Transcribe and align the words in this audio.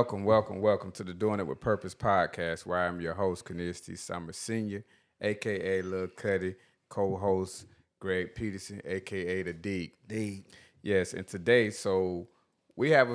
welcome, 0.00 0.24
welcome, 0.24 0.62
welcome 0.62 0.90
to 0.90 1.04
the 1.04 1.12
Doing 1.12 1.40
It 1.40 1.46
with 1.46 1.60
Purpose 1.60 1.94
podcast, 1.94 2.64
where 2.64 2.78
I'm 2.78 3.02
your 3.02 3.12
host, 3.12 3.44
Cornelius 3.44 3.82
T. 3.82 3.96
Summers 3.96 4.38
Sr., 4.38 4.82
aka 5.20 5.82
Lil 5.82 6.08
Cuddy, 6.16 6.54
co-host 6.88 7.66
Greg 8.00 8.34
Peterson, 8.34 8.80
aka 8.86 9.42
the 9.42 9.52
Deep. 9.52 9.96
Deep. 10.08 10.46
Yes, 10.82 11.12
and 11.12 11.28
today, 11.28 11.68
so 11.68 12.28
we 12.76 12.88
have 12.92 13.10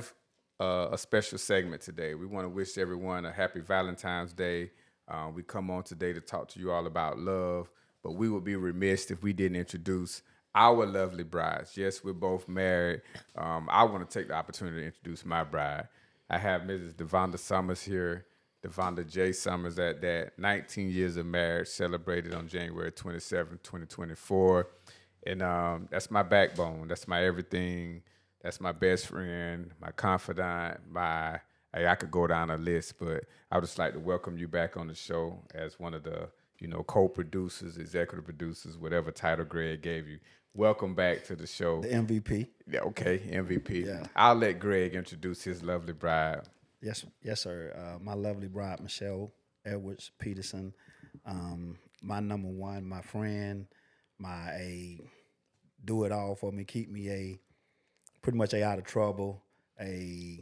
a, 0.60 0.64
uh, 0.64 0.90
a 0.92 0.98
special 1.00 1.40
segment 1.40 1.82
today. 1.82 2.14
We 2.14 2.28
want 2.28 2.46
to 2.46 2.50
wish 2.50 2.78
everyone 2.78 3.26
a 3.26 3.32
happy 3.32 3.62
Valentine's 3.62 4.32
Day. 4.32 4.70
Uh, 5.08 5.32
we 5.34 5.42
come 5.42 5.72
on 5.72 5.82
today 5.82 6.14
to 6.14 6.22
talk 6.22 6.50
to 6.50 6.60
you 6.60 6.72
all 6.72 6.86
about 6.86 7.18
love, 7.18 7.68
but 8.04 8.12
we 8.12 8.30
would 8.30 8.44
be 8.44 8.58
remiss 8.58 9.10
if 9.10 9.24
we 9.24 9.34
didn't 9.34 9.58
introduce 9.58 10.22
our 10.54 10.86
lovely 10.86 11.24
brides. 11.24 11.76
Yes, 11.76 12.04
we're 12.04 12.14
both 12.14 12.48
married. 12.48 13.02
Um, 13.36 13.68
I 13.72 13.86
want 13.86 14.08
to 14.08 14.20
take 14.20 14.28
the 14.28 14.36
opportunity 14.36 14.82
to 14.82 14.86
introduce 14.86 15.26
my 15.26 15.44
bride. 15.44 15.88
I 16.30 16.38
have 16.38 16.62
Mrs. 16.62 16.94
Devonda 16.94 17.38
Summers 17.38 17.84
here, 17.84 18.26
Devonda 18.66 19.10
J. 19.10 19.32
Summers 19.32 19.78
at 19.78 20.02
that. 20.02 20.38
19 20.38 20.90
years 20.90 21.18
of 21.18 21.26
marriage, 21.26 21.68
celebrated 21.68 22.34
on 22.34 22.48
January 22.48 22.92
27, 22.92 23.60
2024. 23.62 24.68
And 25.28 25.42
um, 25.42 25.88
that's 25.92 26.10
my 26.10 26.24
backbone. 26.24 26.88
That's 26.88 27.08
my 27.08 27.24
everything. 27.24 28.02
That's 28.42 28.62
my 28.62 28.72
best 28.72 29.08
friend, 29.08 29.72
my 29.82 29.92
confidant, 29.92 30.82
my 30.90 31.40
hey, 31.74 31.88
I 31.88 31.96
could 31.96 32.12
go 32.12 32.28
down 32.28 32.52
a 32.52 32.58
list, 32.58 33.00
but 33.00 33.26
I 33.52 33.58
would 33.58 33.66
just 33.66 33.78
like 33.78 33.94
to 33.94 34.00
welcome 34.00 34.38
you 34.38 34.48
back 34.48 34.78
on 34.78 34.88
the 34.88 34.96
show 34.96 35.40
as 35.54 35.80
one 35.80 35.94
of 35.94 36.04
the, 36.04 36.30
you 36.60 36.68
know, 36.68 36.84
co-producers, 36.84 37.78
executive 37.78 38.24
producers, 38.24 38.78
whatever 38.78 39.12
title 39.12 39.46
Greg 39.46 39.82
gave 39.82 40.08
you. 40.08 40.20
Welcome 40.58 40.96
back 40.96 41.26
to 41.26 41.36
the 41.36 41.48
show. 41.48 41.82
The 41.82 41.90
MVP. 41.90 42.48
Yeah, 42.66 42.80
okay, 42.84 43.20
MVP. 43.20 43.88
Yeah. 43.88 44.06
I'll 44.16 44.36
let 44.36 44.58
Greg 44.58 44.96
introduce 44.96 45.44
his 45.44 45.62
lovely 45.62 45.92
bride. 45.92 46.44
Yes, 46.82 47.06
yes, 47.22 47.42
sir. 47.42 47.74
Uh, 47.78 48.00
my 48.02 48.14
lovely 48.14 48.48
bride, 48.48 48.80
Michelle 48.80 49.34
Edwards 49.66 50.12
Peterson. 50.18 50.74
Um, 51.26 51.78
my 52.02 52.22
number 52.22 52.48
one, 52.48 52.88
my 52.88 53.02
friend, 53.02 53.68
my 54.18 54.52
a 54.52 55.00
do 55.84 56.06
it 56.06 56.14
all 56.14 56.36
for 56.36 56.54
me, 56.54 56.64
keep 56.64 56.90
me 56.90 57.10
a 57.10 57.40
pretty 58.22 58.38
much 58.38 58.54
a 58.54 58.64
out 58.64 58.78
of 58.78 58.86
trouble, 58.86 59.44
a 59.82 60.40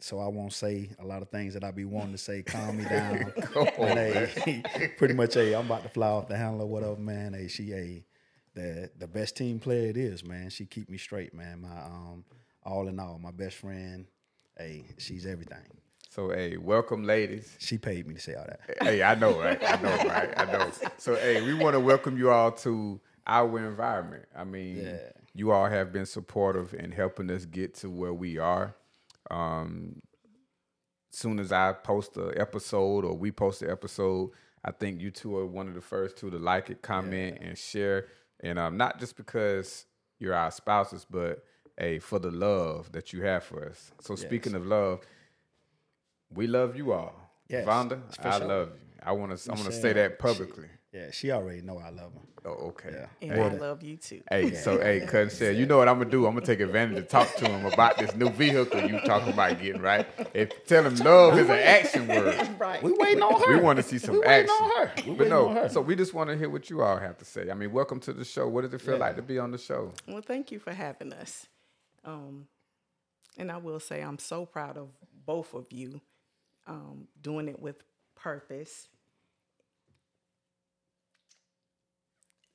so 0.00 0.20
I 0.20 0.28
won't 0.28 0.54
say 0.54 0.88
a 1.00 1.04
lot 1.04 1.20
of 1.20 1.28
things 1.28 1.52
that 1.52 1.64
I 1.64 1.70
be 1.70 1.84
wanting 1.84 2.12
to 2.12 2.18
say. 2.18 2.42
Calm 2.42 2.78
me 2.78 2.84
down. 2.84 3.30
a, 3.56 4.62
pretty 4.96 5.12
much 5.12 5.36
a 5.36 5.52
I'm 5.52 5.66
about 5.66 5.82
to 5.82 5.90
fly 5.90 6.08
off 6.08 6.28
the 6.28 6.36
handle 6.38 6.62
or 6.62 6.66
whatever, 6.66 6.96
man. 6.96 7.34
A 7.34 7.46
she 7.46 7.74
a 7.74 8.04
the 8.54 8.90
the 8.98 9.06
best 9.06 9.36
team 9.36 9.58
player 9.60 9.88
it 9.88 9.96
is, 9.96 10.24
man. 10.24 10.50
She 10.50 10.66
keep 10.66 10.88
me 10.88 10.98
straight, 10.98 11.34
man. 11.34 11.60
My 11.62 11.80
um 11.82 12.24
all 12.64 12.88
in 12.88 12.98
all, 12.98 13.18
my 13.18 13.30
best 13.30 13.56
friend. 13.56 14.06
Hey, 14.56 14.84
she's 14.98 15.24
everything. 15.26 15.64
So, 16.10 16.30
hey, 16.30 16.56
welcome, 16.56 17.04
ladies. 17.04 17.54
She 17.58 17.76
paid 17.78 18.06
me 18.08 18.14
to 18.14 18.20
say 18.20 18.34
all 18.34 18.44
that. 18.46 18.60
Hey, 18.82 19.02
I 19.02 19.14
know, 19.14 19.38
right? 19.38 19.62
I 19.62 19.80
know, 19.80 19.96
right? 20.08 20.30
I 20.36 20.44
know. 20.50 20.70
So, 20.96 21.14
hey, 21.16 21.42
we 21.42 21.52
want 21.54 21.74
to 21.74 21.80
welcome 21.80 22.16
you 22.16 22.30
all 22.30 22.50
to 22.52 22.98
our 23.26 23.58
environment. 23.58 24.24
I 24.34 24.44
mean, 24.44 24.78
Yeah. 24.78 24.98
you 25.34 25.52
all 25.52 25.66
have 25.68 25.92
been 25.92 26.06
supportive 26.06 26.72
in 26.74 26.92
helping 26.92 27.30
us 27.30 27.44
get 27.44 27.74
to 27.76 27.90
where 27.90 28.14
we 28.14 28.38
are. 28.38 28.74
Um, 29.30 30.00
soon 31.10 31.38
as 31.38 31.52
I 31.52 31.72
post 31.74 32.16
an 32.16 32.32
episode 32.36 33.04
or 33.04 33.14
we 33.14 33.30
post 33.30 33.62
an 33.62 33.70
episode, 33.70 34.30
I 34.64 34.72
think 34.72 35.00
you 35.00 35.10
two 35.10 35.36
are 35.36 35.46
one 35.46 35.68
of 35.68 35.74
the 35.74 35.80
first 35.80 36.16
two 36.16 36.30
to 36.30 36.38
like 36.38 36.70
it, 36.70 36.82
comment, 36.82 37.38
and 37.40 37.56
share. 37.56 38.06
And 38.40 38.58
um, 38.58 38.76
not 38.76 38.98
just 38.98 39.16
because 39.16 39.86
you're 40.18 40.34
our 40.34 40.50
spouses, 40.50 41.06
but 41.08 41.44
hey, 41.76 41.98
for 41.98 42.18
the 42.18 42.30
love 42.30 42.92
that 42.92 43.12
you 43.12 43.22
have 43.22 43.44
for 43.44 43.64
us. 43.64 43.92
So 44.00 44.14
speaking 44.14 44.54
of 44.54 44.66
love, 44.66 45.00
we 46.32 46.46
love 46.46 46.76
you 46.76 46.92
all. 46.92 47.14
Yes, 47.48 47.66
Vonda, 47.66 48.00
I 48.18 48.38
sure. 48.38 48.46
love 48.46 48.68
you. 48.68 48.88
I 49.02 49.12
want 49.12 49.36
to. 49.36 49.50
I 49.50 49.54
want 49.54 49.66
to 49.66 49.72
say 49.72 49.92
that 49.94 50.18
publicly. 50.18 50.68
Yeah, 50.92 51.10
she 51.10 51.30
already 51.30 51.60
know 51.60 51.78
I 51.78 51.90
love 51.90 52.12
her. 52.14 52.20
Oh, 52.50 52.68
okay. 52.68 52.90
Yeah. 53.20 53.30
And 53.30 53.42
I 53.42 53.58
love 53.58 53.82
you 53.82 53.96
too. 53.98 54.22
Hey, 54.30 54.54
so 54.54 54.80
hey, 54.80 55.00
cuz 55.06 55.34
said, 55.34 55.56
you 55.58 55.66
know 55.66 55.76
what 55.76 55.88
I'm 55.88 55.98
gonna 55.98 56.10
do? 56.10 56.26
I'm 56.26 56.34
gonna 56.34 56.46
take 56.46 56.60
advantage 56.60 56.96
to 56.96 57.02
talk 57.02 57.34
to 57.36 57.44
him 57.46 57.66
about 57.66 57.98
this 57.98 58.14
new 58.14 58.30
vehicle 58.30 58.80
you 58.88 58.98
talking 59.04 59.32
about 59.32 59.60
getting, 59.60 59.82
right? 59.82 60.06
If 60.32 60.66
tell 60.66 60.84
him 60.86 60.96
love 61.04 61.38
is 61.38 61.48
an 61.48 61.58
action 61.58 62.08
word. 62.08 62.34
Right. 62.58 62.82
We 62.82 62.92
waiting 62.92 63.22
on 63.22 63.40
her. 63.40 63.56
We 63.56 63.62
want 63.62 63.76
to 63.76 63.82
see 63.82 63.98
some 63.98 64.18
we 64.18 64.24
action. 64.24 64.50
on 64.50 64.70
her. 64.86 64.92
We 64.96 65.02
But 65.10 65.18
waiting 65.18 65.28
no, 65.30 65.48
on 65.48 65.56
her. 65.56 65.68
so 65.68 65.80
we 65.80 65.94
just 65.94 66.12
want 66.14 66.30
to 66.30 66.36
hear 66.36 66.48
what 66.50 66.70
you 66.70 66.82
all 66.82 66.96
have 66.96 67.16
to 67.18 67.24
say. 67.24 67.50
I 67.50 67.54
mean, 67.54 67.70
welcome 67.72 68.00
to 68.00 68.12
the 68.12 68.24
show. 68.24 68.48
What 68.48 68.62
does 68.62 68.72
it 68.74 68.80
feel 68.80 68.94
Yeah. 68.94 69.00
like 69.00 69.16
to 69.16 69.22
be 69.22 69.38
on 69.38 69.50
the 69.52 69.58
show? 69.58 69.92
Well, 70.08 70.22
thank 70.22 70.50
you 70.50 70.58
for 70.58 70.72
having 70.72 71.12
us. 71.12 71.46
Um, 72.04 72.48
and 73.36 73.52
I 73.52 73.58
will 73.58 73.78
say 73.80 74.00
I'm 74.02 74.18
so 74.18 74.44
proud 74.46 74.76
of 74.76 74.88
both 75.24 75.54
of 75.54 75.66
you 75.70 76.00
um, 76.66 77.06
doing 77.20 77.48
it 77.48 77.60
with 77.60 77.76
purpose. 78.16 78.88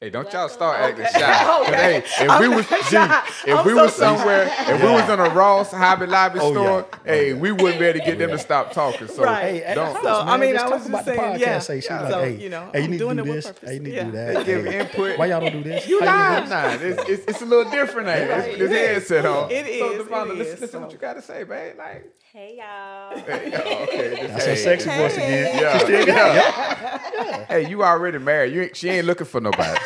Hey, 0.03 0.09
don't 0.09 0.33
y'all 0.33 0.49
start 0.49 0.81
acting 0.81 1.05
shy. 1.05 1.19
'Cause, 1.21 1.67
Okay. 1.69 1.75
Hey, 1.93 1.97
if 2.25 2.29
I'm 2.29 2.41
we 2.41 2.47
was 2.49 2.69
not 2.69 2.81
G, 2.81 2.85
shy. 2.89 3.23
if 3.47 3.57
I'm 3.57 3.65
we 3.65 3.71
so 3.73 3.83
was 3.83 3.95
sorry. 3.95 4.17
somewhere, 4.17 4.51
if 4.59 4.81
we 4.83 4.89
was 4.89 5.09
in 5.09 5.19
a 5.21 5.29
Ross 5.29 5.71
Hobby 5.71 6.07
Lobby 6.07 6.39
Oh, 6.41 6.51
store, 6.51 6.63
yeah. 6.63 6.85
Oh, 6.93 6.97
hey, 7.05 7.29
yeah. 7.29 7.35
we 7.35 7.51
wouldn't 7.53 7.79
be 7.79 7.85
able 7.85 7.99
to 8.01 8.05
get 8.05 8.17
them 8.17 8.31
to 8.31 8.37
stop 8.37 8.73
talking. 8.73 9.07
So 9.07 9.23
Right. 9.23 9.63
Hey, 9.63 9.73
don't. 9.75 9.93
So, 10.01 10.09
house, 10.09 10.27
I 10.27 10.35
mean, 10.35 10.55
just 10.55 10.65
I 10.65 10.69
was 10.69 10.85
just 10.85 11.05
saying, 11.05 11.19
podcast. 11.21 11.39
yeah. 11.39 11.59
Say, 11.59 11.79
she's 11.79 11.89
Yeah. 11.89 12.01
like, 12.01 12.11
So, 12.11 12.21
hey, 12.25 12.35
you 12.35 12.49
know, 12.49 12.69
hey, 12.73 12.81
you 12.81 12.87
need 12.89 12.97
to 12.99 13.15
do 13.15 13.23
this. 13.23 13.53
Hey, 13.63 13.73
you 13.75 13.79
need 13.79 13.95
to 13.95 14.03
do 14.03 14.11
that. 14.11 14.45
give 14.45 14.65
input. 14.67 15.17
Why 15.19 15.25
y'all 15.27 15.39
don't 15.39 15.53
do 15.53 15.63
this? 15.63 15.87
You 15.87 16.01
How 16.01 16.05
you 16.05 16.35
live 16.35 16.43
do 16.43 16.49
now. 16.49 16.67
It's, 16.73 17.09
it's, 17.09 17.25
it's 17.29 17.41
a 17.41 17.45
little 17.45 17.71
different, 17.71 18.09
ain't 18.09 18.29
it? 18.29 18.61
It's, 18.61 18.61
it's 18.73 18.73
headset 18.73 19.25
on. 19.25 19.51
It 19.51 19.65
So, 19.79 19.91
is, 19.91 20.01
Devonda, 20.05 20.37
listen, 20.37 20.53
is. 20.55 20.61
listen 20.63 20.81
what 20.81 20.91
you 20.91 20.97
got 20.97 21.13
to 21.13 21.21
say, 21.21 21.45
babe. 21.45 21.77
Like, 21.77 22.11
Hey 22.35 22.57
y'all. 22.57 23.15
hey, 23.15 23.53
oh, 23.63 23.83
okay, 23.83 24.27
That's 24.27 24.43
hey. 24.43 24.49
her 24.49 24.55
sexy 24.55 24.89
voice 24.89 25.13
again. 25.13 25.55
Yeah, 25.61 26.03
yeah. 26.07 27.45
Hey, 27.45 27.69
you 27.69 27.83
already 27.83 28.17
married. 28.17 28.55
You 28.55 28.63
ain't, 28.63 28.75
she 28.75 28.89
ain't 28.89 29.05
looking 29.05 29.27
for 29.27 29.39
nobody. 29.39 29.79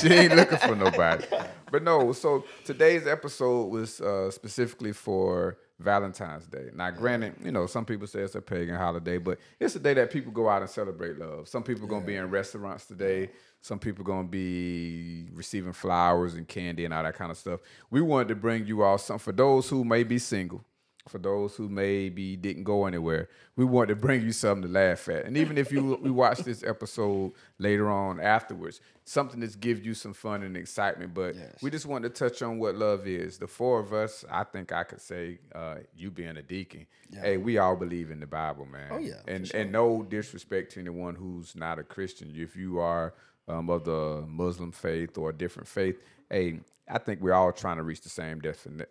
she 0.00 0.06
ain't 0.06 0.36
looking 0.36 0.58
for 0.58 0.76
nobody. 0.76 1.24
But 1.72 1.82
no, 1.82 2.12
so 2.12 2.44
today's 2.64 3.08
episode 3.08 3.72
was 3.72 4.00
uh, 4.00 4.30
specifically 4.30 4.92
for 4.92 5.58
Valentine's 5.80 6.46
Day. 6.46 6.68
Now, 6.72 6.92
granted, 6.92 7.34
you 7.42 7.50
know, 7.50 7.66
some 7.66 7.84
people 7.84 8.06
say 8.06 8.20
it's 8.20 8.36
a 8.36 8.40
pagan 8.40 8.76
holiday, 8.76 9.18
but 9.18 9.40
it's 9.58 9.74
a 9.74 9.80
day 9.80 9.94
that 9.94 10.12
people 10.12 10.30
go 10.30 10.48
out 10.48 10.62
and 10.62 10.70
celebrate 10.70 11.18
love. 11.18 11.48
Some 11.48 11.64
people 11.64 11.86
are 11.86 11.88
gonna 11.88 12.06
be 12.06 12.14
in 12.14 12.30
restaurants 12.30 12.84
today. 12.84 13.30
Some 13.62 13.80
people 13.80 14.02
are 14.02 14.06
gonna 14.06 14.28
be 14.28 15.26
receiving 15.32 15.72
flowers 15.72 16.34
and 16.34 16.46
candy 16.46 16.84
and 16.84 16.94
all 16.94 17.02
that 17.02 17.16
kind 17.16 17.32
of 17.32 17.36
stuff. 17.36 17.58
We 17.90 18.00
wanted 18.00 18.28
to 18.28 18.36
bring 18.36 18.64
you 18.64 18.84
all 18.84 18.96
some 18.96 19.18
for 19.18 19.32
those 19.32 19.68
who 19.68 19.84
may 19.84 20.04
be 20.04 20.20
single 20.20 20.64
for 21.08 21.18
those 21.18 21.54
who 21.56 21.68
maybe 21.68 22.36
didn't 22.36 22.64
go 22.64 22.86
anywhere, 22.86 23.28
we 23.56 23.64
want 23.64 23.88
to 23.88 23.96
bring 23.96 24.22
you 24.22 24.32
something 24.32 24.62
to 24.62 24.68
laugh 24.68 25.08
at. 25.08 25.24
And 25.24 25.36
even 25.36 25.58
if 25.58 25.72
you 25.72 25.98
we 26.02 26.10
watch 26.10 26.38
this 26.40 26.62
episode 26.62 27.32
later 27.58 27.90
on 27.90 28.20
afterwards, 28.20 28.80
something 29.04 29.40
that 29.40 29.58
gives 29.60 29.84
you 29.84 29.94
some 29.94 30.12
fun 30.12 30.42
and 30.42 30.56
excitement. 30.56 31.14
But 31.14 31.34
Yes. 31.34 31.62
we 31.62 31.70
just 31.70 31.86
wanted 31.86 32.14
to 32.14 32.28
touch 32.28 32.42
on 32.42 32.58
what 32.58 32.74
love 32.74 33.06
is. 33.06 33.38
The 33.38 33.46
four 33.46 33.80
of 33.80 33.92
us, 33.92 34.24
I 34.30 34.44
think 34.44 34.70
I 34.72 34.84
could 34.84 35.00
say, 35.00 35.38
uh, 35.54 35.76
you 35.96 36.10
being 36.10 36.36
a 36.36 36.42
deacon, 36.42 36.86
hey, 37.12 37.36
we 37.38 37.58
all 37.58 37.74
believe 37.76 38.10
in 38.10 38.20
the 38.20 38.26
Bible, 38.26 38.66
man. 38.66 38.88
Oh, 38.92 38.98
yeah, 38.98 39.14
and 39.26 39.48
sure. 39.48 39.60
and 39.60 39.72
no 39.72 40.02
disrespect 40.02 40.72
to 40.72 40.80
anyone 40.80 41.14
who's 41.14 41.56
not 41.56 41.78
a 41.78 41.82
Christian. 41.82 42.32
If 42.36 42.54
you 42.56 42.78
are 42.78 43.14
um, 43.48 43.70
of 43.70 43.84
the 43.84 44.24
Muslim 44.28 44.72
faith 44.72 45.16
or 45.16 45.30
a 45.30 45.32
different 45.34 45.68
faith, 45.68 45.98
hey, 46.30 46.60
I 46.90 46.98
think 46.98 47.20
we're 47.20 47.34
all 47.34 47.52
trying 47.52 47.76
to 47.76 47.82
reach 47.82 48.00
the 48.00 48.08
same 48.08 48.40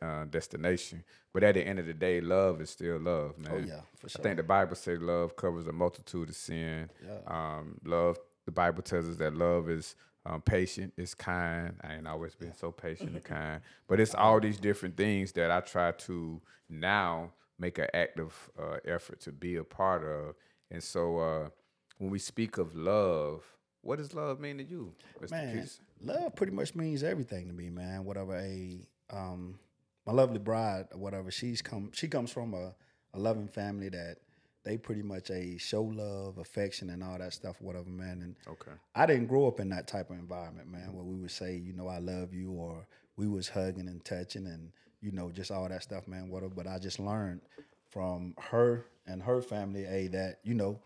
uh, 0.01 0.25
destination. 0.25 1.03
But 1.33 1.43
at 1.43 1.55
the 1.55 1.61
end 1.61 1.79
of 1.79 1.85
the 1.85 1.93
day, 1.93 2.21
love 2.21 2.61
is 2.61 2.69
still 2.69 2.99
love, 2.99 3.37
man. 3.37 3.51
Oh, 3.53 3.57
yeah, 3.57 3.81
for 3.95 4.09
sure. 4.09 4.21
I 4.21 4.23
think 4.23 4.37
the 4.37 4.43
Bible 4.43 4.75
says 4.75 4.99
love 5.01 5.35
covers 5.35 5.67
a 5.67 5.71
multitude 5.71 6.29
of 6.29 6.35
sin. 6.35 6.89
Um, 7.27 7.79
love, 7.83 8.17
the 8.45 8.51
Bible 8.51 8.81
tells 8.83 9.07
us 9.09 9.17
that 9.17 9.35
love 9.35 9.69
is 9.69 9.95
um, 10.25 10.41
patient, 10.41 10.93
is 10.97 11.13
kind. 11.13 11.75
I 11.83 11.95
ain't 11.95 12.07
always 12.07 12.35
been 12.35 12.53
so 12.53 12.71
patient 12.71 13.11
and 13.11 13.23
kind. 13.23 13.61
But 13.87 13.99
it's 13.99 14.15
all 14.15 14.39
these 14.39 14.59
different 14.59 14.97
things 14.97 15.31
that 15.33 15.51
I 15.51 15.61
try 15.61 15.91
to 15.91 16.41
now 16.69 17.31
make 17.59 17.77
an 17.77 17.87
active 17.93 18.33
uh, 18.59 18.77
effort 18.85 19.19
to 19.21 19.31
be 19.31 19.55
a 19.55 19.63
part 19.63 20.03
of. 20.03 20.35
And 20.69 20.83
so 20.83 21.17
uh, 21.19 21.49
when 21.97 22.09
we 22.11 22.19
speak 22.19 22.57
of 22.57 22.75
love, 22.75 23.43
what 23.81 23.97
does 23.97 24.13
love 24.13 24.39
mean 24.39 24.57
to 24.57 24.63
you, 24.63 24.93
Mr. 25.21 25.31
man, 25.31 25.53
Peterson? 25.53 25.85
Love 26.01 26.35
pretty 26.35 26.53
much 26.53 26.75
means 26.75 27.03
everything 27.03 27.47
to 27.47 27.53
me, 27.53 27.69
man. 27.69 28.05
Whatever 28.05 28.35
a 28.37 28.87
um 29.09 29.59
my 30.05 30.13
lovely 30.13 30.39
bride 30.39 30.85
or 30.91 30.99
whatever, 30.99 31.31
she's 31.31 31.61
come 31.61 31.91
she 31.93 32.07
comes 32.07 32.31
from 32.31 32.53
a, 32.53 32.73
a 33.13 33.19
loving 33.19 33.47
family 33.47 33.89
that 33.89 34.17
they 34.63 34.77
pretty 34.77 35.01
much 35.01 35.29
a 35.29 35.57
show 35.57 35.83
love, 35.83 36.37
affection 36.37 36.89
and 36.89 37.01
all 37.03 37.17
that 37.17 37.33
stuff, 37.33 37.61
whatever, 37.61 37.89
man. 37.89 38.21
And 38.21 38.35
Okay. 38.47 38.71
I 38.95 39.05
didn't 39.05 39.27
grow 39.27 39.47
up 39.47 39.59
in 39.59 39.69
that 39.69 39.87
type 39.87 40.09
of 40.09 40.17
environment, 40.17 40.69
man, 40.69 40.93
where 40.93 41.05
we 41.05 41.15
would 41.15 41.31
say, 41.31 41.55
you 41.55 41.73
know, 41.73 41.87
I 41.87 41.99
love 41.99 42.33
you 42.33 42.51
or 42.51 42.85
we 43.15 43.27
was 43.27 43.47
hugging 43.47 43.87
and 43.87 44.03
touching 44.03 44.45
and, 44.45 44.71
you 45.01 45.11
know, 45.11 45.31
just 45.31 45.51
all 45.51 45.67
that 45.69 45.83
stuff, 45.83 46.07
man, 46.07 46.29
whatever. 46.29 46.53
But 46.53 46.67
I 46.67 46.79
just 46.79 46.99
learned 46.99 47.41
from 47.89 48.35
her 48.37 48.85
and 49.05 49.23
her 49.23 49.41
family, 49.41 49.85
a 49.85 50.07
that, 50.09 50.39
you 50.43 50.53
know, 50.53 50.81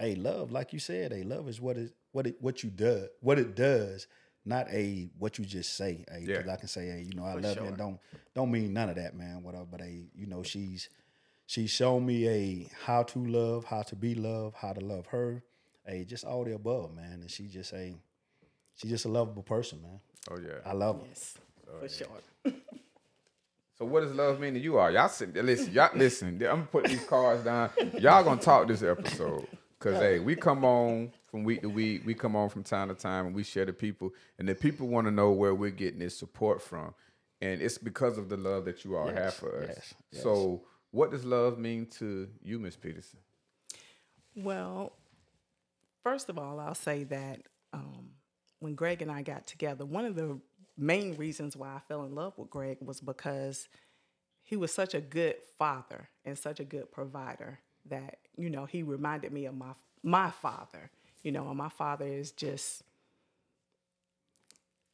a 0.00 0.14
love, 0.14 0.52
like 0.52 0.72
you 0.72 0.78
said, 0.78 1.12
a 1.12 1.24
love 1.24 1.48
is 1.48 1.60
what 1.60 1.76
is 1.76 1.90
what 2.12 2.26
it 2.28 2.36
what 2.40 2.62
you 2.62 2.70
do, 2.70 3.08
what 3.20 3.38
it 3.38 3.56
does, 3.56 4.06
not 4.44 4.68
a 4.70 5.08
what 5.18 5.38
you 5.38 5.44
just 5.44 5.74
say. 5.76 6.04
Hey, 6.10 6.26
'cause 6.26 6.44
Yeah. 6.46 6.52
I 6.52 6.56
can 6.56 6.68
say, 6.68 6.86
hey, 6.88 7.02
you 7.02 7.14
know, 7.14 7.24
I 7.24 7.34
For 7.34 7.40
love 7.40 7.56
you 7.56 7.62
and 7.64 7.76
don't 7.76 8.00
don't 8.34 8.50
mean 8.50 8.72
none 8.72 8.90
of 8.90 8.96
that, 8.96 9.14
man, 9.16 9.42
whatever. 9.42 9.64
But 9.70 9.80
hey, 9.80 10.04
you 10.14 10.26
know, 10.26 10.42
she's 10.42 10.88
she's 11.46 11.70
shown 11.70 12.04
me 12.06 12.28
a 12.28 12.68
how 12.84 13.02
to 13.04 13.18
love, 13.24 13.64
how 13.64 13.82
to 13.82 13.96
be 13.96 14.14
loved, 14.14 14.56
how 14.56 14.72
to 14.72 14.80
love 14.80 15.06
her, 15.06 15.42
a 15.86 16.04
just 16.04 16.24
all 16.24 16.44
the 16.44 16.54
above, 16.54 16.94
man. 16.94 17.20
And 17.20 17.30
she 17.30 17.46
just 17.48 17.72
a 17.72 17.94
she 18.74 18.88
just 18.88 19.04
a 19.04 19.08
lovable 19.08 19.42
person, 19.42 19.80
man. 19.82 20.00
Oh 20.30 20.38
yeah. 20.38 20.58
I 20.64 20.72
love 20.72 21.00
her. 21.00 21.06
Yes, 21.08 21.34
oh, 21.68 21.80
for 21.80 21.88
sure. 21.88 22.52
So 23.76 23.84
what 23.84 24.00
does 24.00 24.12
love 24.12 24.38
mean 24.38 24.54
to 24.54 24.60
you 24.60 24.78
all? 24.78 24.88
Y'all 24.90 25.08
sit, 25.08 25.34
listen, 25.34 25.72
y'all 25.72 25.90
listen. 25.96 26.28
I'm 26.34 26.38
gonna 26.40 26.62
put 26.66 26.84
these 26.84 27.04
cards 27.04 27.42
down. 27.42 27.70
Y'all 27.98 28.22
gonna 28.22 28.40
talk 28.40 28.68
this 28.68 28.82
episode. 28.84 29.48
Cause 29.84 30.00
hey, 30.00 30.18
we 30.18 30.34
come 30.34 30.64
on 30.64 31.12
from 31.30 31.44
week 31.44 31.60
to 31.60 31.68
week, 31.68 32.06
we 32.06 32.14
come 32.14 32.34
on 32.34 32.48
from 32.48 32.62
time 32.62 32.88
to 32.88 32.94
time 32.94 33.26
and 33.26 33.34
we 33.34 33.44
share 33.44 33.66
the 33.66 33.72
people. 33.74 34.14
And 34.38 34.48
the 34.48 34.54
people 34.54 34.88
want 34.88 35.06
to 35.06 35.10
know 35.10 35.30
where 35.30 35.54
we're 35.54 35.68
getting 35.68 35.98
this 35.98 36.16
support 36.16 36.62
from. 36.62 36.94
And 37.42 37.60
it's 37.60 37.76
because 37.76 38.16
of 38.16 38.30
the 38.30 38.38
love 38.38 38.64
that 38.64 38.82
you 38.86 38.96
all 38.96 39.08
have 39.08 39.34
for 39.34 39.62
us. 39.62 39.68
yes, 39.68 39.94
yes. 40.10 40.22
So 40.22 40.62
what 40.90 41.10
does 41.10 41.26
love 41.26 41.58
mean 41.58 41.84
to 41.98 42.30
you, 42.42 42.58
Miss 42.58 42.76
Peterson? 42.76 43.18
Well, 44.34 44.94
first 46.02 46.30
of 46.30 46.38
all, 46.38 46.60
I'll 46.60 46.74
say 46.74 47.04
that 47.04 47.42
um, 47.74 48.08
when 48.60 48.74
Greg 48.76 49.02
and 49.02 49.10
I 49.10 49.20
got 49.20 49.46
together, 49.46 49.84
one 49.84 50.06
of 50.06 50.14
the 50.14 50.40
main 50.78 51.14
reasons 51.18 51.58
why 51.58 51.74
I 51.74 51.80
fell 51.88 52.04
in 52.04 52.14
love 52.14 52.38
with 52.38 52.48
Greg 52.48 52.78
was 52.80 53.02
because 53.02 53.68
he 54.44 54.56
was 54.56 54.72
such 54.72 54.94
a 54.94 55.00
good 55.02 55.36
father 55.58 56.08
and 56.24 56.38
such 56.38 56.58
a 56.58 56.64
good 56.64 56.90
provider 56.90 57.58
that 57.84 58.16
you 58.36 58.50
know 58.50 58.64
he 58.66 58.82
reminded 58.82 59.32
me 59.32 59.46
of 59.46 59.54
my 59.56 59.72
my 60.02 60.30
father. 60.30 60.90
You 61.22 61.32
know, 61.32 61.48
and 61.48 61.56
my 61.56 61.70
father 61.70 62.06
is 62.06 62.32
just 62.32 62.82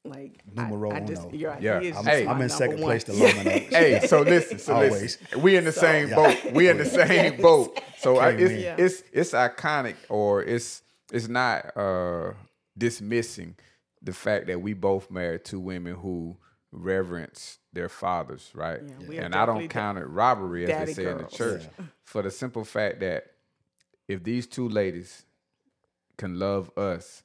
like 0.04 0.42
I- 0.56 0.62
Numero 0.62 0.92
I, 0.92 1.00
just 1.00 1.22
uno. 1.24 1.34
you're 1.36 1.50
right. 1.50 1.60
Yeah. 1.62 1.80
he 1.80 1.88
is 1.88 1.96
I'm- 1.96 2.04
Hey. 2.06 2.26
I'm 2.26 2.40
in 2.40 2.48
second 2.48 2.76
number 2.80 2.86
place 2.86 3.06
one. 3.06 3.16
to 3.18 3.22
love 3.24 3.36
and 3.38 3.48
hey, 3.74 4.06
so 4.06 4.22
listen, 4.22 4.58
so 4.58 4.74
Always. 4.74 4.92
listen. 5.20 5.42
We 5.42 5.56
in 5.56 5.64
the 5.64 5.72
same 5.72 6.10
boat. 6.10 6.36
We 6.52 6.68
in 6.68 6.78
the 6.78 6.84
same 6.86 7.40
boat. 7.40 7.78
So 7.98 8.16
I, 8.16 8.30
it's. 8.30 8.52
Yeah. 8.62 8.76
it's 8.78 9.02
it's 9.12 9.32
iconic, 9.32 9.96
or 10.08 10.42
it's 10.42 10.82
it's 11.12 11.28
not 11.28 11.76
uh, 11.76 12.32
dismissing 12.78 13.56
the 14.00 14.12
fact 14.14 14.46
that 14.46 14.62
we 14.62 14.72
both 14.72 15.10
married 15.10 15.44
two 15.44 15.60
women 15.60 15.94
who 15.96 16.36
reverence 16.72 17.58
their 17.72 17.88
fathers, 17.88 18.50
right? 18.54 18.80
Yeah, 19.08 19.22
and 19.22 19.34
I 19.34 19.46
don't 19.46 19.68
count 19.68 19.98
it 19.98 20.06
robbery, 20.06 20.70
as 20.70 20.86
they 20.86 20.94
say 20.94 21.10
in 21.10 21.18
the 21.18 21.24
girls. 21.24 21.36
church, 21.36 21.62
for 22.04 22.22
the 22.22 22.30
simple 22.30 22.64
fact 22.64 23.00
that 23.00 23.26
if 24.08 24.22
these 24.22 24.46
two 24.46 24.68
ladies 24.68 25.24
can 26.16 26.38
love 26.38 26.76
us, 26.76 27.22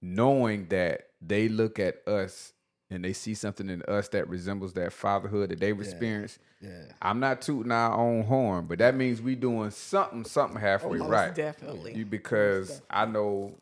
knowing 0.00 0.66
that 0.68 1.08
they 1.20 1.48
look 1.48 1.78
at 1.78 2.06
us 2.06 2.52
and 2.90 3.04
they 3.04 3.12
see 3.12 3.34
something 3.34 3.68
in 3.68 3.82
us 3.82 4.08
that 4.08 4.28
resembles 4.28 4.72
that 4.74 4.92
fatherhood 4.92 5.50
that 5.50 5.60
they've 5.60 5.78
experienced. 5.78 6.38
Yeah. 6.60 6.84
I'm 7.02 7.20
not 7.20 7.42
tooting 7.42 7.70
our 7.70 7.92
own 7.94 8.22
horn, 8.22 8.66
but 8.66 8.78
that 8.78 8.96
means 8.96 9.20
we 9.20 9.34
doing 9.34 9.70
something, 9.70 10.24
something 10.24 10.58
halfway 10.58 10.98
oh, 10.98 11.02
Most 11.02 11.10
right. 11.10 11.34
definitely. 11.34 11.94
You 11.94 12.06
because 12.06 12.80
I 12.90 13.04
know 13.04 13.54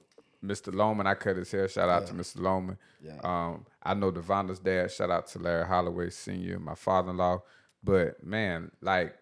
Mr. 0.44 0.74
Loman, 0.74 1.06
I 1.06 1.14
cut 1.14 1.36
his 1.36 1.50
hair. 1.50 1.68
Shout 1.68 1.88
out 1.88 2.06
to 2.08 2.14
Mr. 2.14 2.40
Loman. 2.40 2.78
Yeah. 3.02 3.18
Um, 3.22 3.66
I 3.82 3.94
know 3.94 4.10
Devonda's 4.12 4.58
dad. 4.58 4.90
Shout 4.90 5.10
out 5.10 5.26
to 5.28 5.38
Larry 5.38 5.66
Holloway 5.66 6.10
Sr., 6.10 6.58
my 6.58 6.74
father-in-law. 6.74 7.42
But 7.82 8.24
man, 8.24 8.70
like 8.80 9.14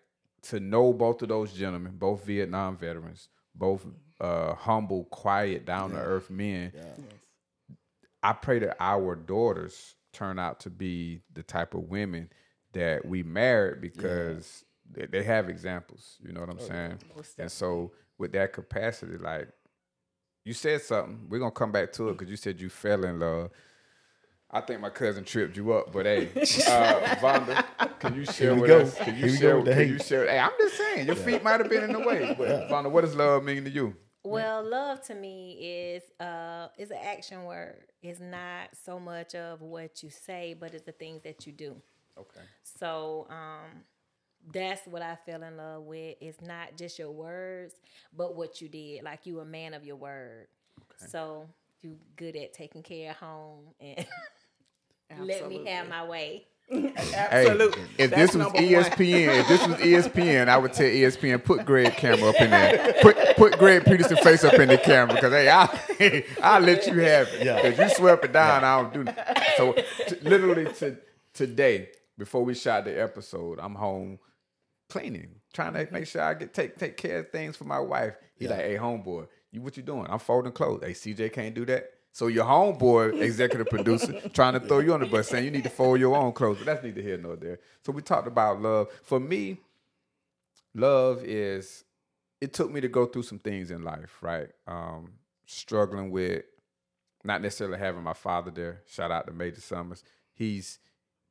to 0.42 0.60
know 0.60 0.92
both 0.92 1.22
of 1.22 1.28
those 1.28 1.52
gentlemen, 1.52 1.92
both 1.96 2.24
Vietnam 2.24 2.76
veterans, 2.76 3.28
both 3.54 3.86
uh, 4.20 4.54
humble, 4.54 5.04
quiet, 5.04 5.64
down 5.64 5.90
to 5.90 5.96
earth 5.98 6.30
men. 6.30 6.72
I 8.22 8.32
pray 8.32 8.58
that 8.60 8.76
our 8.80 9.16
daughters 9.16 9.96
turn 10.12 10.38
out 10.38 10.60
to 10.60 10.70
be 10.70 11.20
the 11.32 11.42
type 11.42 11.74
of 11.74 11.82
women 11.90 12.30
that 12.72 13.04
we 13.04 13.22
married 13.22 13.80
because 13.80 14.64
they, 14.90 15.06
they 15.06 15.22
have 15.22 15.48
examples. 15.48 16.16
You 16.24 16.32
know 16.32 16.40
what 16.40 16.50
I'm 16.50 16.58
saying? 16.60 16.98
Most 17.14 17.38
And 17.38 17.50
so 17.50 17.92
with 18.18 18.32
that 18.32 18.52
capacity, 18.52 19.18
like 19.18 19.48
you 20.44 20.52
said 20.52 20.82
something, 20.82 21.26
we're 21.28 21.38
gonna 21.38 21.50
come 21.50 21.72
back 21.72 21.92
to 21.94 22.08
it 22.10 22.12
because 22.12 22.30
you 22.30 22.36
said 22.36 22.60
you 22.60 22.68
fell 22.68 23.04
in 23.04 23.20
love. 23.20 23.50
I 24.50 24.60
think 24.60 24.80
my 24.80 24.90
cousin 24.90 25.24
tripped 25.24 25.56
you 25.56 25.72
up, 25.72 25.92
but 25.92 26.06
hey, 26.06 26.28
uh, 26.68 27.16
Vonda, 27.16 27.64
can 27.98 28.14
you 28.14 28.24
share 28.24 28.54
we 28.54 28.60
with 28.60 28.68
go. 28.68 28.80
us? 28.82 28.94
Can 28.96 29.16
you 29.16 29.26
Here 29.26 29.36
share? 29.36 29.56
with 29.56 29.64
the 29.64 29.74
Can 29.74 29.88
you 29.88 29.98
share? 29.98 30.28
Hey, 30.28 30.38
I'm 30.38 30.52
just 30.60 30.76
saying, 30.76 31.06
your 31.06 31.16
feet 31.16 31.42
might 31.42 31.58
have 31.60 31.68
been 31.68 31.82
in 31.82 31.92
the 31.92 31.98
way, 31.98 32.34
but 32.38 32.68
Vonda, 32.68 32.90
what 32.90 33.00
does 33.00 33.16
love 33.16 33.42
mean 33.42 33.64
to 33.64 33.70
you? 33.70 33.96
Well, 34.22 34.62
love 34.68 35.02
to 35.06 35.14
me 35.14 35.52
is 35.52 36.02
uh 36.20 36.68
is 36.78 36.90
an 36.90 36.98
action 37.02 37.44
word. 37.44 37.84
It's 38.02 38.20
not 38.20 38.70
so 38.84 38.98
much 38.98 39.34
of 39.34 39.60
what 39.60 40.02
you 40.02 40.10
say, 40.10 40.54
but 40.58 40.72
it's 40.72 40.84
the 40.84 40.92
things 40.92 41.22
that 41.24 41.46
you 41.46 41.52
do. 41.52 41.76
Okay. 42.18 42.40
So 42.62 43.26
um 43.28 43.82
that's 44.52 44.86
what 44.86 45.02
I 45.02 45.16
fell 45.26 45.42
in 45.42 45.56
love 45.56 45.82
with. 45.84 46.16
It's 46.20 46.40
not 46.40 46.76
just 46.76 46.98
your 46.98 47.10
words, 47.10 47.74
but 48.16 48.36
what 48.36 48.60
you 48.60 48.68
did. 48.68 49.02
Like 49.04 49.26
you 49.26 49.40
a 49.40 49.44
man 49.44 49.74
of 49.74 49.84
your 49.84 49.96
word. 49.96 50.46
So 51.08 51.48
you 51.82 51.96
good 52.16 52.36
at 52.36 52.52
taking 52.52 52.82
care 52.82 53.10
of 53.10 53.16
home 53.16 53.64
and 53.80 54.06
let 55.26 55.48
me 55.48 55.66
have 55.66 55.88
my 55.88 56.04
way. 56.04 56.46
Absolutely. 56.70 57.82
Hey, 57.96 58.04
if 58.04 58.10
That's 58.10 58.32
this 58.32 58.36
was 58.36 58.46
one. 58.52 58.62
ESPN, 58.62 59.40
if 59.40 59.48
this 59.48 59.66
was 59.68 59.76
ESPN, 59.76 60.48
I 60.48 60.56
would 60.56 60.72
tell 60.72 60.86
ESPN 60.86 61.44
put 61.44 61.66
Greg 61.66 61.92
camera 61.92 62.30
up 62.30 62.40
in 62.40 62.50
there. 62.50 62.94
Put 63.02 63.16
put 63.36 63.58
Greg 63.58 63.84
Peterson 63.84 64.16
face 64.16 64.44
up 64.44 64.54
in 64.54 64.68
the 64.68 64.78
camera 64.78 65.14
because 65.14 65.32
hey, 65.32 65.48
I 65.50 66.24
I'll 66.42 66.60
let 66.62 66.86
you 66.86 66.94
have 67.00 67.28
it 67.28 67.44
Yeah. 67.44 67.60
because 67.62 67.78
you 67.90 67.96
swept 67.96 68.24
it 68.24 68.32
down. 68.32 68.64
I 68.64 68.80
don't 68.82 68.94
do 68.94 69.04
that. 69.04 69.44
So 69.58 69.72
t- 69.74 70.16
literally 70.22 70.72
to 70.74 70.96
today, 71.34 71.90
before 72.16 72.44
we 72.44 72.54
shot 72.54 72.84
the 72.86 72.98
episode, 73.00 73.58
I'm 73.60 73.74
home 73.74 74.18
cleaning, 74.94 75.28
trying 75.52 75.72
to 75.72 75.88
make 75.90 76.06
sure 76.06 76.22
I 76.22 76.34
get 76.34 76.54
take 76.54 76.78
take 76.78 76.96
care 76.96 77.18
of 77.18 77.30
things 77.30 77.56
for 77.56 77.64
my 77.64 77.80
wife. 77.80 78.14
He's 78.36 78.48
like, 78.48 78.60
"Hey, 78.60 78.76
homeboy, 78.76 79.26
you 79.50 79.60
what 79.60 79.76
you 79.76 79.82
doing? 79.82 80.06
I'm 80.08 80.20
folding 80.20 80.52
clothes. 80.52 80.82
Hey, 80.84 80.92
CJ 80.92 81.32
can't 81.32 81.52
do 81.52 81.64
that." 81.66 81.90
So 82.12 82.28
your 82.28 82.44
homeboy, 82.44 83.20
executive 83.20 83.66
producer, 83.66 84.20
trying 84.32 84.52
to 84.52 84.60
throw 84.60 84.78
you 84.78 84.94
on 84.94 85.00
the 85.00 85.06
bus, 85.06 85.28
saying 85.28 85.44
you 85.44 85.50
need 85.50 85.64
to 85.64 85.70
fold 85.70 85.98
your 85.98 86.14
own 86.14 86.32
clothes. 86.32 86.58
But 86.58 86.66
that's 86.66 86.84
neither 86.84 87.00
here 87.02 87.18
nor 87.18 87.34
there. 87.34 87.58
So 87.84 87.90
we 87.90 88.02
talked 88.02 88.28
about 88.28 88.62
love. 88.62 88.88
For 89.02 89.18
me, 89.18 89.58
love 90.74 91.24
is. 91.24 91.84
It 92.40 92.52
took 92.52 92.70
me 92.70 92.80
to 92.80 92.88
go 92.88 93.06
through 93.06 93.22
some 93.22 93.38
things 93.38 93.70
in 93.70 93.82
life, 93.82 94.18
right? 94.20 94.50
Um, 94.68 95.14
struggling 95.46 96.10
with 96.10 96.44
not 97.24 97.40
necessarily 97.42 97.78
having 97.78 98.02
my 98.02 98.12
father 98.12 98.50
there. 98.50 98.82
Shout 98.86 99.10
out 99.10 99.26
to 99.26 99.32
Major 99.32 99.60
Summers. 99.60 100.04
He's 100.34 100.78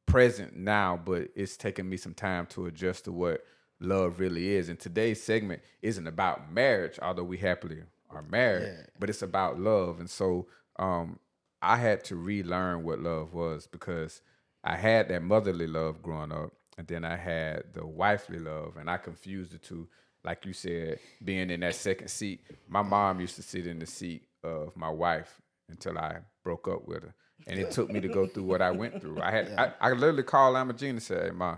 present 0.06 0.56
now, 0.56 1.00
but 1.04 1.30
it's 1.36 1.58
taken 1.58 1.90
me 1.90 1.98
some 1.98 2.14
time 2.14 2.46
to 2.48 2.66
adjust 2.68 3.06
to 3.06 3.12
what 3.12 3.44
love 3.80 4.20
really 4.20 4.50
is. 4.56 4.70
And 4.70 4.80
today's 4.80 5.22
segment 5.22 5.62
isn't 5.82 6.08
about 6.08 6.52
marriage, 6.52 7.00
although 7.02 7.24
we 7.24 7.38
happily 7.38 7.84
are 8.10 8.24
married, 8.24 8.64
Yeah. 8.68 8.86
but 9.00 9.10
it's 9.10 9.22
about 9.22 9.60
love. 9.60 10.00
And 10.00 10.10
so 10.10 10.48
um, 10.78 11.20
I 11.62 11.78
had 11.78 12.04
to 12.06 12.16
relearn 12.16 12.84
what 12.84 13.00
love 13.00 13.34
was 13.34 13.68
because 13.68 14.22
I 14.64 14.76
had 14.76 15.08
that 15.10 15.24
motherly 15.24 15.68
love 15.68 16.02
growing 16.02 16.32
up, 16.32 16.54
and 16.78 16.88
then 16.88 17.04
I 17.06 17.16
had 17.18 17.64
the 17.74 17.86
wifely 17.86 18.40
love, 18.40 18.78
and 18.78 18.90
I 18.90 18.98
confused 18.98 19.52
the 19.52 19.58
two. 19.58 19.88
Like 20.26 20.46
you 20.46 20.54
said, 20.54 21.00
being 21.22 21.50
in 21.50 21.60
that 21.60 21.76
second 21.76 22.08
seat, 22.08 22.46
my 22.70 22.82
mom 22.82 23.20
used 23.20 23.36
to 23.36 23.42
sit 23.44 23.68
in 23.68 23.78
the 23.80 23.86
seat 23.86 24.24
of 24.42 24.74
my 24.78 24.90
wife 24.90 25.42
until 25.68 25.98
I 25.98 26.20
broke 26.46 26.70
up 26.70 26.88
with 26.88 27.04
her. 27.04 27.14
And 27.48 27.60
it 27.60 27.72
took 27.72 27.90
me 27.92 28.00
to 28.00 28.08
go 28.08 28.28
through 28.28 28.44
what 28.44 28.62
I 28.62 28.72
went 28.72 29.02
through. 29.02 29.22
I 29.22 29.32
had 29.32 29.54
I, 29.58 29.74
I 29.82 29.92
literally 29.92 30.24
called 30.24 30.56
Amagine 30.56 30.92
and 30.92 31.04
said, 31.04 31.26
Hey 31.26 31.32
ma, 31.32 31.58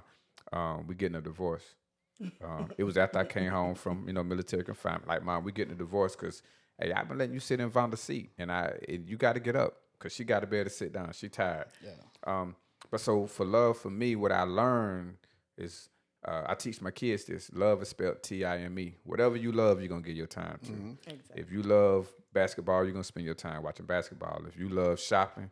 um, 0.52 0.88
we 0.88 0.96
getting 0.96 1.16
a 1.16 1.22
divorce. 1.22 1.64
Um, 2.44 2.72
it 2.78 2.84
was 2.86 2.98
after 2.98 3.20
I 3.20 3.26
came 3.26 3.52
home 3.52 3.76
from, 3.76 4.06
you 4.08 4.14
know, 4.14 4.24
military 4.24 4.64
confinement. 4.64 5.08
Like, 5.08 5.24
mom, 5.24 5.44
we 5.44 5.52
getting 5.52 5.74
a 5.74 5.78
divorce 5.78 6.16
because 6.16 6.42
hey, 6.80 6.94
I've 6.94 7.08
been 7.08 7.18
letting 7.18 7.34
you 7.34 7.40
sit 7.42 7.60
in 7.60 7.70
Vonda's 7.70 8.02
seat 8.02 8.32
and 8.38 8.52
I 8.52 8.74
and 8.88 9.08
you 9.10 9.18
gotta 9.18 9.40
get 9.40 9.56
up 9.56 9.76
because 9.98 10.14
she 10.14 10.24
gotta 10.24 10.48
be 10.48 10.58
able 10.58 10.70
to 10.70 10.76
sit 10.76 10.94
down. 10.94 11.12
She 11.14 11.30
tired. 11.30 11.68
Yeah. 11.84 11.92
Um, 12.26 12.56
but 12.90 13.02
so 13.02 13.26
for 13.28 13.46
love, 13.46 13.78
for 13.78 13.90
me, 13.90 14.16
what 14.16 14.32
I 14.32 14.44
learned 14.44 15.18
is 15.58 15.90
uh, 16.26 16.44
I 16.48 16.56
teach 16.56 16.82
my 16.82 16.92
kids 16.92 17.26
this. 17.26 17.52
Love 17.54 17.82
is 17.82 17.90
spelled 17.90 18.24
T-I-M-E. 18.24 18.96
Whatever 19.04 19.36
you 19.36 19.52
love, 19.52 19.80
you're 19.80 19.90
gonna 19.90 20.02
give 20.02 20.16
your 20.16 20.26
time 20.28 20.58
to. 20.66 21.12
Exactly. 21.14 21.42
If 21.42 21.52
you 21.52 21.62
love 21.62 22.08
basketball, 22.34 22.84
you're 22.84 22.94
gonna 22.94 23.04
spend 23.04 23.26
your 23.26 23.36
time 23.36 23.62
watching 23.62 23.86
basketball. 23.86 24.44
If 24.48 24.58
you 24.58 24.70
love 24.70 25.00
shopping, 25.00 25.52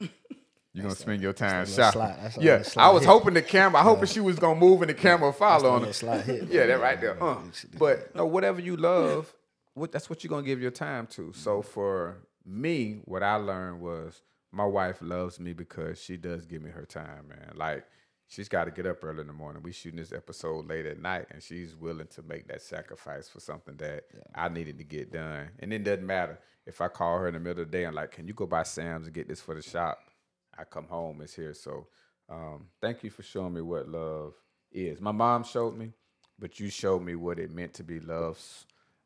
you're 0.00 0.82
gonna 0.82 0.94
spend 0.94 1.22
your 1.22 1.32
time 1.32 1.66
shopping. 1.66 2.02
yeah, 2.38 2.62
I 2.76 2.90
was 2.90 3.02
hit. 3.02 3.08
hoping 3.08 3.34
the 3.34 3.42
camera. 3.42 3.80
I 3.80 3.82
hoping 3.84 4.06
she 4.06 4.20
was 4.20 4.38
gonna 4.38 4.60
move 4.60 4.82
and 4.82 4.90
the 4.90 4.94
camera 4.94 5.32
follow 5.32 5.70
on. 5.70 5.82
Yeah, 6.50 6.66
that 6.66 6.80
right 6.80 7.00
there. 7.00 7.22
Uh. 7.22 7.38
But 7.78 8.14
no, 8.14 8.26
whatever 8.26 8.60
you 8.60 8.76
love, 8.76 9.32
what 9.74 9.92
that's 9.92 10.10
what 10.10 10.22
you're 10.22 10.28
gonna 10.28 10.46
give 10.46 10.60
your 10.60 10.70
time 10.70 11.06
to. 11.08 11.32
So 11.32 11.62
for 11.62 12.18
me, 12.44 13.00
what 13.04 13.22
I 13.22 13.36
learned 13.36 13.80
was 13.80 14.22
my 14.52 14.64
wife 14.66 14.98
loves 15.00 15.40
me 15.40 15.52
because 15.52 16.00
she 16.00 16.16
does 16.16 16.46
give 16.46 16.62
me 16.62 16.70
her 16.70 16.84
time, 16.84 17.28
man. 17.28 17.52
Like 17.54 17.84
she's 18.28 18.48
got 18.48 18.64
to 18.64 18.70
get 18.70 18.86
up 18.86 19.02
early 19.04 19.20
in 19.20 19.26
the 19.26 19.32
morning. 19.32 19.62
We 19.62 19.72
shooting 19.72 19.98
this 19.98 20.12
episode 20.12 20.66
late 20.68 20.86
at 20.86 21.00
night, 21.00 21.26
and 21.30 21.42
she's 21.42 21.74
willing 21.76 22.08
to 22.08 22.22
make 22.22 22.48
that 22.48 22.62
sacrifice 22.62 23.28
for 23.28 23.40
something 23.40 23.76
that 23.76 24.04
I 24.34 24.48
needed 24.48 24.78
to 24.78 24.84
get 24.84 25.12
done. 25.12 25.48
And 25.58 25.72
it 25.72 25.84
doesn't 25.84 26.06
matter 26.06 26.38
if 26.66 26.80
I 26.80 26.88
call 26.88 27.18
her 27.18 27.28
in 27.28 27.34
the 27.34 27.40
middle 27.40 27.62
of 27.62 27.70
the 27.70 27.78
day 27.78 27.84
and 27.84 27.94
like, 27.94 28.12
can 28.12 28.26
you 28.26 28.34
go 28.34 28.46
by 28.46 28.64
Sam's 28.64 29.06
and 29.06 29.14
get 29.14 29.28
this 29.28 29.40
for 29.40 29.54
the 29.54 29.62
shop? 29.62 29.98
I 30.58 30.64
come 30.64 30.86
home, 30.86 31.20
it's 31.20 31.34
here. 31.34 31.54
So 31.54 31.86
um, 32.28 32.66
thank 32.80 33.04
you 33.04 33.10
for 33.10 33.22
showing 33.22 33.54
me 33.54 33.60
what 33.60 33.88
love 33.88 34.34
is. 34.72 35.00
My 35.00 35.12
mom 35.12 35.44
showed 35.44 35.76
me, 35.76 35.92
but 36.38 36.58
you 36.58 36.68
showed 36.70 37.02
me 37.02 37.14
what 37.14 37.38
it 37.38 37.50
meant 37.52 37.74
to 37.74 37.84
be 37.84 38.00
loved 38.00 38.40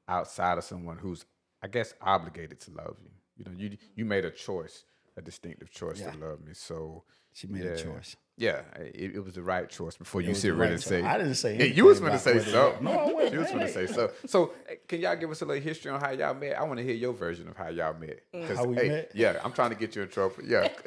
outside 0.08 0.58
of 0.58 0.64
someone 0.64 0.96
who's, 0.96 1.24
I 1.62 1.68
guess, 1.68 1.92
obligated 2.00 2.60
to 2.60 2.70
love 2.72 2.96
you. 3.02 3.10
You 3.36 3.44
know, 3.44 3.58
you 3.58 3.76
you 3.94 4.04
made 4.04 4.24
a 4.24 4.30
choice, 4.30 4.84
a 5.16 5.22
distinctive 5.22 5.70
choice 5.70 6.00
Yeah. 6.00 6.10
to 6.12 6.18
love 6.18 6.40
me. 6.40 6.52
So 6.54 7.04
She 7.32 7.46
made 7.46 7.66
a 7.66 7.76
choice. 7.76 8.16
Yeah, 8.40 8.62
it, 8.94 9.16
it 9.16 9.22
was 9.22 9.34
the 9.34 9.42
right 9.42 9.68
choice. 9.68 9.98
Before 9.98 10.22
you 10.22 10.30
was 10.30 10.40
sit 10.40 10.54
ready 10.54 10.72
right 10.72 10.80
to 10.80 10.88
say. 10.88 11.02
I 11.02 11.18
didn't 11.18 11.34
say 11.34 11.58
Yeah, 11.58 11.64
you 11.66 11.84
was 11.84 12.00
anything 12.00 12.32
gonna 12.38 12.42
say 12.42 12.50
so. 12.50 12.74
No, 12.80 12.90
I 12.90 13.12
wasn't. 13.12 13.32
You 13.34 13.40
was 13.40 13.50
gonna 13.50 13.68
say 13.68 13.86
so. 13.86 14.10
So, 14.26 14.52
eh, 14.66 14.76
can 14.88 14.98
y'all 15.02 15.14
give 15.14 15.30
us 15.30 15.42
a 15.42 15.44
little 15.44 15.62
history 15.62 15.90
on 15.90 16.00
how 16.00 16.08
y'all 16.12 16.32
met? 16.32 16.58
I 16.58 16.62
want 16.62 16.78
to 16.78 16.82
hear 16.84 16.94
your 16.94 17.12
version 17.12 17.48
of 17.48 17.56
how 17.58 17.68
y'all 17.68 17.92
met. 17.92 18.20
'Cause, 18.32 18.56
How 18.56 18.64
we 18.64 18.76
hey, 18.76 18.88
met? 18.88 19.10
Yeah, 19.14 19.38
I'm 19.44 19.52
trying 19.52 19.70
to 19.70 19.76
get 19.76 19.94
you 19.94 20.00
in 20.02 20.08
trouble. 20.08 20.36
Yeah. 20.44 20.68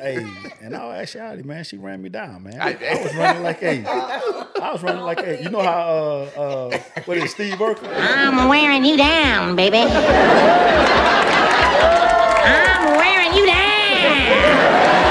Hey, 0.00 0.24
in 0.62 0.74
all 0.74 0.92
actuality, 0.92 1.42
man, 1.42 1.62
she 1.62 1.76
ran 1.76 2.00
me 2.00 2.08
down, 2.08 2.44
man. 2.44 2.58
I- 2.58 2.68
I, 2.72 3.02
was 3.02 3.14
running 3.14 3.42
like 3.42 3.62
a, 3.62 3.84
I 4.62 4.72
was 4.72 4.82
running 4.82 5.02
like 5.02 5.20
a. 5.26 5.42
You 5.42 5.50
know 5.50 5.60
how 5.60 5.78
uh 6.36 6.40
uh 6.40 6.78
what 7.04 7.18
is 7.18 7.32
Steve 7.32 7.54
Urkel? 7.58 7.86
I'm 7.94 8.48
wearing 8.48 8.84
you 8.86 8.96
down, 8.96 9.56
baby. 9.56 9.76
I'm 12.46 12.96
wearing 12.96 13.34
you 13.36 13.44
down. 13.44 15.09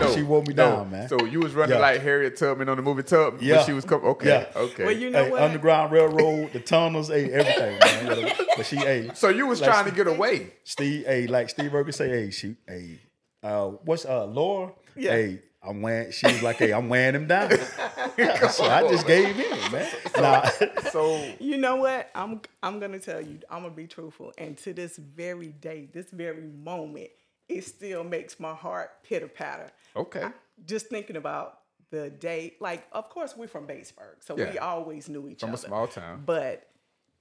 No, 0.00 0.14
She 0.14 0.22
wore 0.22 0.42
me 0.42 0.52
down, 0.54 0.90
man. 0.90 1.08
So 1.08 1.24
you 1.24 1.40
was 1.40 1.54
running 1.54 1.76
Yeah. 1.76 1.80
like 1.80 2.02
Harriet 2.02 2.36
Tubman 2.36 2.68
on 2.68 2.76
the 2.76 2.82
movie 2.82 3.02
Tubman 3.02 3.42
Yeah. 3.42 3.56
when 3.56 3.66
she 3.66 3.72
was 3.72 3.84
coming. 3.84 4.06
Okay, 4.08 4.28
Yeah. 4.28 4.46
okay. 4.60 4.84
Well, 4.84 4.96
you 4.96 5.10
know 5.10 5.24
Hey, 5.24 5.30
what? 5.30 5.42
Underground 5.42 5.92
Railroad, 5.92 6.52
the 6.52 6.60
tunnels, 6.60 7.08
hey, 7.08 7.30
everything, 7.32 7.78
man. 7.78 8.32
But 8.56 8.66
she, 8.66 8.76
hey, 8.76 9.10
so 9.14 9.28
you 9.28 9.46
was 9.46 9.60
like 9.60 9.70
trying 9.70 9.84
to 9.86 9.90
get 9.92 10.06
away. 10.06 10.52
Steve, 10.64 11.06
hey, 11.06 11.26
like 11.26 11.48
Steve 11.50 11.70
Urkel 11.72 11.94
say, 11.94 12.08
hey, 12.08 12.30
she, 12.30 12.56
hey, 12.68 13.00
uh, 13.42 13.68
what's 13.68 14.04
uh, 14.04 14.26
Laura? 14.26 14.72
Yeah. 14.96 15.12
Hey, 15.12 15.42
I'm 15.62 15.82
wearing. 15.82 16.12
She 16.12 16.26
was 16.26 16.42
like, 16.42 16.56
hey, 16.56 16.72
I'm 16.72 16.88
wearing 16.88 17.14
him 17.14 17.26
down. 17.26 17.50
so 18.50 18.64
I 18.64 18.86
just 18.88 19.06
gave 19.06 19.38
in, 19.38 19.72
man. 19.72 19.88
Nah, 20.16 20.48
So 20.90 21.22
You 21.40 21.56
know 21.58 21.76
what? 21.76 22.08
I'm 22.14 22.40
I'm 22.62 22.78
gonna 22.80 22.98
tell 22.98 23.20
you. 23.20 23.40
I'm 23.50 23.62
gonna 23.62 23.74
be 23.74 23.86
truthful. 23.86 24.32
And 24.38 24.56
to 24.58 24.72
this 24.72 24.96
very 24.96 25.48
day, 25.48 25.88
this 25.92 26.06
very 26.10 26.46
moment, 26.46 27.10
it 27.48 27.64
still 27.64 28.04
makes 28.04 28.38
my 28.40 28.54
heart 28.54 29.02
pitter 29.02 29.28
patter. 29.28 29.70
okay. 29.94 30.28
Just 30.64 30.86
thinking 30.88 31.16
about 31.16 31.58
the 31.90 32.10
day. 32.10 32.54
Like, 32.60 32.86
of 32.92 33.08
course, 33.10 33.36
we're 33.36 33.48
from 33.48 33.66
Batesburg, 33.66 34.16
so 34.20 34.34
we 34.34 34.58
always 34.58 35.08
knew 35.08 35.28
each 35.28 35.42
other. 35.42 35.56
From 35.56 35.70
a 35.72 35.76
other. 35.76 35.90
small 35.92 36.04
town. 36.04 36.22
But 36.24 36.68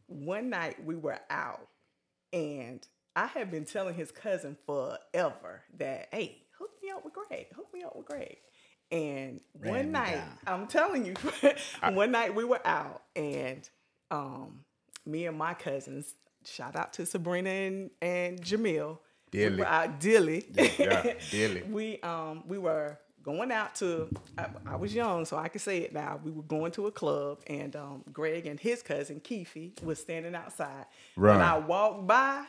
one 0.07 0.49
night 0.49 0.83
we 0.83 0.95
were 0.95 1.19
out, 1.29 1.67
and 2.31 2.85
I 3.15 3.27
had 3.27 3.51
been 3.51 3.65
telling 3.65 3.95
his 3.95 4.11
cousin 4.11 4.57
forever 4.65 5.63
that, 5.77 6.07
hey, 6.11 6.43
hook 6.57 6.71
me 6.81 6.91
up 6.91 7.03
with 7.03 7.13
Greg. 7.13 7.47
Hook 7.55 7.67
me 7.73 7.83
up 7.83 7.95
with 7.95 8.05
Greg. 8.05 8.37
And 8.91 9.41
Ran 9.59 9.73
one 9.73 9.91
night, 9.91 10.15
down. 10.15 10.61
I'm 10.61 10.67
telling 10.67 11.05
you, 11.05 11.15
one 11.93 12.11
night 12.11 12.35
we 12.35 12.43
were 12.43 12.65
out, 12.65 13.03
and 13.15 13.67
um, 14.11 14.61
me 15.05 15.25
and 15.25 15.37
my 15.37 15.53
cousins, 15.53 16.13
shout 16.45 16.75
out 16.75 16.93
to 16.93 17.05
Sabrina 17.05 17.49
and, 17.49 17.89
and 18.01 18.41
Jamil, 18.41 18.99
we 19.33 19.39
Dilly. 19.39 19.57
were 19.57 19.65
out 19.65 19.99
Dilly. 19.99 20.45
Yeah, 20.53 21.13
Dilly. 21.31 21.63
we 21.63 21.99
um 22.01 22.43
we 22.47 22.57
were 22.57 22.97
going 23.23 23.51
out 23.51 23.73
to 23.75 24.07
I, 24.37 24.47
I 24.67 24.75
was 24.75 24.93
young 24.93 25.25
so 25.25 25.37
I 25.37 25.47
can 25.47 25.59
say 25.59 25.79
it 25.79 25.93
now. 25.93 26.19
We 26.23 26.31
were 26.31 26.43
going 26.43 26.71
to 26.73 26.87
a 26.87 26.91
club 26.91 27.39
and 27.47 27.75
um 27.75 28.03
Greg 28.13 28.45
and 28.45 28.59
his 28.59 28.81
cousin 28.83 29.19
Keefe 29.19 29.57
was 29.83 29.99
standing 29.99 30.35
outside. 30.35 30.85
Right. 31.15 31.33
When 31.37 31.41
I 31.45 31.57
walked 31.57 32.05
by, 32.07 32.45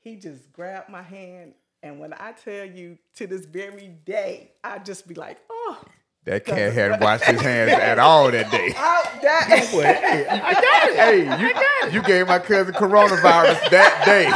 he 0.00 0.16
just 0.16 0.52
grabbed 0.52 0.88
my 0.88 1.02
hand 1.02 1.54
and 1.82 2.00
when 2.00 2.12
I 2.14 2.32
tell 2.32 2.64
you 2.64 2.98
to 3.16 3.26
this 3.28 3.44
very 3.46 3.88
day, 4.04 4.50
I 4.64 4.78
just 4.78 5.06
be 5.06 5.14
like, 5.14 5.38
oh, 5.48 5.78
That 6.24 6.44
cat 6.44 6.72
hadn't 6.72 7.00
washed 7.02 7.24
his 7.24 7.40
hands 7.40 7.70
at 7.70 8.00
all 8.00 8.30
that 8.32 8.50
day. 8.50 8.72
out 8.76 9.22
that 9.22 9.44
hey, 9.48 10.26
I 10.28 10.52
got 10.54 10.88
it. 10.88 10.96
Hey, 10.96 11.86
you, 11.90 11.92
you 12.00 12.02
gave 12.02 12.26
my 12.26 12.40
cousin 12.40 12.74
coronavirus 12.74 13.70
that 13.70 14.02
day. 14.04 14.28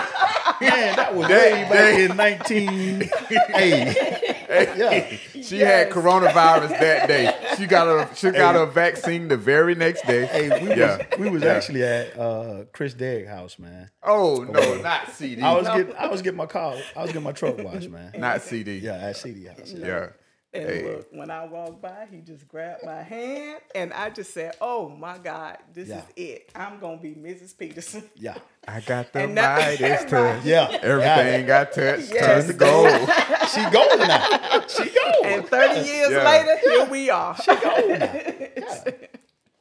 Man, 0.70 0.96
that 0.96 1.14
was 1.14 1.28
That 1.28 1.52
way 1.52 1.62
back 1.62 1.96
day. 1.96 2.04
in 2.04 2.16
19. 2.16 3.10
hey, 3.54 4.74
yeah. 4.76 5.42
She 5.42 5.58
had 5.58 5.90
coronavirus 5.90 6.68
that 6.80 7.08
day. 7.08 7.34
She 7.56 7.66
got 7.66 7.86
a 7.88 8.14
she 8.14 8.30
got 8.30 8.56
a 8.56 8.66
vaccine 8.66 9.28
the 9.28 9.36
very 9.36 9.74
next 9.74 10.06
day. 10.06 10.26
Hey, 10.26 10.48
we 10.62 10.74
Yeah. 10.74 10.96
was 10.98 11.18
we 11.18 11.30
was 11.30 11.42
Yeah. 11.42 11.52
actually 11.54 11.82
at 11.82 12.18
uh, 12.18 12.64
Chris 12.72 12.94
Derrick 12.94 13.26
house, 13.28 13.58
man. 13.58 13.90
Oh 14.02 14.46
no, 14.48 14.76
not 14.82 15.10
CD. 15.12 15.42
I 15.42 15.52
was 15.54 15.66
getting 15.68 15.94
I 15.96 16.06
was 16.08 16.22
getting 16.22 16.36
my 16.38 16.46
car, 16.46 16.76
I 16.96 17.02
was 17.02 17.08
getting 17.10 17.22
my 17.24 17.32
truck 17.32 17.58
washed, 17.58 17.88
man. 17.90 18.12
not 18.18 18.42
CD. 18.42 18.78
Yeah, 18.78 18.94
at 18.94 19.16
CD 19.16 19.46
house. 19.46 19.72
Yeah. 19.76 19.86
Yeah. 19.86 20.06
And 20.54 20.68
Hey. 20.68 20.82
look, 20.84 21.06
when 21.12 21.30
I 21.30 21.46
walked 21.46 21.80
by, 21.80 22.06
he 22.10 22.18
just 22.18 22.46
grabbed 22.46 22.84
my 22.84 23.02
hand, 23.02 23.60
and 23.74 23.90
I 23.92 24.10
just 24.10 24.34
said, 24.34 24.54
"Oh 24.60 24.86
my 24.90 25.16
God, 25.16 25.56
this 25.72 25.88
Yeah. 25.88 25.98
is 25.98 26.04
it. 26.14 26.50
I'm 26.54 26.78
gonna 26.78 26.98
be 26.98 27.14
Mrs. 27.14 27.56
Peterson." 27.56 28.08
Yeah. 28.16 28.34
I 28.68 28.80
got 28.80 29.12
the 29.14 29.20
And 29.24 29.38
that- 29.38 29.80
Midas 29.80 30.04
touch. 30.10 30.44
Yeah. 30.44 30.78
Everything 30.82 31.46
got 31.46 31.72
touched, 31.72 32.12
Yes. 32.12 32.26
turned 32.26 32.48
to 32.48 32.52
gold. 32.52 33.10
She 33.48 33.62
gold 33.70 33.98
now. 34.06 34.66
She 34.68 34.90
gold. 34.90 35.24
And 35.26 35.48
30 35.48 35.80
years 35.88 36.10
Yeah. 36.10 36.24
later, 36.30 36.58
here 36.58 36.84
we 36.84 37.08
are. 37.08 37.34
She 37.36 37.56
go. 37.56 38.92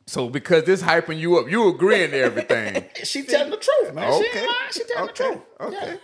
So 0.08 0.28
because 0.28 0.66
this 0.66 0.82
hyping 0.84 1.20
you 1.20 1.38
up, 1.38 1.50
you 1.50 1.70
agreeing 1.70 2.12
to 2.12 2.18
everything. 2.20 2.84
She 3.04 3.24
telling 3.24 3.52
the 3.52 3.58
truth, 3.58 3.94
man. 3.94 4.12
She 4.22 4.28
Okay. 4.30 4.40
ain't 4.40 4.48
lying. 4.48 4.72
She 4.72 4.84
telling 4.84 5.10
Okay. 5.10 5.24
the 5.24 5.34
truth. 5.34 5.42
Okay. 5.74 5.98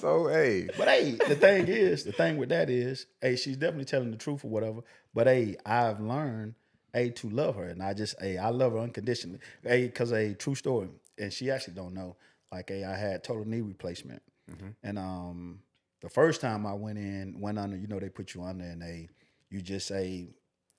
So 0.00 0.28
hey, 0.28 0.66
But 0.78 0.88
hey, 0.88 1.12
the 1.28 1.36
thing 1.36 1.68
is, 1.68 2.04
the 2.04 2.12
thing 2.12 2.38
with 2.38 2.48
that 2.48 2.70
is, 2.70 3.04
hey, 3.20 3.36
she's 3.36 3.58
definitely 3.58 3.84
telling 3.84 4.10
the 4.10 4.16
truth 4.16 4.44
or 4.44 4.48
whatever. 4.48 4.80
But 5.12 5.26
hey, 5.26 5.56
I've 5.66 6.00
learned, 6.00 6.54
hey, 6.94 7.10
to 7.10 7.28
love 7.28 7.56
her, 7.56 7.64
and 7.64 7.82
I 7.82 7.92
just, 7.92 8.14
hey, 8.18 8.38
I 8.38 8.48
love 8.48 8.72
her 8.72 8.78
unconditionally. 8.78 9.40
Hey, 9.62 9.84
because 9.86 10.12
a 10.12 10.32
true 10.32 10.54
story, 10.54 10.88
and 11.18 11.30
she 11.30 11.50
actually 11.50 11.74
don't 11.74 11.92
know. 11.92 12.16
Like, 12.50 12.70
hey, 12.70 12.82
I 12.84 12.96
had 12.96 13.22
total 13.22 13.44
knee 13.46 13.60
replacement, 13.60 14.22
and 14.82 14.98
um, 14.98 15.60
the 16.00 16.08
first 16.08 16.40
time 16.40 16.64
I 16.66 16.72
went 16.72 16.96
in, 16.96 17.38
went 17.38 17.58
under, 17.58 17.76
you 17.76 17.86
know, 17.86 18.00
they 18.00 18.08
put 18.08 18.34
you 18.34 18.42
under, 18.42 18.64
and 18.64 18.80
they, 18.80 19.10
you 19.50 19.60
just 19.60 19.86
say, 19.86 20.30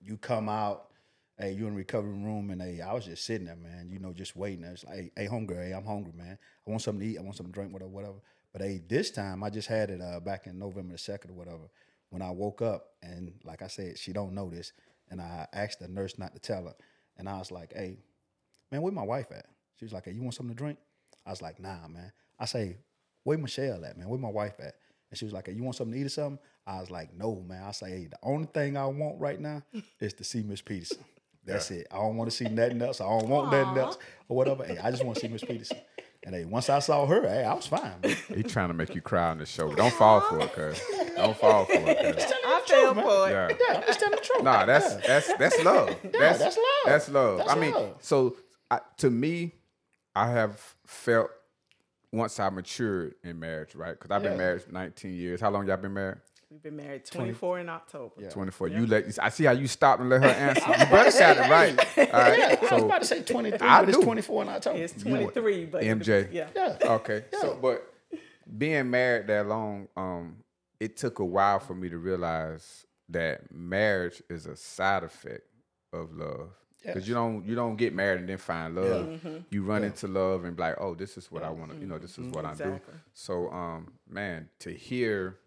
you 0.02 0.18
come 0.18 0.50
out. 0.50 0.88
Hey, 1.38 1.54
you 1.54 1.66
in 1.66 1.74
the 1.74 1.78
recovery 1.78 2.12
room, 2.12 2.52
and 2.52 2.62
hey, 2.62 2.82
I 2.82 2.94
was 2.94 3.06
just 3.06 3.26
sitting 3.26 3.48
there, 3.48 3.56
man. 3.56 3.90
You 3.92 4.00
know, 4.00 4.14
just 4.14 4.36
waiting. 4.36 4.64
It's 4.64 4.84
like, 4.84 4.96
hey, 4.96 5.12
hey, 5.16 5.26
hungry. 5.26 5.58
Hey, 5.58 5.72
I'm 5.72 5.86
hungry, 5.86 6.14
man. 6.16 6.38
I 6.68 6.70
want 6.70 6.84
something 6.84 7.00
to 7.00 7.06
eat. 7.14 7.18
I 7.18 7.22
want 7.22 7.36
something 7.36 7.52
to 7.52 7.56
drink, 7.56 7.74
whatever, 7.74 7.90
whatever. 7.90 8.18
But 8.54 8.62
hey, 8.62 8.82
this 8.88 9.12
time 9.12 9.44
I 9.44 9.50
just 9.50 9.68
had 9.68 9.90
it 9.90 10.02
uh, 10.02 10.20
back 10.20 10.48
in 10.48 10.60
November 10.60 10.94
the 10.94 10.98
second 10.98 11.32
or 11.32 11.34
whatever. 11.36 11.70
When 12.10 12.22
I 12.22 12.32
woke 12.32 12.62
up, 12.62 12.88
and 13.02 13.34
like 13.46 13.62
I 13.62 13.68
said, 13.68 13.98
she 13.98 14.12
don't 14.12 14.34
know 14.34 14.50
this, 14.50 14.74
and 15.10 15.22
I 15.22 15.48
asked 15.54 15.80
the 15.80 15.88
nurse 15.88 16.20
not 16.20 16.34
to 16.34 16.40
tell 16.40 16.66
her, 16.66 16.76
and 17.18 17.30
I 17.30 17.38
was 17.38 17.52
like, 17.52 17.74
hey, 17.74 18.00
man, 18.72 18.82
where 18.82 18.92
my 18.92 19.04
wife 19.04 19.28
at? 19.32 19.46
She 19.78 19.86
was 19.86 19.94
like, 19.94 20.06
hey, 20.06 20.12
you 20.12 20.22
want 20.22 20.36
something 20.36 20.54
to 20.54 20.58
drink? 20.58 20.78
I 21.26 21.30
was 21.30 21.42
like, 21.42 21.60
nah, 21.60 21.88
man. 21.88 22.12
I 22.38 22.46
say, 22.46 22.78
where 23.24 23.38
Michelle 23.38 23.86
at, 23.86 23.98
man? 23.98 24.10
Where 24.10 24.20
my 24.20 24.30
wife 24.30 24.56
at? 24.60 24.76
And 25.10 25.18
she 25.18 25.26
was 25.26 25.34
like, 25.34 25.48
hey, 25.48 25.54
you 25.54 25.64
want 25.64 25.76
something 25.76 25.94
to 25.94 26.00
eat 26.00 26.06
or 26.06 26.10
something? 26.10 26.40
I 26.66 26.80
was 26.80 26.90
like, 26.92 27.14
no, 27.14 27.44
man. 27.48 27.64
I 27.64 27.72
say, 27.72 27.90
hey, 27.90 28.08
the 28.10 28.18
only 28.24 28.48
thing 28.48 28.78
I 28.78 28.86
want 28.86 29.20
right 29.20 29.40
now 29.40 29.64
is 30.00 30.14
to 30.16 30.24
see 30.24 30.44
Miss 30.44 30.62
Peterson. 30.62 31.04
That's 31.46 31.72
it. 31.72 31.88
I 31.92 31.96
don't 31.98 32.18
want 32.18 32.30
to 32.30 32.36
see 32.36 32.46
nothing 32.46 32.82
else. 32.82 33.02
I 33.02 33.06
don't 33.06 33.28
want 33.28 33.52
nothing 33.52 33.78
else 33.78 33.98
or 34.30 34.38
whatever. 34.38 34.64
Hey, 34.64 34.78
I 34.78 34.92
just 34.92 35.04
want 35.04 35.16
to 35.16 35.22
see 35.22 35.28
Miss 35.28 35.44
Peterson. 35.44 35.78
And 36.24 36.36
hey, 36.36 36.46
once 36.46 36.70
I 36.70 36.80
saw 36.80 37.08
her, 37.08 37.28
hey, 37.28 37.44
I 37.44 37.54
was 37.54 37.66
fine. 37.66 37.94
bro. 38.02 38.12
he 38.36 38.44
trying 38.44 38.68
to 38.68 38.76
make 38.76 38.94
you 38.94 39.02
cry 39.02 39.32
on 39.32 39.40
the 39.40 39.46
show. 39.46 39.74
Don't 39.74 39.94
fall 39.94 40.22
for 40.22 40.40
it, 40.42 40.54
cuz. 40.54 40.80
Don't 41.16 41.36
fall 41.36 41.66
for 41.66 41.74
it, 41.74 42.16
cuz. 42.16 42.26
I 42.46 42.62
fell 42.68 42.94
man. 42.94 43.04
for 43.04 43.28
it. 43.28 43.32
Yeah. 43.32 43.48
Yeah, 43.50 43.78
I'm 43.78 43.84
just 43.88 44.00
telling 44.00 44.16
the 44.18 44.22
truth. 44.24 44.44
Nah, 44.44 44.66
that's 44.66 44.96
that's 45.08 45.34
that's 45.38 45.64
love. 45.64 45.98
That's 46.04 46.40
that's 46.40 46.58
love. 46.58 46.66
That's 46.86 47.10
love. 47.10 47.38
That's 47.40 47.52
I 47.52 47.56
mean, 47.56 47.72
love. 47.72 47.96
so 48.02 48.36
I, 48.70 48.82
to 48.98 49.10
me, 49.10 49.54
I 50.16 50.30
have 50.30 50.76
felt 50.86 51.32
once 52.12 52.40
I 52.40 52.50
matured 52.50 53.16
in 53.24 53.40
marriage, 53.40 53.74
right? 53.74 53.98
Because 53.98 54.12
I've 54.12 54.22
been 54.22 54.38
married 54.38 54.72
19 54.72 55.14
years. 55.14 55.42
How 55.42 55.50
long 55.50 55.68
y'all 55.68 55.78
been 55.78 55.94
married? 55.94 56.20
We've 56.52 56.62
been 56.62 56.76
married 56.76 57.06
24 57.06 57.60
in 57.60 57.70
October. 57.70 58.30
24. 58.30 58.68
You 58.68 58.86
let 58.86 59.18
I 59.22 59.30
see 59.30 59.46
how 59.46 59.54
you 59.54 59.68
stopped 59.68 60.02
and 60.02 60.10
let 60.10 60.22
her 60.22 60.28
answer. 60.30 60.70
You 60.70 60.86
better 60.92 61.18
got 61.18 61.38
it 61.38 61.50
right. 61.50 61.80
All 62.14 62.20
right. 62.20 62.40
Yeah, 62.40 62.68
I 62.70 62.76
was 62.76 62.84
about 62.84 63.02
to 63.02 63.08
say 63.08 63.22
23, 63.22 63.66
I 63.66 63.80
but 63.80 63.90
it's 63.90 63.98
do. 63.98 64.04
24 64.04 64.42
in 64.44 64.50
October. 64.50 64.78
It's 64.80 64.94
23, 65.02 65.66
but 65.66 65.82
MJ. 65.84 66.28
yeah. 66.34 66.50
Yeah. 66.54 66.78
Okay. 66.84 67.24
So, 67.40 67.58
but 67.62 67.90
being 68.58 68.90
married 68.90 69.28
that 69.28 69.48
long, 69.48 69.88
um, 69.96 70.38
it 70.82 70.98
took 70.98 71.20
a 71.20 71.26
while 71.26 71.60
for 71.60 71.74
me 71.74 71.88
to 71.88 71.98
realize 71.98 72.86
that 73.08 73.50
marriage 73.54 74.22
is 74.30 74.46
a 74.46 74.58
side 74.58 75.04
effect 75.04 75.44
of 75.94 76.14
love. 76.14 76.50
Because 76.84 77.08
you 77.08 77.14
don't 77.14 77.46
you 77.46 77.54
don't 77.56 77.76
get 77.78 77.94
married 77.94 78.22
and 78.22 78.28
then 78.28 78.40
find 78.40 78.76
love. 78.76 79.22
You 79.52 79.64
run 79.64 79.86
into 79.86 80.08
love 80.08 80.44
and 80.44 80.58
be 80.58 80.64
like, 80.64 80.76
oh, 80.82 80.96
this 80.96 81.16
is 81.16 81.32
what 81.32 81.44
I 81.44 81.50
want 81.50 81.72
to, 81.72 81.78
you 81.78 81.86
know, 81.86 81.98
this 82.00 82.18
is 82.18 82.26
what 82.28 82.44
I 82.44 82.56
do. 82.56 82.64
Exactly. 82.64 82.94
So, 83.14 83.50
um, 83.52 83.94
man, 84.10 84.50
to 84.60 84.72
hear 84.74 85.38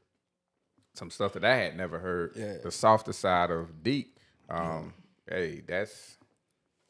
some 0.94 1.10
stuff 1.10 1.32
that 1.34 1.44
I 1.44 1.56
had 1.56 1.76
never 1.76 1.98
heard, 1.98 2.32
Yeah. 2.36 2.56
the 2.62 2.70
softer 2.70 3.12
side 3.12 3.50
of 3.50 3.82
deep, 3.82 4.18
um, 4.48 4.94
hey, 5.28 5.62
that's 5.66 6.16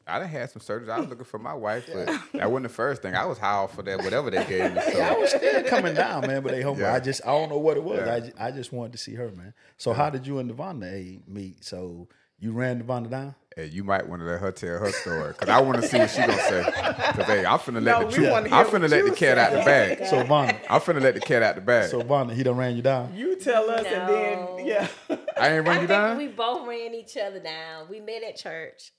I 0.07 0.19
done 0.19 0.27
had 0.29 0.51
some 0.51 0.61
surgeries. 0.61 0.89
I 0.89 0.99
was 0.99 1.09
looking 1.09 1.25
for 1.25 1.39
my 1.39 1.53
wife, 1.67 1.89
but 1.91 2.05
that 2.33 2.51
wasn't 2.51 2.63
the 2.63 2.73
first 2.75 3.01
thing. 3.01 3.15
I 3.15 3.25
was 3.25 3.39
high 3.39 3.53
off 3.53 3.73
for 3.73 3.81
that, 3.81 4.03
whatever 4.03 4.29
they 4.29 4.45
gave 4.45 4.71
me. 4.73 4.79
So. 4.93 5.01
I 5.01 5.13
was 5.17 5.31
still 5.31 5.63
coming 5.63 5.95
down, 5.95 6.27
man, 6.27 6.43
but 6.43 6.51
they 6.51 6.61
home. 6.61 6.79
Yeah. 6.79 6.93
I 6.93 6.99
just 6.99 7.21
I 7.25 7.29
don't 7.31 7.49
know 7.49 7.57
what 7.57 7.75
it 7.75 7.83
was. 7.83 8.01
Yeah. 8.05 8.13
I, 8.13 8.19
just, 8.19 8.33
I 8.39 8.51
just 8.51 8.71
wanted 8.71 8.91
to 8.91 8.97
see 8.99 9.15
her, 9.15 9.31
man. 9.31 9.53
So 9.77 9.93
how 9.93 10.11
did 10.11 10.27
you 10.27 10.37
and 10.37 10.51
Devonda 10.51 11.27
meet? 11.27 11.63
So 11.63 12.07
you 12.45 12.51
ran 12.51 12.81
Devonda 12.81 13.09
down? 13.09 13.35
Hey, 13.55 13.65
you 13.67 13.83
might 13.83 14.07
want 14.07 14.21
to 14.21 14.25
let 14.27 14.39
her 14.39 14.51
tell 14.51 14.77
her 14.77 14.91
story 14.91 15.29
because 15.31 15.49
I 15.49 15.59
want 15.61 15.81
to 15.81 15.87
see 15.87 15.97
what 15.97 16.09
she 16.11 16.17
gonna 16.17 16.37
say. 16.37 16.63
Because 16.65 17.25
hey, 17.25 17.45
I'm 17.45 17.57
finna 17.57 17.81
let 17.83 17.99
No, 18.01 18.05
the 18.07 18.11
truth. 18.13 18.29
wanna 18.31 18.49
I'm 18.51 18.65
finna 18.67 18.89
let 18.89 19.05
the 19.05 19.11
cat 19.15 19.37
out 19.37 19.51
the 19.53 19.59
bag. 19.59 20.05
So 20.07 20.23
Vonda, 20.23 20.59
I'm 20.69 20.81
finna 20.81 21.01
let 21.01 21.13
the 21.15 21.21
cat 21.21 21.41
out 21.41 21.55
the 21.55 21.61
bag. 21.61 21.89
so 21.89 22.01
Vonda, 22.01 22.33
he 22.33 22.43
done 22.43 22.57
ran 22.57 22.75
you 22.75 22.81
down. 22.81 23.15
You 23.15 23.35
tell 23.37 23.69
us, 23.71 23.85
and 23.85 24.09
then 24.09 24.65
yeah. 24.67 24.87
I 25.09 25.57
ain't 25.57 25.65
I 25.67 25.69
run 25.69 25.75
you 25.81 25.87
think 25.87 25.89
down. 25.89 26.17
we 26.17 26.27
both 26.27 26.67
ran 26.67 26.93
each 26.93 27.17
other 27.17 27.39
down. 27.39 27.87
We 27.89 27.99
met 28.01 28.23
at 28.23 28.35
church. 28.35 28.91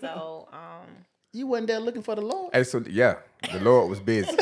So, 0.00 0.48
um, 0.52 0.86
You 1.32 1.46
wasn't 1.46 1.68
there 1.68 1.78
looking 1.80 2.02
for 2.02 2.14
the 2.14 2.22
Lord. 2.22 2.54
Hey, 2.54 2.64
so 2.64 2.82
yeah, 2.88 3.16
the 3.52 3.60
Lord 3.60 3.90
was 3.90 4.00
busy. 4.00 4.34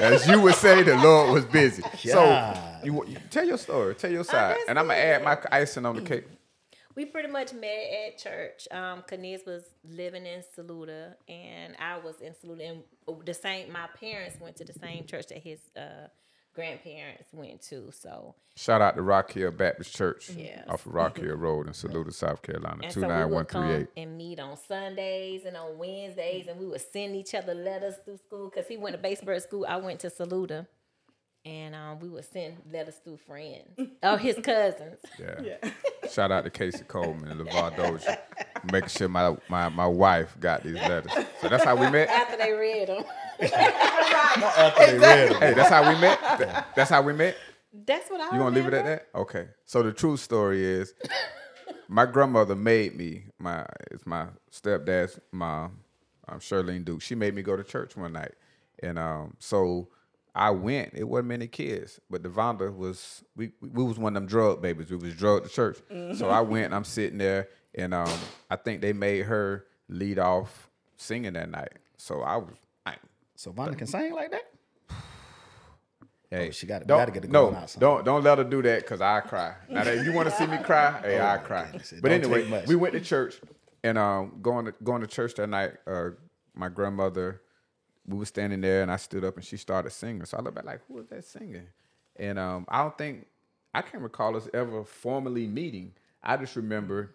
As 0.00 0.26
you 0.26 0.40
would 0.40 0.54
say, 0.54 0.82
the 0.82 0.96
Lord 0.96 1.32
was 1.34 1.44
busy. 1.44 1.82
God. 1.82 1.98
So 2.02 2.54
you, 2.82 3.04
you 3.06 3.18
tell 3.30 3.46
your 3.46 3.58
story, 3.58 3.94
tell 3.94 4.10
your 4.10 4.24
side, 4.24 4.56
and 4.68 4.78
I'm 4.78 4.86
gonna 4.86 4.98
add 4.98 5.22
my 5.22 5.36
icing 5.52 5.84
on 5.84 5.96
the 5.96 6.02
cake. 6.02 6.24
We 6.94 7.04
pretty 7.06 7.28
much 7.28 7.52
met 7.52 7.86
at 8.06 8.18
church. 8.18 8.68
Um, 8.70 9.02
Kaniz 9.08 9.46
was 9.46 9.64
living 9.84 10.26
in 10.26 10.42
Saluda, 10.54 11.16
and 11.28 11.74
I 11.78 11.98
was 11.98 12.20
in 12.20 12.34
Saluda. 12.34 12.64
And 12.64 12.82
the 13.24 13.34
same, 13.34 13.72
my 13.72 13.86
parents 14.00 14.36
went 14.40 14.56
to 14.56 14.64
the 14.64 14.72
same 14.74 15.04
church 15.06 15.26
that 15.28 15.38
his 15.38 15.60
uh, 15.76 16.08
grandparents 16.54 17.28
went 17.32 17.62
to. 17.62 17.90
So, 17.92 18.34
Shout 18.54 18.82
out 18.82 18.96
to 18.96 19.02
Rock 19.02 19.32
Hill 19.32 19.50
Baptist 19.50 19.94
Church 19.96 20.30
Yes. 20.30 20.64
off 20.68 20.84
of 20.84 20.92
Rock 20.94 21.16
Hill 21.18 21.36
Road 21.36 21.66
in 21.66 21.72
Saluda, 21.72 22.12
South 22.24 22.42
Carolina, 22.42 22.80
and 22.82 22.92
two 22.92 23.00
nine 23.00 23.30
one 23.30 23.46
three 23.46 23.72
eight. 23.72 23.88
and 23.96 24.18
meet 24.18 24.38
on 24.38 24.56
Sundays 24.58 25.44
and 25.46 25.56
on 25.56 25.78
Wednesdays, 25.78 26.46
and 26.48 26.60
we 26.60 26.66
would 26.66 26.82
send 26.82 27.16
each 27.16 27.34
other 27.34 27.54
letters 27.54 27.94
through 28.04 28.18
school 28.18 28.50
because 28.50 28.68
he 28.68 28.76
went 28.76 28.94
to 28.94 29.02
Batesburg 29.02 29.40
School. 29.40 29.64
I 29.68 29.76
went 29.76 30.00
to 30.00 30.10
Saluda. 30.10 30.66
And 31.44 31.74
um, 31.74 31.98
we 31.98 32.08
would 32.08 32.24
send 32.24 32.56
letters 32.72 32.94
through 33.02 33.16
friends 33.16 33.76
or 34.02 34.16
his 34.16 34.36
cousins. 34.44 34.98
Yeah. 35.18 35.70
Shout 36.10 36.30
out 36.30 36.44
to 36.44 36.50
Casey 36.50 36.84
Coleman 36.84 37.32
and 37.32 37.40
LeVar 37.40 37.76
Dozier, 37.76 38.18
making 38.70 38.90
sure 38.90 39.08
my, 39.08 39.36
my 39.48 39.68
my 39.68 39.86
wife 39.86 40.36
got 40.38 40.62
these 40.62 40.74
letters. 40.76 41.10
So 41.40 41.48
that's 41.48 41.64
how 41.64 41.74
we 41.74 41.90
met. 41.90 42.08
After 42.08 42.36
they 42.36 42.52
read 42.52 42.88
them, 42.88 43.04
After 43.40 44.86
they 44.86 44.98
read 44.98 45.30
it. 45.32 45.36
Hey, 45.38 45.54
that's 45.54 45.68
how 45.68 45.88
we 45.92 46.00
met. 46.00 46.66
That's 46.76 46.90
how 46.90 47.02
we 47.02 47.12
met. 47.12 47.36
that's 47.86 48.08
what 48.08 48.20
I. 48.20 48.26
You 48.36 48.42
gonna 48.42 48.54
leave 48.54 48.66
it 48.66 48.74
at 48.74 48.84
that? 48.84 49.08
Okay. 49.14 49.48
So 49.64 49.82
the 49.82 49.92
true 49.92 50.16
story 50.16 50.64
is, 50.64 50.94
my 51.88 52.06
grandmother 52.06 52.54
made 52.54 52.96
me 52.96 53.24
my 53.40 53.66
it's 53.90 54.06
my 54.06 54.26
stepdad's 54.52 55.18
mom, 55.32 55.80
um, 56.28 56.38
Shirlene 56.38 56.84
Duke. 56.84 57.02
She 57.02 57.16
made 57.16 57.34
me 57.34 57.42
go 57.42 57.56
to 57.56 57.64
church 57.64 57.96
one 57.96 58.12
night, 58.12 58.34
and 58.80 58.96
um, 58.98 59.34
so 59.40 59.88
I 60.34 60.50
went. 60.50 60.92
It 60.94 61.04
wasn't 61.04 61.28
many 61.28 61.46
kids, 61.46 62.00
but 62.08 62.22
Devonda 62.22 62.74
was 62.74 63.22
we 63.36 63.52
we 63.60 63.84
was 63.84 63.98
one 63.98 64.16
of 64.16 64.22
them 64.22 64.28
drug 64.28 64.62
babies. 64.62 64.90
We 64.90 64.96
was 64.96 65.14
drugged 65.14 65.46
to 65.46 65.52
church. 65.52 65.78
So 66.16 66.28
I 66.30 66.40
went. 66.40 66.66
and 66.66 66.74
I'm 66.74 66.84
sitting 66.84 67.18
there, 67.18 67.48
and 67.74 67.92
um, 67.92 68.10
I 68.50 68.56
think 68.56 68.80
they 68.80 68.92
made 68.92 69.26
her 69.26 69.66
lead 69.88 70.18
off 70.18 70.68
singing 70.96 71.34
that 71.34 71.50
night. 71.50 71.72
So 71.98 72.22
I 72.22 72.36
was. 72.36 72.54
I, 72.86 72.94
So 73.36 73.52
Vonda 73.52 73.76
can 73.76 73.86
sing 73.86 74.14
like 74.14 74.30
that? 74.30 74.44
Hey, 76.30 76.48
Oh, 76.48 76.50
she 76.50 76.66
don't, 76.66 76.86
gotta 76.86 77.10
get 77.12 77.26
it 77.26 77.30
no, 77.30 77.54
out 77.54 77.76
don't 77.78 78.06
don't 78.06 78.24
let 78.24 78.38
her 78.38 78.44
do 78.44 78.62
that 78.62 78.80
because 78.80 79.02
I 79.02 79.20
cry. 79.20 79.54
Now 79.68 79.84
that 79.84 80.02
you 80.02 80.14
want 80.14 80.30
to 80.30 80.34
see 80.34 80.46
me 80.46 80.56
cry, 80.56 80.98
hey, 81.04 81.20
I 81.20 81.36
cry. 81.36 81.66
goodness, 81.66 81.92
But 82.00 82.10
anyway, 82.10 82.64
we 82.66 82.74
went 82.74 82.94
to 82.94 83.00
church 83.00 83.38
and 83.84 83.98
um 83.98 84.38
going 84.40 84.64
to 84.64 84.74
going 84.82 85.02
to 85.02 85.06
church 85.06 85.34
that 85.34 85.48
night. 85.48 85.72
Uh, 85.86 86.10
my 86.54 86.70
grandmother, 86.70 87.42
we 88.06 88.18
were 88.18 88.26
standing 88.26 88.60
there 88.60 88.82
and 88.82 88.90
I 88.90 88.96
stood 88.96 89.24
up 89.24 89.36
and 89.36 89.44
she 89.44 89.56
started 89.56 89.90
singing. 89.90 90.24
So 90.24 90.36
I 90.36 90.40
looked 90.40 90.56
back 90.56 90.64
like, 90.64 90.80
who 90.88 90.98
is 90.98 91.06
that 91.08 91.24
singing? 91.24 91.66
And 92.16 92.38
um, 92.38 92.66
I 92.68 92.82
don't 92.82 92.96
think 92.98 93.26
I 93.74 93.82
can't 93.82 94.02
recall 94.02 94.36
us 94.36 94.48
ever 94.52 94.84
formally 94.84 95.46
meeting. 95.46 95.92
I 96.22 96.36
just 96.36 96.56
remember 96.56 97.14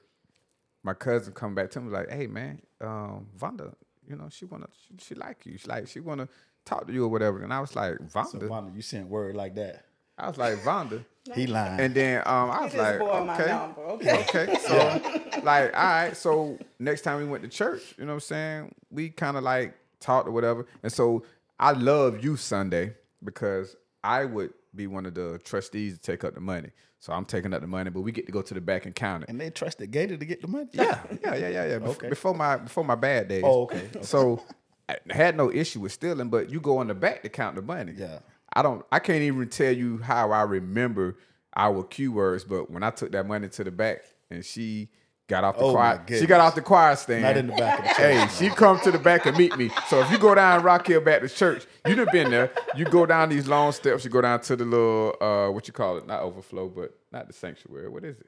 my 0.83 0.93
cousin 0.93 1.33
come 1.33 1.53
back 1.53 1.69
to 1.71 1.81
me 1.81 1.91
like, 1.91 2.09
"Hey 2.09 2.27
man, 2.27 2.61
um, 2.81 3.27
Vonda, 3.37 3.73
you 4.07 4.15
know 4.15 4.27
she 4.29 4.45
wanna 4.45 4.67
she, 4.87 4.95
she 4.99 5.15
like 5.15 5.45
you. 5.45 5.57
She 5.57 5.67
like 5.67 5.87
she 5.87 5.99
wanna 5.99 6.27
talk 6.65 6.87
to 6.87 6.93
you 6.93 7.05
or 7.05 7.09
whatever." 7.09 7.43
And 7.43 7.53
I 7.53 7.59
was 7.59 7.75
like, 7.75 7.97
So 8.09 8.19
"Vonda." 8.19 8.47
Vonda, 8.47 8.75
you 8.75 8.81
sent 8.81 9.07
word 9.07 9.35
like 9.35 9.55
that. 9.55 9.85
I 10.17 10.27
was 10.27 10.37
like, 10.37 10.57
"Vonda." 10.59 11.03
He 11.35 11.45
lying. 11.45 11.81
And 11.81 11.93
then 11.93 12.19
um, 12.25 12.49
I 12.49 12.61
was 12.63 12.71
this 12.71 12.79
like, 12.79 12.99
boy 12.99 13.25
my 13.25 13.33
okay, 13.33 13.51
number, 13.51 13.81
okay? 13.81 14.25
okay. 14.29 14.57
So 14.65 15.41
like, 15.43 15.73
all 15.77 15.83
right. 15.83 16.15
So 16.15 16.57
next 16.79 17.01
time 17.01 17.17
we 17.17 17.25
went 17.25 17.43
to 17.43 17.49
church, 17.49 17.81
you 17.97 18.05
know 18.05 18.13
what 18.13 18.15
I'm 18.15 18.19
saying? 18.21 18.75
We 18.89 19.09
kind 19.09 19.35
of 19.35 19.43
like 19.43 19.73
talked 19.99 20.27
or 20.27 20.31
whatever. 20.31 20.65
And 20.83 20.91
so 20.91 21.23
I 21.59 21.71
love 21.71 22.23
Youth 22.23 22.39
Sunday 22.39 22.95
because 23.23 23.75
I 24.03 24.25
would 24.25 24.53
be 24.75 24.87
one 24.87 25.05
of 25.05 25.13
the 25.15 25.39
trustees 25.43 25.93
to 25.95 25.99
take 25.99 26.23
up 26.23 26.33
the 26.35 26.41
money. 26.41 26.69
So 26.99 27.13
I'm 27.13 27.25
taking 27.25 27.53
up 27.53 27.61
the 27.61 27.67
money, 27.67 27.89
but 27.89 28.01
we 28.01 28.11
get 28.11 28.25
to 28.25 28.31
go 28.31 28.41
to 28.41 28.53
the 28.53 28.61
back 28.61 28.85
and 28.85 28.95
count 28.95 29.23
it. 29.23 29.29
and 29.29 29.39
they 29.39 29.49
trusted 29.49 29.91
Gator 29.91 30.17
to 30.17 30.25
get 30.25 30.41
the 30.41 30.47
money? 30.47 30.67
Yeah, 30.73 30.99
yeah, 31.23 31.35
yeah, 31.35 31.49
yeah, 31.49 31.65
yeah. 31.65 31.79
Bef- 31.79 31.87
Okay. 31.89 32.09
Before 32.09 32.33
my 32.33 32.57
before 32.57 32.83
my 32.83 32.95
bad 32.95 33.27
days. 33.27 33.43
Oh, 33.45 33.63
okay, 33.63 33.87
okay. 33.95 34.01
So 34.03 34.41
I 34.89 34.97
had 35.09 35.37
no 35.37 35.51
issue 35.51 35.79
with 35.81 35.91
stealing, 35.91 36.29
but 36.29 36.49
you 36.49 36.59
go 36.59 36.79
on 36.79 36.87
the 36.87 36.95
back 36.95 37.21
to 37.23 37.29
count 37.29 37.55
the 37.55 37.61
money. 37.61 37.93
Yeah. 37.95 38.19
I 38.53 38.61
don't. 38.63 38.83
I 38.91 38.99
can't 38.99 39.21
even 39.21 39.47
tell 39.49 39.71
you 39.71 39.99
how 39.99 40.31
I 40.31 40.41
remember 40.43 41.17
our 41.55 41.83
cue 41.83 42.11
words, 42.11 42.43
but 42.43 42.71
when 42.71 42.81
I 42.83 42.89
took 42.91 43.11
that 43.11 43.27
money 43.27 43.49
to 43.49 43.63
the 43.63 43.71
back 43.71 44.03
and 44.31 44.43
she 44.43 44.89
got 45.27 45.43
off 45.43 45.57
the 45.57 45.63
Oh, 45.65 45.71
choir, 45.73 46.03
she 46.09 46.25
got 46.25 46.39
off 46.39 46.55
the 46.55 46.61
choir 46.61 46.95
stand. 46.95 47.23
Not 47.23 47.37
in 47.37 47.47
the 47.47 47.53
back 47.53 47.79
of 47.79 47.83
the 47.85 47.89
church. 47.89 47.97
Hey, 47.97 48.27
she 48.49 48.49
come 48.53 48.79
to 48.81 48.91
the 48.91 48.99
back 48.99 49.25
and 49.25 49.37
meet 49.37 49.55
me. 49.57 49.69
So 49.89 49.99
if 50.01 50.09
you 50.11 50.17
go 50.17 50.33
down 50.35 50.63
Rock 50.63 50.87
Hill 50.87 51.01
Baptist 51.01 51.35
Church, 51.37 51.65
you 51.85 51.95
done 51.95 52.07
been 52.11 52.31
there. 52.31 52.51
You 52.75 52.85
go 52.85 53.05
down 53.05 53.29
these 53.29 53.47
long 53.47 53.71
steps. 53.71 54.03
You 54.05 54.09
go 54.09 54.21
down 54.21 54.41
to 54.41 54.55
the 54.55 54.65
little 54.65 55.15
uh, 55.21 55.51
what 55.51 55.67
you 55.67 55.73
call 55.73 55.97
it? 55.97 56.07
Not 56.07 56.21
overflow, 56.21 56.67
but 56.69 56.97
not 57.11 57.27
the 57.27 57.33
sanctuary. 57.33 57.89
What 57.89 58.03
is 58.03 58.17
it? 58.19 58.27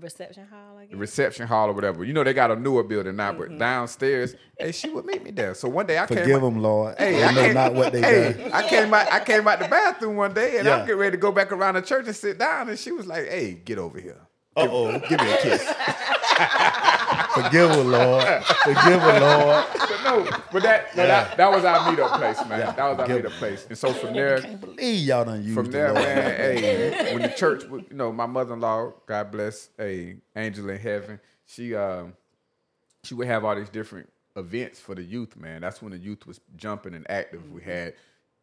reception 0.00 0.46
hall. 0.46 0.78
I 0.78 0.86
guess. 0.86 0.96
reception 0.96 1.46
hall 1.46 1.68
or 1.68 1.74
whatever. 1.74 2.02
You 2.02 2.14
know 2.14 2.24
they 2.24 2.32
got 2.32 2.50
a 2.50 2.56
newer 2.56 2.82
building 2.82 3.14
now, 3.16 3.32
but 3.34 3.58
downstairs, 3.58 4.34
hey, 4.58 4.72
she 4.72 4.88
would 4.88 5.04
meet 5.04 5.22
me 5.22 5.30
there. 5.32 5.52
So 5.54 5.68
one 5.68 5.86
day 5.86 5.98
I 5.98 6.06
came. 6.06 6.16
Forgive 6.18 6.36
out- 6.36 6.40
them, 6.46 6.62
Lord. 6.62 6.94
Hey, 6.98 7.12
they 7.16 7.24
I 7.24 7.32
know 7.32 7.40
came, 7.42 7.54
not 7.54 7.74
what 7.74 7.92
they 7.92 8.00
hey, 8.00 8.32
done. 8.32 8.52
I 8.52 8.68
came 8.68 8.94
out. 8.94 9.12
I 9.12 9.20
came 9.22 9.46
out 9.46 9.58
the 9.58 9.68
bathroom 9.68 10.16
one 10.16 10.32
day, 10.32 10.56
and 10.56 10.66
Yeah. 10.66 10.76
I'm 10.76 10.86
getting 10.86 10.98
ready 10.98 11.10
to 11.12 11.20
go 11.20 11.30
back 11.30 11.52
around 11.52 11.74
the 11.74 11.82
church 11.82 12.06
and 12.06 12.16
sit 12.16 12.38
down, 12.38 12.70
and 12.70 12.78
she 12.78 12.90
was 12.90 13.06
like, 13.06 13.28
"Hey, 13.28 13.52
get 13.52 13.76
over 13.78 14.00
here. 14.00 14.16
Uh 14.56 14.68
oh. 14.70 14.98
Give 15.08 15.20
me 15.20 15.32
a 15.32 15.36
kiss." 15.38 15.62
Forgive 17.34 17.70
her, 17.70 17.82
Lord. 17.82 18.24
Forgive 18.44 19.00
her, 19.00 19.20
Lord. 19.20 19.64
but 19.74 20.02
no, 20.04 20.24
but 20.52 20.62
that, 20.62 20.94
no, 20.96 21.06
that 21.06 21.36
that 21.38 21.50
was 21.50 21.64
our 21.64 21.78
meetup 21.90 22.18
place, 22.18 22.38
man. 22.46 22.60
That 22.76 22.78
was 22.90 22.98
our 22.98 23.06
Give- 23.06 23.24
meetup 23.24 23.30
place, 23.38 23.66
and 23.70 23.78
so 23.78 23.92
from 23.92 24.12
there, 24.12 24.38
Can't 24.40 24.60
believe 24.60 25.06
y'all 25.06 25.24
done 25.24 25.42
used 25.42 25.54
from 25.54 25.66
the 25.66 25.72
there, 25.72 25.92
Lord. 25.94 26.04
man, 26.04 26.24
hey, 26.36 27.12
when 27.14 27.22
the 27.22 27.28
church, 27.28 27.64
would- 27.64 27.86
you 27.90 27.96
know, 27.96 28.12
my 28.12 28.26
mother-in-law, 28.26 28.92
God 29.06 29.30
bless, 29.30 29.70
a 29.80 30.16
angel 30.36 30.68
in 30.68 30.78
heaven, 30.78 31.20
she 31.46 31.74
um, 31.74 32.12
she 33.04 33.14
would 33.14 33.26
have 33.28 33.44
all 33.46 33.54
these 33.56 33.70
different 33.70 34.10
events 34.36 34.78
for 34.78 34.94
the 34.94 35.02
youth, 35.02 35.34
man. 35.36 35.62
That's 35.62 35.80
when 35.80 35.92
the 35.92 35.98
youth 35.98 36.26
was 36.26 36.38
jumping 36.56 36.92
and 36.94 37.10
active. 37.10 37.50
We 37.50 37.62
had 37.62 37.94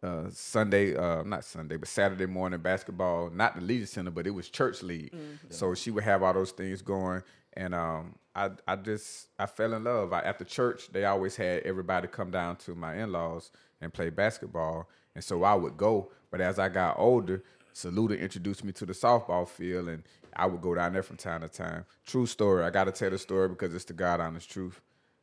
uh, 0.01 0.23
Sunday, 0.31 0.95
uh, 0.95 1.23
not 1.23 1.43
Sunday, 1.43 1.77
but 1.77 1.87
Saturday 1.89 2.25
morning 2.25 2.59
basketball, 2.61 3.29
not 3.29 3.55
the 3.55 3.61
leader 3.61 3.85
center, 3.85 4.11
but 4.11 4.25
it 4.27 4.31
was 4.31 4.49
church 4.49 4.81
league. 4.83 5.13
So 5.49 5.73
she 5.75 5.91
would 5.91 6.03
have 6.03 6.23
all 6.23 6.33
those 6.33 6.51
things 6.51 6.81
going, 6.81 7.21
and 7.53 7.75
um, 7.75 8.15
I, 8.35 8.51
I 8.67 8.75
just, 8.77 9.27
I 9.37 9.45
fell 9.45 9.73
in 9.73 9.83
love. 9.83 10.13
I, 10.13 10.19
after 10.21 10.45
church, 10.45 10.89
they 10.91 11.05
always 11.05 11.35
had 11.35 11.63
everybody 11.63 12.07
come 12.07 12.31
down 12.31 12.55
to 12.57 12.75
my 12.75 12.95
in-laws 12.95 13.51
and 13.81 13.93
play 13.93 14.09
basketball, 14.09 14.87
and 15.15 15.23
so 15.23 15.43
I 15.43 15.53
would 15.55 15.75
go. 15.77 16.11
But 16.31 16.41
as 16.41 16.59
I 16.59 16.69
got 16.69 16.97
older, 16.97 17.43
Saluda 17.73 18.17
introduced 18.19 18.63
me 18.63 18.71
to 18.73 18.85
the 18.85 18.93
softball 18.93 19.47
field, 19.47 19.89
and 19.89 20.03
I 20.35 20.45
would 20.45 20.61
go 20.61 20.75
down 20.75 20.93
there 20.93 21.03
from 21.03 21.17
time 21.17 21.41
to 21.41 21.49
time. 21.49 21.85
True 22.05 22.25
story. 22.25 22.63
I 22.63 22.69
got 22.69 22.85
to 22.85 22.91
tell 22.91 23.09
the 23.09 23.17
story 23.17 23.49
because 23.49 23.73
it's 23.73 23.85
the 23.85 23.93
God 23.93 24.19
honest 24.21 24.49
truth. 24.49 24.79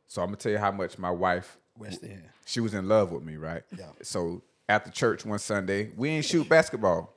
So 0.07 0.21
I'm 0.21 0.27
gonna 0.29 0.37
tell 0.37 0.51
you 0.53 0.57
how 0.57 0.71
much 0.71 0.97
my 0.97 1.11
wife 1.11 1.57
West 1.77 2.03
End. 2.03 2.23
she 2.45 2.59
was 2.61 2.73
in 2.73 2.87
love 2.87 3.11
with 3.11 3.23
me, 3.23 3.35
right? 3.35 3.63
Yeah. 3.77 3.87
So 4.01 4.41
after 4.69 4.89
church 4.91 5.25
one 5.25 5.39
Sunday, 5.39 5.91
we 5.95 6.09
ain't 6.09 6.25
shoot 6.25 6.47
basketball. 6.47 7.13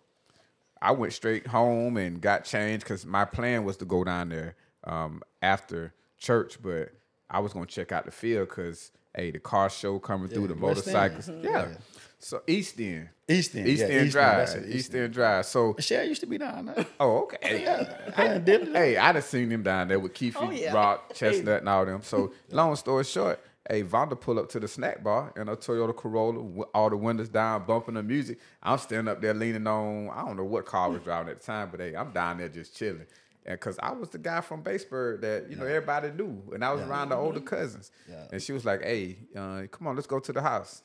I 0.83 0.93
went 0.93 1.13
straight 1.13 1.47
home 1.47 1.97
and 1.97 2.21
got 2.21 2.45
changed 2.45 2.85
because 2.85 3.05
my 3.05 3.25
plan 3.25 3.65
was 3.65 3.77
to 3.79 3.85
go 3.85 4.03
down 4.05 4.31
there 4.31 4.55
um, 4.85 5.23
after 5.43 5.93
church, 6.19 6.59
but 6.63 6.93
I 7.29 7.41
was 7.41 7.53
gonna 7.53 7.67
check 7.67 7.93
out 7.93 8.07
the 8.07 8.11
field 8.11 8.49
because 8.49 8.91
hey, 9.15 9.31
the 9.33 9.39
car 9.41 9.69
show 9.69 9.99
coming 9.99 10.29
through, 10.29 10.47
the 10.47 10.55
motorcycles, 10.55 11.29
Mhm. 11.29 11.45
yeah. 11.45 11.51
Yeah. 11.51 11.75
So 12.23 12.43
East 12.47 12.79
End, 12.81 13.09
East 13.29 13.55
End, 13.57 13.67
East 13.67 13.81
yeah, 13.81 13.87
End 13.87 13.95
East 13.95 14.03
End, 14.03 14.11
Drive, 14.13 14.37
that's 14.37 14.57
East, 14.67 14.69
East 14.77 14.95
End 14.95 15.13
Drive. 15.13 15.47
So 15.47 15.73
Michelle 15.77 16.05
used 16.05 16.21
to 16.21 16.27
be 16.27 16.39
down 16.39 16.67
there. 16.67 16.87
oh, 17.01 17.23
okay. 17.23 17.65
Playing 18.13 18.43
diddly. 18.45 18.75
Hey, 18.77 18.97
I 18.99 19.13
done 19.13 19.23
seen 19.23 19.51
him 19.51 19.63
down 19.63 19.89
there 19.89 19.99
with 19.99 20.15
Keefe, 20.15 20.37
Oh, 20.39 20.51
yeah. 20.51 20.73
Rock, 20.75 21.15
Chestnut, 21.15 21.61
and 21.61 21.69
all 21.69 21.85
them. 21.87 22.03
So, 22.03 22.33
long 22.51 22.77
story 22.77 23.05
short, 23.05 23.41
hey, 23.69 23.83
Vonda 23.83 24.19
pull 24.19 24.39
up 24.39 24.49
to 24.51 24.61
the 24.61 24.69
snack 24.69 25.03
bar 25.03 25.33
in 25.37 25.49
a 25.49 25.57
Toyota 25.57 25.95
Corolla, 25.95 26.65
all 26.75 26.91
the 26.91 26.97
windows 26.97 27.29
down, 27.29 27.67
bumping 27.67 27.95
the 27.95 28.03
music. 28.03 28.39
I'm 28.63 28.79
standing 28.79 29.11
up 29.11 29.21
there 29.21 29.35
leaning 29.35 29.67
on, 29.67 30.11
I 30.11 30.25
don't 30.25 30.37
know 30.37 30.45
what 30.45 30.67
car 30.67 30.87
I 30.87 30.89
was 30.89 31.03
driving 31.03 31.31
at 31.31 31.41
the 31.41 31.47
time, 31.47 31.69
but 31.71 31.81
hey, 31.81 31.95
I'm 31.95 32.13
down 32.13 32.39
there 32.39 32.49
just 32.49 32.77
chilling. 32.77 33.07
And 33.47 33.59
cause 33.59 33.79
I 33.83 33.93
was 33.93 34.11
the 34.11 34.19
guy 34.19 34.43
from 34.43 34.63
Batesburg 34.63 35.23
that 35.23 35.51
you 35.51 35.57
know 35.57 35.65
everybody 35.65 36.11
knew, 36.11 36.43
and 36.53 36.63
I 36.63 36.73
was 36.75 36.83
around 36.83 37.09
the 37.09 37.17
older 37.17 37.41
cousins. 37.41 37.91
Yeah. 38.09 38.27
And 38.31 38.43
she 38.43 38.53
was 38.53 38.67
like, 38.67 38.83
"Hey, 38.83 39.17
uh, 39.35 39.63
come 39.71 39.87
on, 39.87 39.95
let's 39.95 40.07
go 40.07 40.19
to 40.21 40.33
the 40.33 40.43
house. 40.43 40.83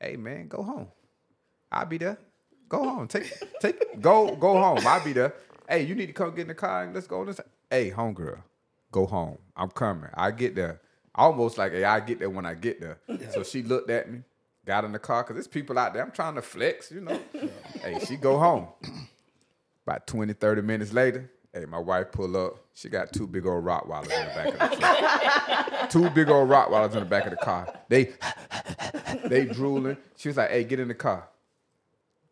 Hey, 0.00 0.16
man, 0.16 0.48
go 0.48 0.64
home. 0.64 0.88
I'll 1.70 1.86
be 1.86 1.98
there. 1.98 2.18
Go 2.68 2.82
home. 2.82 3.06
Take 3.08 3.32
take 3.60 4.00
go 4.00 4.34
go 4.34 4.54
home. 4.54 4.80
I'll 4.84 5.02
be 5.04 5.12
there. 5.12 5.32
Hey, 5.68 5.84
you 5.84 5.94
need 5.94 6.06
to 6.06 6.12
come 6.12 6.30
get 6.30 6.42
in 6.42 6.48
the 6.48 6.54
car 6.54 6.82
and 6.82 6.92
let's 6.92 7.06
go. 7.06 7.20
Let's, 7.22 7.40
hey, 7.70 7.92
homegirl, 7.92 8.42
go 8.90 9.06
home. 9.06 9.38
I'm 9.56 9.70
coming. 9.70 10.10
I 10.14 10.32
get 10.32 10.56
there. 10.56 10.81
Almost 11.14 11.58
like, 11.58 11.72
hey, 11.72 11.84
I 11.84 12.00
get 12.00 12.18
there 12.18 12.30
when 12.30 12.46
I 12.46 12.54
get 12.54 12.80
there. 12.80 12.98
So 13.32 13.42
she 13.42 13.62
looked 13.62 13.90
at 13.90 14.10
me, 14.10 14.20
got 14.64 14.84
in 14.84 14.92
the 14.92 14.98
car, 14.98 15.22
because 15.22 15.36
there's 15.36 15.46
people 15.46 15.78
out 15.78 15.92
there. 15.92 16.02
I'm 16.02 16.10
trying 16.10 16.34
to 16.36 16.42
flex, 16.42 16.90
you 16.90 17.02
know. 17.02 17.20
hey, 17.82 17.98
she 18.06 18.16
go 18.16 18.38
home. 18.38 18.68
About 19.86 20.06
20, 20.06 20.32
30 20.32 20.62
minutes 20.62 20.92
later, 20.92 21.30
hey, 21.52 21.64
my 21.66 21.78
wife 21.78 22.12
pull 22.12 22.36
up. 22.36 22.56
She 22.72 22.88
got 22.88 23.12
two 23.12 23.26
big 23.26 23.46
old 23.46 23.64
Rottweilers 23.64 24.04
in 24.04 24.10
the 24.10 24.32
back 24.34 24.46
of 24.46 24.70
the 24.70 24.76
car. 24.76 25.88
two 25.90 26.10
big 26.10 26.28
old 26.30 26.48
Rottweilers 26.48 26.92
in 26.92 27.00
the 27.00 27.04
back 27.04 27.24
of 27.24 27.30
the 27.30 27.36
car. 27.36 27.72
They 27.88 28.12
they 29.24 29.44
drooling. 29.44 29.96
She 30.16 30.28
was 30.28 30.36
like, 30.36 30.50
hey, 30.50 30.64
get 30.64 30.80
in 30.80 30.88
the 30.88 30.94
car. 30.94 31.28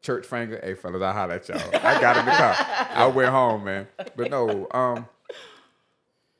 Church 0.00 0.24
finger, 0.26 0.58
hey 0.62 0.74
fellas, 0.74 1.02
I 1.02 1.12
holler 1.12 1.34
at 1.34 1.48
y'all. 1.48 1.60
I 1.74 2.00
got 2.00 2.16
in 2.16 2.24
the 2.24 2.30
car. 2.32 2.54
I 2.94 3.06
went 3.08 3.28
home, 3.28 3.64
man. 3.64 3.86
But 4.16 4.30
no, 4.30 4.66
um, 4.70 5.06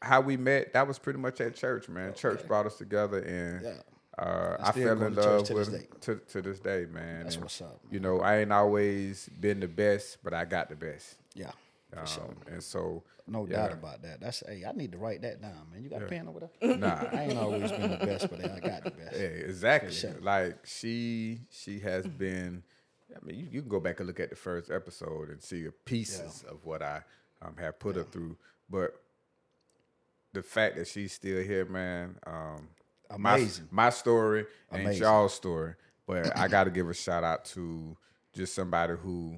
how 0.02 0.20
we 0.20 0.36
met, 0.36 0.72
that 0.72 0.86
was 0.88 0.98
pretty 0.98 1.18
much 1.18 1.40
at 1.40 1.54
church, 1.54 1.88
man. 1.88 2.14
Church 2.14 2.46
brought 2.46 2.66
us 2.66 2.76
together 2.76 3.18
and 3.18 3.62
Yeah. 3.62 4.22
uh, 4.24 4.56
I 4.60 4.68
I 4.68 4.72
fell 4.72 5.02
in 5.02 5.14
love 5.14 5.44
to 5.46 5.54
with 5.54 5.70
this 5.70 5.84
to, 6.02 6.16
to 6.16 6.42
this 6.42 6.60
day, 6.60 6.86
man. 6.90 7.24
That's 7.24 7.34
And, 7.36 7.44
what's 7.44 7.60
up, 7.60 7.80
You 7.90 8.00
know, 8.00 8.20
I 8.20 8.38
ain't 8.38 8.52
always 8.52 9.28
been 9.40 9.60
the 9.60 9.68
best, 9.68 10.18
but 10.24 10.32
I 10.34 10.44
got 10.44 10.68
the 10.68 10.76
best. 10.76 11.16
Yeah. 11.34 11.50
For 11.92 11.98
Um, 12.00 12.06
sure. 12.06 12.34
And 12.50 12.62
so, 12.62 13.02
No 13.26 13.46
yeah. 13.46 13.56
doubt 13.56 13.72
about 13.72 14.02
that. 14.02 14.20
That's 14.20 14.42
hey, 14.46 14.64
I 14.66 14.72
need 14.72 14.92
to 14.92 14.98
write 14.98 15.22
that 15.22 15.40
down, 15.42 15.66
man. 15.72 15.82
You 15.82 15.90
got 15.90 16.02
a 16.02 16.06
pen 16.06 16.28
over 16.28 16.40
there? 16.60 16.76
Nah. 16.76 17.04
I 17.12 17.24
ain't 17.24 17.38
always 17.38 17.70
been 17.70 17.90
the 17.90 17.96
best, 17.98 18.30
but 18.30 18.44
I 18.44 18.58
got 18.60 18.84
the 18.84 18.90
best. 18.92 19.12
Yeah, 19.16 19.26
exactly. 19.26 19.92
sure. 19.92 20.14
Like 20.20 20.64
she 20.64 21.40
she 21.50 21.78
has 21.80 22.06
been. 22.06 22.62
I 23.14 23.24
mean, 23.26 23.38
you, 23.40 23.48
you 23.50 23.60
can 23.60 23.68
go 23.68 23.80
back 23.80 23.98
and 23.98 24.06
look 24.06 24.20
at 24.20 24.30
the 24.30 24.36
first 24.36 24.70
episode 24.70 25.30
and 25.30 25.42
see 25.42 25.64
the 25.64 25.72
pieces 25.72 26.44
of 26.48 26.64
what 26.64 26.80
I 26.80 27.02
um, 27.42 27.56
have 27.58 27.78
put 27.80 27.96
her 27.96 28.04
through. 28.04 28.36
But 28.70 28.94
the 30.32 30.42
fact 30.42 30.76
that 30.76 30.86
she's 30.86 31.12
still 31.12 31.42
here, 31.42 31.64
man, 31.64 32.16
um, 32.26 32.68
Amazing. 33.10 33.68
My, 33.70 33.84
my 33.84 33.90
story 33.90 34.46
ain't 34.72 34.82
Amazing. 34.82 35.02
y'all's 35.02 35.34
story, 35.34 35.74
but 36.06 36.36
I 36.36 36.46
got 36.46 36.64
to 36.64 36.70
give 36.70 36.88
a 36.88 36.94
shout 36.94 37.24
out 37.24 37.44
to 37.46 37.96
just 38.32 38.54
somebody 38.54 38.94
who 38.94 39.36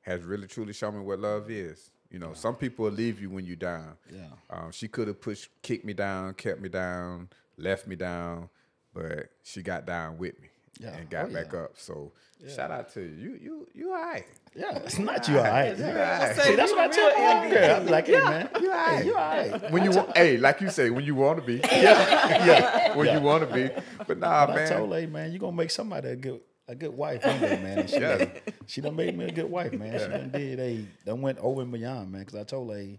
has 0.00 0.22
really 0.22 0.48
truly 0.48 0.72
shown 0.72 0.98
me 0.98 1.04
what 1.04 1.20
love 1.20 1.50
is. 1.50 1.90
You 2.10 2.18
know, 2.18 2.32
some 2.34 2.54
people 2.56 2.84
will 2.84 2.92
leave 2.92 3.20
you 3.20 3.30
when 3.30 3.44
you're 3.46 3.56
down. 3.56 3.96
Yeah. 4.12 4.26
Um, 4.50 4.72
she 4.72 4.88
could 4.88 5.08
have 5.08 5.20
pushed, 5.20 5.50
kicked 5.62 5.84
me 5.84 5.92
down, 5.92 6.34
kept 6.34 6.60
me 6.60 6.68
down, 6.68 7.28
left 7.56 7.86
me 7.86 7.96
down, 7.96 8.48
but 8.92 9.30
she 9.42 9.62
got 9.62 9.86
down 9.86 10.18
with 10.18 10.40
me 10.40 10.48
Yeah. 10.80 10.96
and 10.96 11.08
got 11.10 11.26
Oh, 11.30 11.32
back 11.32 11.52
yeah. 11.52 11.60
up. 11.60 11.72
So 11.76 12.12
shout 12.54 12.70
out 12.70 12.92
to 12.94 13.00
you. 13.00 13.08
You 13.08 13.38
you 13.40 13.68
you 13.74 13.92
all 13.92 14.02
right. 14.02 14.26
Yeah, 14.54 14.76
it's 14.78 14.98
not 14.98 15.26
you 15.28 15.36
all 15.38 15.44
right. 15.44 15.76
You 15.76 15.84
all 15.84 15.92
right. 15.94 16.34
See, 16.36 16.54
that's 16.56 16.72
what 16.72 16.80
I 16.80 16.88
tell 16.88 17.08
real 17.10 17.18
my 17.18 17.46
MVP. 17.46 17.50
girl. 17.50 17.76
I'm 17.76 17.86
like, 17.86 18.06
hey, 18.06 18.12
man, 18.20 18.48
You 18.60 18.70
all 18.72 18.76
right. 18.76 19.04
you 19.04 19.14
all 19.14 19.20
right. 19.20 19.70
When 19.70 19.84
you 19.84 19.90
want, 19.90 20.16
hey, 20.16 20.36
like 20.38 20.60
you 20.62 20.70
say, 20.70 20.88
when 20.90 21.04
you 21.04 21.14
want 21.14 21.38
to 21.40 21.44
be. 21.44 21.56
Yeah, 21.56 22.46
yeah. 22.46 22.94
When 22.96 23.12
you 23.12 23.20
want 23.20 23.46
to 23.48 23.54
be, 23.54 23.68
but 24.06 24.18
nah, 24.18 24.46
But 24.46 24.56
I 24.58 24.66
told 24.66 24.88
man. 24.90 24.98
her, 24.98 25.00
hey, 25.00 25.06
man, 25.12 25.30
you're 25.30 25.40
gonna 25.40 25.56
make 25.56 25.70
somebody 25.70 26.08
a 26.08 26.16
good 26.16 26.40
a 26.68 26.74
good 26.74 26.96
wife 26.96 27.22
one 27.24 27.38
day, 27.40 27.60
man. 27.62 27.78
And 27.80 27.90
she, 27.90 28.00
Yeah. 28.00 28.16
done, 28.16 28.30
she 28.66 28.80
done 28.80 28.96
made 28.96 29.16
me 29.16 29.26
a 29.26 29.32
good 29.32 29.50
wife, 29.50 29.72
man. 29.72 29.98
She 30.00 30.06
done 30.08 30.30
did 30.30 30.58
a 30.60 30.84
done 31.04 31.20
went 31.22 31.38
over 31.38 31.60
and 31.62 31.70
beyond, 31.72 32.10
man. 32.12 32.22
Because 32.22 32.34
I 32.40 32.44
told 32.44 32.70
her 32.72 32.78
hey, 32.78 32.98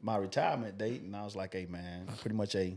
my 0.00 0.16
retirement 0.16 0.78
date, 0.78 1.02
and 1.02 1.14
I 1.16 1.24
was 1.24 1.34
like, 1.34 1.52
hey, 1.54 1.66
man, 1.66 2.06
pretty 2.20 2.36
much 2.36 2.54
a 2.54 2.76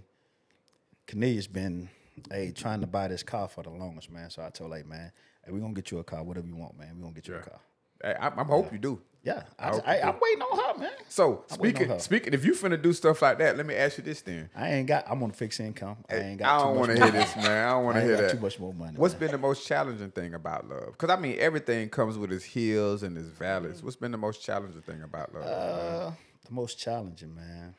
Cornelius 1.08 1.48
been 1.48 1.90
hey 2.32 2.52
trying 2.52 2.82
to 2.82 2.88
buy 2.88 3.08
this 3.08 3.24
car 3.24 3.48
for 3.48 3.64
the 3.64 3.70
longest, 3.70 4.12
man. 4.12 4.30
So 4.30 4.42
I 4.44 4.50
told 4.50 4.72
like, 4.72 4.86
man, 4.86 5.12
hey, 5.46 5.52
we 5.52 5.60
gonna 5.60 5.74
get 5.74 5.92
you 5.92 6.00
a 6.00 6.04
car, 6.04 6.24
whatever 6.24 6.48
you 6.48 6.56
want, 6.56 6.78
man. 6.78 6.96
We 6.96 7.02
gonna 7.02 7.14
get 7.14 7.28
you 7.28 7.36
a 7.36 7.40
car. 7.40 7.60
Hey, 8.04 8.16
I, 8.20 8.28
I 8.28 8.44
hope 8.44 8.72
you 8.72 8.78
do. 8.80 9.02
Yeah, 9.24 9.44
I, 9.60 9.70
I. 9.70 10.02
I'm 10.08 10.16
waiting 10.22 10.42
on 10.42 10.58
her, 10.58 10.80
man. 10.80 10.92
So 11.10 11.44
I'm 11.50 11.56
speaking 11.58 12.00
speaking, 12.00 12.34
if 12.34 12.46
you 12.46 12.54
finna 12.54 12.82
do 12.82 12.94
stuff 12.94 13.22
like 13.22 13.40
that, 13.40 13.58
let 13.58 13.66
me 13.66 13.76
ask 13.76 13.98
you 13.98 14.04
this 14.04 14.22
then. 14.22 14.50
I 14.56 14.70
ain't 14.72 14.88
got. 14.88 15.04
I'm 15.10 15.22
on 15.24 15.32
fixed 15.32 15.60
income. 15.60 15.98
I 16.10 16.16
ain't 16.16 16.40
got. 16.40 16.48
I 16.48 16.64
don't 16.64 16.78
want 16.78 16.92
to 16.92 17.04
hear 17.04 17.12
this, 17.12 17.36
man. 17.36 17.68
I 17.68 17.72
don't 17.72 17.84
want 17.86 17.98
to 17.98 18.04
hear 18.04 18.16
that. 18.16 18.32
too 18.32 18.40
much 18.40 18.58
more 18.58 18.74
money, 18.74 18.96
What's 18.96 19.16
man. 19.16 19.20
been 19.22 19.32
the 19.32 19.38
most 19.40 19.68
challenging 19.68 20.12
thing 20.12 20.34
about 20.34 20.70
love? 20.70 20.92
Because 20.94 21.10
I 21.10 21.20
mean, 21.20 21.36
everything 21.40 21.90
comes 21.90 22.18
with 22.18 22.32
its 22.32 22.46
hills 22.46 23.04
and 23.04 23.18
its 23.18 23.28
valleys. 23.28 23.84
What's 23.84 23.98
been 23.98 24.12
the 24.12 24.18
most 24.18 24.42
challenging 24.44 24.82
thing 24.84 25.02
about 25.02 25.34
love? 25.34 25.44
Uh, 25.44 26.12
the 26.46 26.54
most 26.54 26.80
challenging, 26.80 27.36
man. 27.36 27.74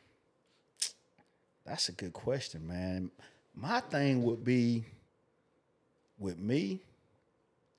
That's 1.64 1.88
a 1.88 1.92
good 1.92 2.12
question, 2.12 2.66
man. 2.66 3.10
My 3.60 3.80
thing 3.80 4.22
would 4.22 4.44
be 4.44 4.84
with 6.18 6.38
me, 6.38 6.80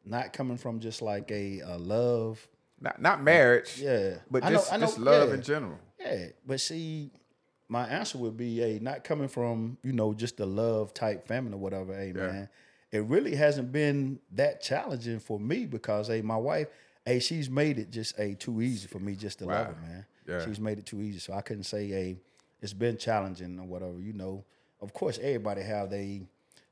not 0.06 0.34
coming 0.34 0.58
from 0.58 0.80
just 0.80 1.02
like 1.02 1.32
a, 1.32 1.60
a 1.62 1.78
love. 1.78 2.46
not 2.82 3.02
not 3.02 3.24
marriage, 3.24 3.80
Yeah, 3.80 4.16
but 4.30 4.44
I 4.44 4.52
just 4.52 4.72
know- 4.72 4.80
just 4.80 4.98
love 5.00 5.30
yeah. 5.30 5.36
in 5.36 5.42
general. 5.42 5.80
Yeah, 6.00 6.28
but 6.46 6.60
see, 6.62 7.12
my 7.68 7.88
answer 7.88 8.18
would 8.18 8.38
be 8.38 8.62
a 8.64 8.80
not 8.80 9.04
coming 9.04 9.28
from 9.28 9.78
you 9.84 9.92
know 9.94 10.14
just 10.14 10.38
the 10.38 10.46
love 10.46 10.94
type 10.94 11.28
family 11.28 11.54
or 11.54 11.58
whatever. 11.58 11.94
Hey 11.96 12.08
Yeah. 12.16 12.28
man, 12.28 12.50
it 12.92 13.04
really 13.04 13.36
hasn't 13.36 13.72
been 13.72 14.20
that 14.34 14.62
challenging 14.62 15.20
for 15.20 15.40
me 15.40 15.66
because 15.66 16.08
hey, 16.08 16.22
my 16.22 16.38
wife, 16.38 16.68
hey, 17.06 17.20
she's 17.20 17.50
made 17.50 17.78
it 17.80 17.92
just 17.92 18.18
a 18.20 18.34
too 18.36 18.62
easy 18.62 18.88
for 18.88 19.00
me 19.00 19.16
just 19.16 19.40
to 19.40 19.46
love 19.46 19.68
her, 19.68 19.76
man. 19.82 20.06
Yeah. 20.28 20.46
She's 20.46 20.60
made 20.60 20.78
it 20.78 20.86
too 20.86 21.02
easy, 21.02 21.20
so 21.20 21.34
I 21.34 21.42
couldn't 21.42 21.64
say 21.64 21.88
hey, 21.88 22.18
it's 22.62 22.74
been 22.74 22.98
challenging 22.98 23.60
or 23.60 23.66
whatever. 23.66 24.00
You 24.00 24.14
know, 24.14 24.44
of 24.82 24.94
course, 24.94 25.18
everybody 25.22 25.62
have 25.62 25.90
they 25.90 26.22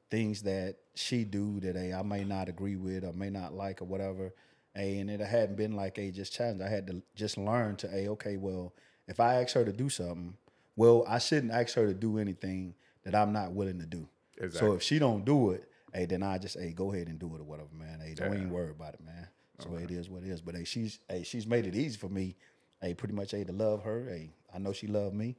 things 0.10 0.42
that 0.44 0.78
she 0.96 1.24
do 1.24 1.60
that 1.60 1.76
hey, 1.76 1.94
I 1.94 2.02
may 2.02 2.24
not 2.24 2.50
agree 2.50 2.76
with 2.76 3.04
or 3.04 3.14
may 3.14 3.30
not 3.30 3.54
like 3.54 3.82
or 3.82 3.86
whatever. 3.86 4.34
Hey, 4.74 5.00
and 5.00 5.10
it 5.10 5.20
hadn't 5.20 5.56
been 5.56 5.76
like 5.76 5.98
a 5.98 6.12
just 6.12 6.34
challenge. 6.34 6.62
I 6.62 6.70
had 6.70 6.88
to 6.88 7.02
just 7.16 7.38
learn 7.38 7.76
to 7.78 7.94
a 7.94 8.10
okay, 8.10 8.38
well, 8.38 8.74
if 9.08 9.20
I 9.20 9.42
ask 9.42 9.54
her 9.56 9.66
to 9.66 9.72
do 9.74 9.90
something, 9.90 10.36
well, 10.76 11.04
I 11.08 11.18
shouldn't 11.20 11.52
ask 11.52 11.76
her 11.76 11.88
to 11.88 11.94
do 11.94 12.20
anything 12.20 12.76
that 13.04 13.16
I'm 13.16 13.34
not 13.34 13.54
willing 13.54 13.80
to 13.80 13.86
do. 13.86 14.08
Exactly. 14.40 14.70
So 14.70 14.76
if 14.76 14.84
she 14.84 15.00
don't 15.00 15.26
do 15.26 15.52
it, 15.52 15.68
hey, 15.94 16.06
then 16.06 16.22
I 16.24 16.38
just 16.38 16.60
hey 16.60 16.72
go 16.72 16.94
ahead 16.94 17.08
and 17.08 17.18
do 17.20 17.34
it 17.36 17.42
or 17.42 17.44
whatever, 17.44 17.70
man. 17.74 18.00
Hey, 18.00 18.14
don't 18.14 18.28
Yeah. 18.32 18.36
even 18.38 18.52
worry 18.52 18.72
about 18.72 18.94
it, 18.94 19.02
man. 19.04 19.28
So 19.60 19.76
it 19.76 19.90
is 19.90 20.08
what 20.10 20.22
it 20.22 20.30
is. 20.30 20.40
But 20.42 20.56
hey, 20.56 20.64
she's 20.64 21.00
hey 21.10 21.24
she's 21.24 21.48
made 21.48 21.66
it 21.66 21.76
easy 21.76 21.98
for 21.98 22.10
me. 22.10 22.36
Hey, 22.80 22.94
pretty 22.94 23.16
much 23.16 23.32
hey 23.32 23.44
to 23.44 23.52
love 23.52 23.84
her. 23.84 24.08
Hey, 24.08 24.30
I 24.54 24.60
know 24.60 24.72
she 24.72 24.86
loved 24.86 25.16
me. 25.16 25.36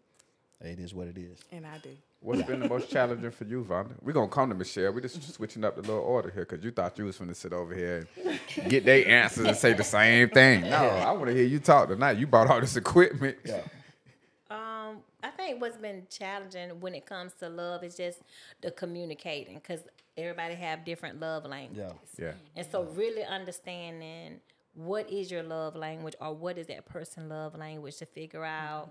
Hey, 0.61 0.73
it 0.73 0.81
is 0.81 0.93
what 0.93 1.07
it 1.07 1.17
is. 1.17 1.39
And 1.53 1.65
I 1.65 1.79
do. 1.79 1.91
What's 2.21 2.43
been 2.43 2.59
the 2.61 2.69
most 2.69 2.91
challenging 2.91 3.31
for 3.31 3.45
you, 3.45 3.65
Vonda? 3.65 3.93
We're 4.03 4.13
gonna 4.13 4.29
come 4.29 4.49
to 4.49 4.55
Michelle. 4.55 4.93
We're 4.93 5.01
just 5.01 5.35
switching 5.35 5.65
up 5.65 5.77
the 5.77 5.83
little 5.83 5.99
order 5.99 6.31
here 6.31 6.45
because 6.45 6.65
you 6.65 6.73
thought 6.73 6.99
you 6.99 7.05
was 7.05 7.17
gonna 7.17 7.35
sit 7.35 7.53
over 7.53 7.73
here 7.73 8.09
and 8.57 8.69
get 8.69 8.85
their 8.85 9.07
answers 9.07 9.47
and 9.47 9.57
say 9.57 9.73
the 9.73 9.85
same 9.85 10.29
thing. 10.31 10.63
No, 10.63 10.77
I 10.77 11.13
want 11.13 11.27
to 11.27 11.35
hear 11.35 11.45
you 11.45 11.61
talk 11.61 11.89
tonight. 11.89 12.19
You 12.19 12.27
bought 12.27 12.51
all 12.51 12.61
this 12.61 12.77
equipment. 12.77 13.39
Yeah. 13.45 13.61
Um, 14.51 14.99
I 15.23 15.31
think 15.31 15.61
what's 15.61 15.77
been 15.77 16.07
challenging 16.11 16.81
when 16.81 16.95
it 16.95 17.07
comes 17.07 17.35
to 17.35 17.49
love 17.49 17.85
is 17.85 17.97
just 17.97 18.21
the 18.63 18.73
communicating 18.73 19.55
because 19.55 19.81
everybody 20.17 20.57
have 20.57 20.85
different 20.85 21.21
love 21.21 21.45
languages. 21.45 21.93
Yeah. 22.19 22.33
And 22.57 22.67
so 22.71 22.83
really 22.95 23.23
understanding 23.23 24.41
what 24.75 25.09
is 25.09 25.31
your 25.31 25.45
love 25.45 25.77
language 25.77 26.15
or 26.21 26.35
what 26.35 26.59
is 26.59 26.67
that 26.67 26.85
person 26.85 27.29
love 27.29 27.57
language 27.57 27.97
to 27.99 28.07
figure 28.07 28.45
out. 28.45 28.91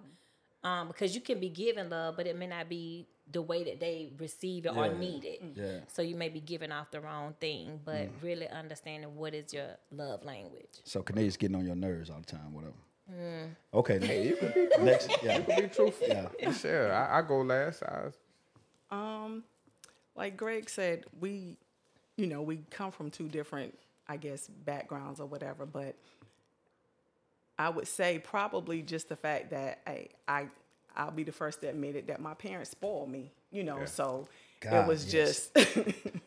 Um, 0.64 0.88
because 0.88 1.14
you 1.14 1.22
can 1.22 1.40
be 1.40 1.50
given 1.50 1.90
love, 1.90 2.16
but 2.18 2.26
it 2.26 2.38
may 2.38 2.48
not 2.48 2.68
be 2.68 3.06
the 3.32 3.42
way 3.42 3.64
that 3.64 3.80
they 3.80 4.12
receive 4.20 4.66
it 4.66 4.76
or 4.76 4.88
need 4.94 5.26
it. 5.26 5.44
Yeah. 5.56 5.80
So 5.88 6.02
you 6.02 6.16
may 6.16 6.30
be 6.30 6.40
giving 6.40 6.72
off 6.72 6.92
the 6.92 7.02
wrong 7.02 7.36
thing, 7.40 7.80
but 7.84 8.08
really 8.22 8.48
understanding 8.48 9.16
what 9.16 9.34
is 9.34 9.54
your 9.54 9.68
love 9.92 10.24
language. 10.24 10.70
So 10.84 11.02
Canadians 11.02 11.38
getting 11.38 11.56
on 11.58 11.66
your 11.66 11.76
nerves 11.76 12.10
all 12.10 12.20
the 12.20 12.26
time, 12.26 12.54
whatever. 12.54 12.74
Mm. 13.14 13.50
Okay. 13.74 14.06
Hey, 14.06 14.28
you 14.28 14.36
can 14.36 14.52
be, 14.54 14.68
Next, 14.84 15.10
yeah. 15.24 15.40
be 15.40 15.68
truthful. 15.68 16.08
Yeah. 16.08 16.28
Michelle, 16.46 16.92
I, 16.92 17.20
I 17.20 17.22
go 17.22 17.42
last. 17.42 17.84
I, 17.84 18.10
Um, 18.92 19.44
like 20.16 20.36
Greg 20.38 20.70
said, 20.70 21.06
we, 21.20 21.58
you 22.16 22.28
know, 22.28 22.42
we 22.42 22.60
come 22.70 22.92
from 22.92 23.10
two 23.12 23.28
different, 23.28 23.78
I 24.08 24.18
guess, 24.18 24.48
backgrounds 24.48 25.20
or 25.20 25.26
whatever. 25.26 25.66
But 25.66 25.96
I 27.60 27.70
would 27.70 27.88
say 27.88 28.20
probably 28.20 28.82
just 28.82 29.10
the 29.10 29.16
fact 29.16 29.52
that 29.52 29.82
I, 29.88 30.08
I, 30.28 30.48
I'll 30.98 31.12
be 31.12 31.24
the 31.24 31.32
first 31.32 31.62
to 31.62 31.68
admit 31.68 31.96
it 31.96 32.08
that 32.08 32.20
my 32.20 32.34
parents 32.34 32.72
spoiled 32.72 33.10
me. 33.10 33.32
You 33.52 33.64
know, 33.64 33.86
so 33.86 34.28
it 34.62 34.88
was 34.88 35.14
yes. 35.14 35.50
just, 35.56 35.78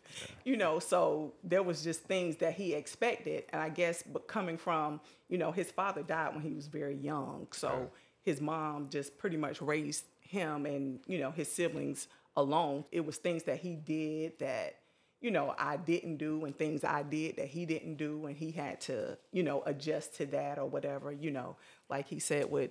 you 0.44 0.56
know, 0.56 0.78
so 0.78 1.34
there 1.44 1.62
was 1.62 1.82
just 1.82 2.00
things 2.04 2.36
that 2.36 2.54
he 2.54 2.72
expected, 2.72 3.44
and 3.50 3.60
I 3.60 3.68
guess, 3.68 4.02
but 4.02 4.26
coming 4.26 4.56
from, 4.56 5.00
you 5.28 5.36
know, 5.36 5.52
his 5.52 5.70
father 5.70 6.02
died 6.02 6.34
when 6.34 6.42
he 6.42 6.54
was 6.54 6.66
very 6.66 6.96
young, 6.96 7.48
so 7.50 7.90
his 8.22 8.40
mom 8.40 8.88
just 8.88 9.18
pretty 9.18 9.36
much 9.36 9.60
raised 9.60 10.04
him 10.20 10.64
and 10.64 11.00
you 11.06 11.18
know 11.18 11.30
his 11.30 11.50
siblings 11.50 12.08
alone. 12.36 12.84
It 12.92 13.04
was 13.04 13.16
things 13.16 13.42
that 13.44 13.58
he 13.58 13.74
did 13.74 14.38
that 14.38 14.76
you 15.20 15.30
know 15.30 15.54
I 15.58 15.76
didn't 15.76 16.16
do, 16.16 16.44
and 16.44 16.56
things 16.56 16.84
I 16.84 17.02
did 17.02 17.36
that 17.36 17.48
he 17.48 17.66
didn't 17.66 17.96
do, 17.96 18.26
and 18.26 18.36
he 18.36 18.52
had 18.52 18.80
to 18.82 19.18
you 19.32 19.42
know 19.42 19.62
adjust 19.66 20.16
to 20.16 20.26
that 20.26 20.58
or 20.58 20.66
whatever. 20.66 21.12
You 21.12 21.30
know, 21.30 21.56
like 21.88 22.08
he 22.08 22.20
said 22.20 22.50
with, 22.50 22.70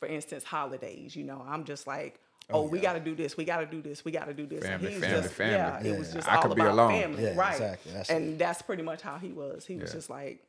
for 0.00 0.06
instance, 0.06 0.42
holidays. 0.42 1.14
You 1.14 1.22
know, 1.24 1.44
I'm 1.48 1.64
just 1.64 1.86
like. 1.86 2.18
Oh, 2.52 2.66
we 2.66 2.80
got 2.80 2.94
to 2.94 3.00
do 3.00 3.14
this. 3.14 3.36
We 3.36 3.44
got 3.44 3.58
to 3.60 3.66
do 3.66 3.80
this. 3.80 4.04
We 4.04 4.10
got 4.10 4.24
to 4.26 4.34
do 4.34 4.44
this. 4.44 4.64
And 4.64 4.80
Family, 4.80 4.90
he's 4.94 5.00
family, 5.04 5.22
just, 5.22 5.34
family. 5.34 5.54
Yeah, 5.88 5.94
it 5.94 5.96
was 5.96 6.12
just 6.12 6.28
I 6.28 6.34
all 6.34 6.42
could 6.42 6.56
be 6.56 6.62
about 6.62 6.72
alone. 6.72 7.00
family, 7.00 7.22
Yeah, 7.22 7.36
right? 7.36 7.52
exactly. 7.52 7.92
That's 7.92 8.10
and 8.10 8.38
that's 8.40 8.60
pretty 8.60 8.82
much 8.82 9.02
how 9.02 9.18
he 9.18 9.28
was. 9.28 9.64
He 9.64 9.76
was 9.76 9.92
just 9.92 10.10
like, 10.10 10.42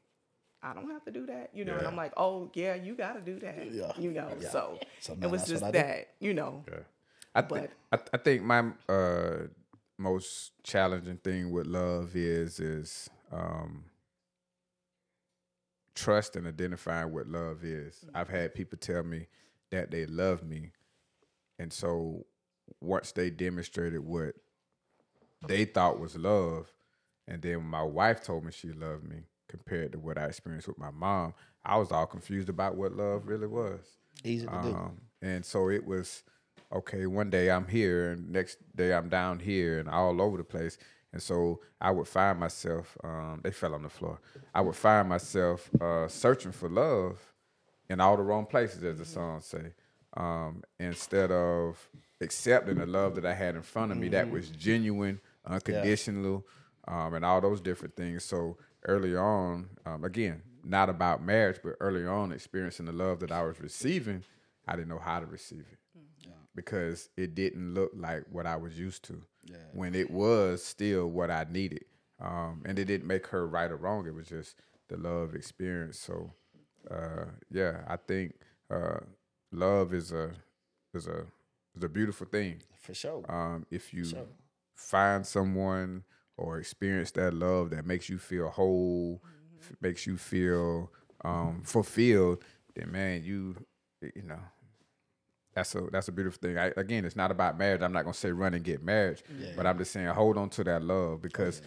I 0.64 0.74
don't 0.74 0.90
have 0.90 1.06
to 1.06 1.12
do 1.12 1.28
that, 1.28 1.52
you 1.54 1.64
know. 1.64 1.78
And 1.78 1.86
I'm 1.86 1.96
like, 1.96 2.14
oh 2.18 2.50
yeah, 2.56 2.74
you 2.74 2.96
got 2.96 3.14
to 3.14 3.22
do 3.22 3.38
that, 3.42 3.72
Yeah. 3.72 3.92
you 4.00 4.10
know. 4.10 4.30
Yeah. 4.42 4.50
So, 4.50 4.80
So 5.00 5.16
it 5.22 5.30
was 5.30 5.46
just 5.46 5.62
what 5.62 5.76
I 5.76 5.80
do. 5.80 5.88
that, 5.88 6.08
you 6.20 6.34
know. 6.34 6.64
yeah. 6.68 6.80
I, 7.36 7.42
But- 7.42 7.60
think 7.60 7.72
I, 7.92 8.00
I 8.14 8.18
think 8.18 8.42
my 8.42 8.72
uh, 8.90 9.38
most 10.00 10.54
challenging 10.64 11.18
thing 11.18 11.52
with 11.52 11.68
love 11.68 12.16
is 12.16 12.60
is 12.60 13.12
um, 13.32 13.84
trust 15.96 16.36
and 16.36 16.48
identifying 16.48 17.14
what 17.14 17.28
love 17.28 17.64
is. 17.64 18.06
I've 18.14 18.30
had 18.30 18.54
people 18.54 18.78
tell 18.78 19.04
me 19.04 19.28
that 19.72 19.92
they 19.92 20.06
love 20.06 20.44
me, 20.44 20.72
and 21.60 21.72
so 21.72 22.26
once 22.80 23.12
they 23.12 23.30
demonstrated 23.30 24.00
what 24.00 24.36
they 25.48 25.66
thought 25.66 26.00
was 26.00 26.16
love, 26.16 26.72
and 27.28 27.42
then 27.42 27.64
my 27.64 27.84
wife 27.84 28.24
told 28.24 28.46
me 28.46 28.52
she 28.52 28.72
loved 28.72 29.08
me 29.08 29.24
compared 29.48 29.92
to 29.92 30.00
what 30.00 30.18
I 30.18 30.26
experienced 30.26 30.68
with 30.68 30.78
my 30.78 30.92
mom, 30.92 31.34
I 31.64 31.78
was 31.78 31.92
all 31.92 32.06
confused 32.06 32.50
about 32.50 32.76
what 32.76 32.94
love 32.94 33.28
really 33.28 33.48
was. 33.48 33.82
Easy 34.24 34.48
to 34.48 34.60
do. 34.64 34.70
Um, 34.70 35.02
and 35.22 35.46
so 35.46 35.70
it 35.70 35.86
was 35.86 36.24
okay. 36.72 37.06
One 37.06 37.30
day 37.30 37.52
I'm 37.52 37.68
here, 37.68 38.12
and 38.12 38.32
next 38.32 38.58
day 38.76 38.94
I'm 38.94 39.10
down 39.10 39.40
here, 39.40 39.80
and 39.80 39.90
all 39.90 40.22
over 40.22 40.38
the 40.38 40.44
place. 40.44 40.78
And 41.14 41.22
so 41.22 41.60
I 41.80 41.92
would 41.92 42.08
find 42.08 42.40
myself. 42.40 42.98
Um, 43.04 43.42
they 43.44 43.52
fell 43.52 43.74
on 43.74 43.84
the 43.84 43.90
floor. 43.90 44.20
I 44.54 44.62
would 44.62 44.76
find 44.76 45.10
myself 45.10 45.70
uh, 45.82 46.08
searching 46.08 46.52
for 46.52 46.70
love 46.70 47.20
in 47.90 48.00
all 48.00 48.16
the 48.16 48.24
wrong 48.24 48.46
places, 48.46 48.84
as 48.84 48.98
the 48.98 49.06
song 49.06 49.42
say. 49.42 49.74
Um, 50.16 50.64
instead 50.80 51.32
of 51.32 51.78
accepting 52.22 52.78
the 52.78 52.86
love 52.86 53.16
that 53.16 53.26
I 53.26 53.34
had 53.34 53.56
in 53.56 53.62
front 53.62 53.92
of 53.92 53.98
me, 53.98 54.10
that 54.10 54.30
was 54.30 54.50
genuine, 54.50 55.20
unconditional, 55.46 56.46
um, 56.88 57.14
and 57.14 57.26
all 57.26 57.42
those 57.42 57.62
different 57.62 57.96
things. 57.96 58.24
So 58.24 58.58
early 58.88 59.16
on, 59.16 59.70
um, 59.86 60.04
again, 60.04 60.42
not 60.64 60.90
about 60.90 61.24
marriage, 61.24 61.60
but 61.64 61.76
early 61.80 62.06
on, 62.06 62.32
experiencing 62.32 62.86
the 62.86 62.92
love 62.92 63.20
that 63.22 63.32
I 63.32 63.44
was 63.44 63.60
receiving, 63.60 64.24
I 64.68 64.76
didn't 64.76 64.90
know 64.90 65.00
how 65.00 65.20
to 65.20 65.26
receive 65.26 65.66
it 65.72 65.80
because 66.56 67.10
it 67.18 67.34
didn't 67.36 67.74
look 67.74 67.92
like 67.96 68.24
what 68.32 68.46
I 68.46 68.56
was 68.58 68.78
used 68.78 69.04
to. 69.06 69.24
When 69.74 69.96
it 69.96 70.12
was 70.12 70.64
still 70.64 71.08
what 71.10 71.32
I 71.32 71.46
needed, 71.50 71.86
um, 72.20 72.62
and 72.66 72.78
it 72.78 72.86
didn't 72.86 73.08
make 73.08 73.28
her 73.28 73.48
right 73.48 73.72
or 73.72 73.78
wrong. 73.78 74.06
It 74.08 74.14
was 74.14 74.28
just 74.28 74.56
the 74.88 74.98
love 74.98 75.36
experience. 75.36 75.98
So, 76.00 76.32
uh, 76.90 77.26
yeah, 77.52 77.82
I 77.88 77.98
think 77.98 78.36
uh, 78.70 79.00
love 79.52 79.94
is 79.94 80.12
a 80.12 80.32
is 80.94 81.08
a 81.08 81.26
is 81.76 81.84
a 81.84 81.90
beautiful 81.90 82.28
thing. 82.28 82.62
For 82.82 82.94
sure. 82.94 83.24
Um, 83.30 83.66
if 83.72 83.94
you 83.94 84.06
find 84.76 85.26
someone 85.26 86.04
or 86.38 86.60
experience 86.60 87.12
that 87.12 87.34
love 87.34 87.70
that 87.72 87.86
makes 87.86 88.10
you 88.10 88.18
feel 88.18 88.50
whole, 88.50 89.22
f- 89.62 89.76
makes 89.82 90.06
you 90.08 90.18
feel 90.18 90.92
um, 91.24 91.62
fulfilled, 91.64 92.44
then 92.76 92.92
man, 92.92 93.24
you 93.24 93.56
you 94.16 94.24
know 94.24 94.40
that's 95.54 95.76
a 95.76 95.82
that's 95.92 96.08
a 96.08 96.12
beautiful 96.12 96.40
thing. 96.42 96.58
I, 96.58 96.72
again, 96.78 97.04
it's 97.06 97.16
not 97.16 97.32
about 97.32 97.58
marriage. 97.58 97.82
I'm 97.82 97.92
not 97.94 98.04
gonna 98.04 98.14
say 98.14 98.32
run 98.32 98.54
and 98.54 98.64
get 98.64 98.84
married, 98.84 99.22
but 99.56 99.66
I'm 99.68 99.78
just 99.78 99.92
saying 99.92 100.08
hold 100.08 100.38
on 100.38 100.50
to 100.52 100.64
that 100.66 100.82
love 100.84 101.22
because 101.22 101.62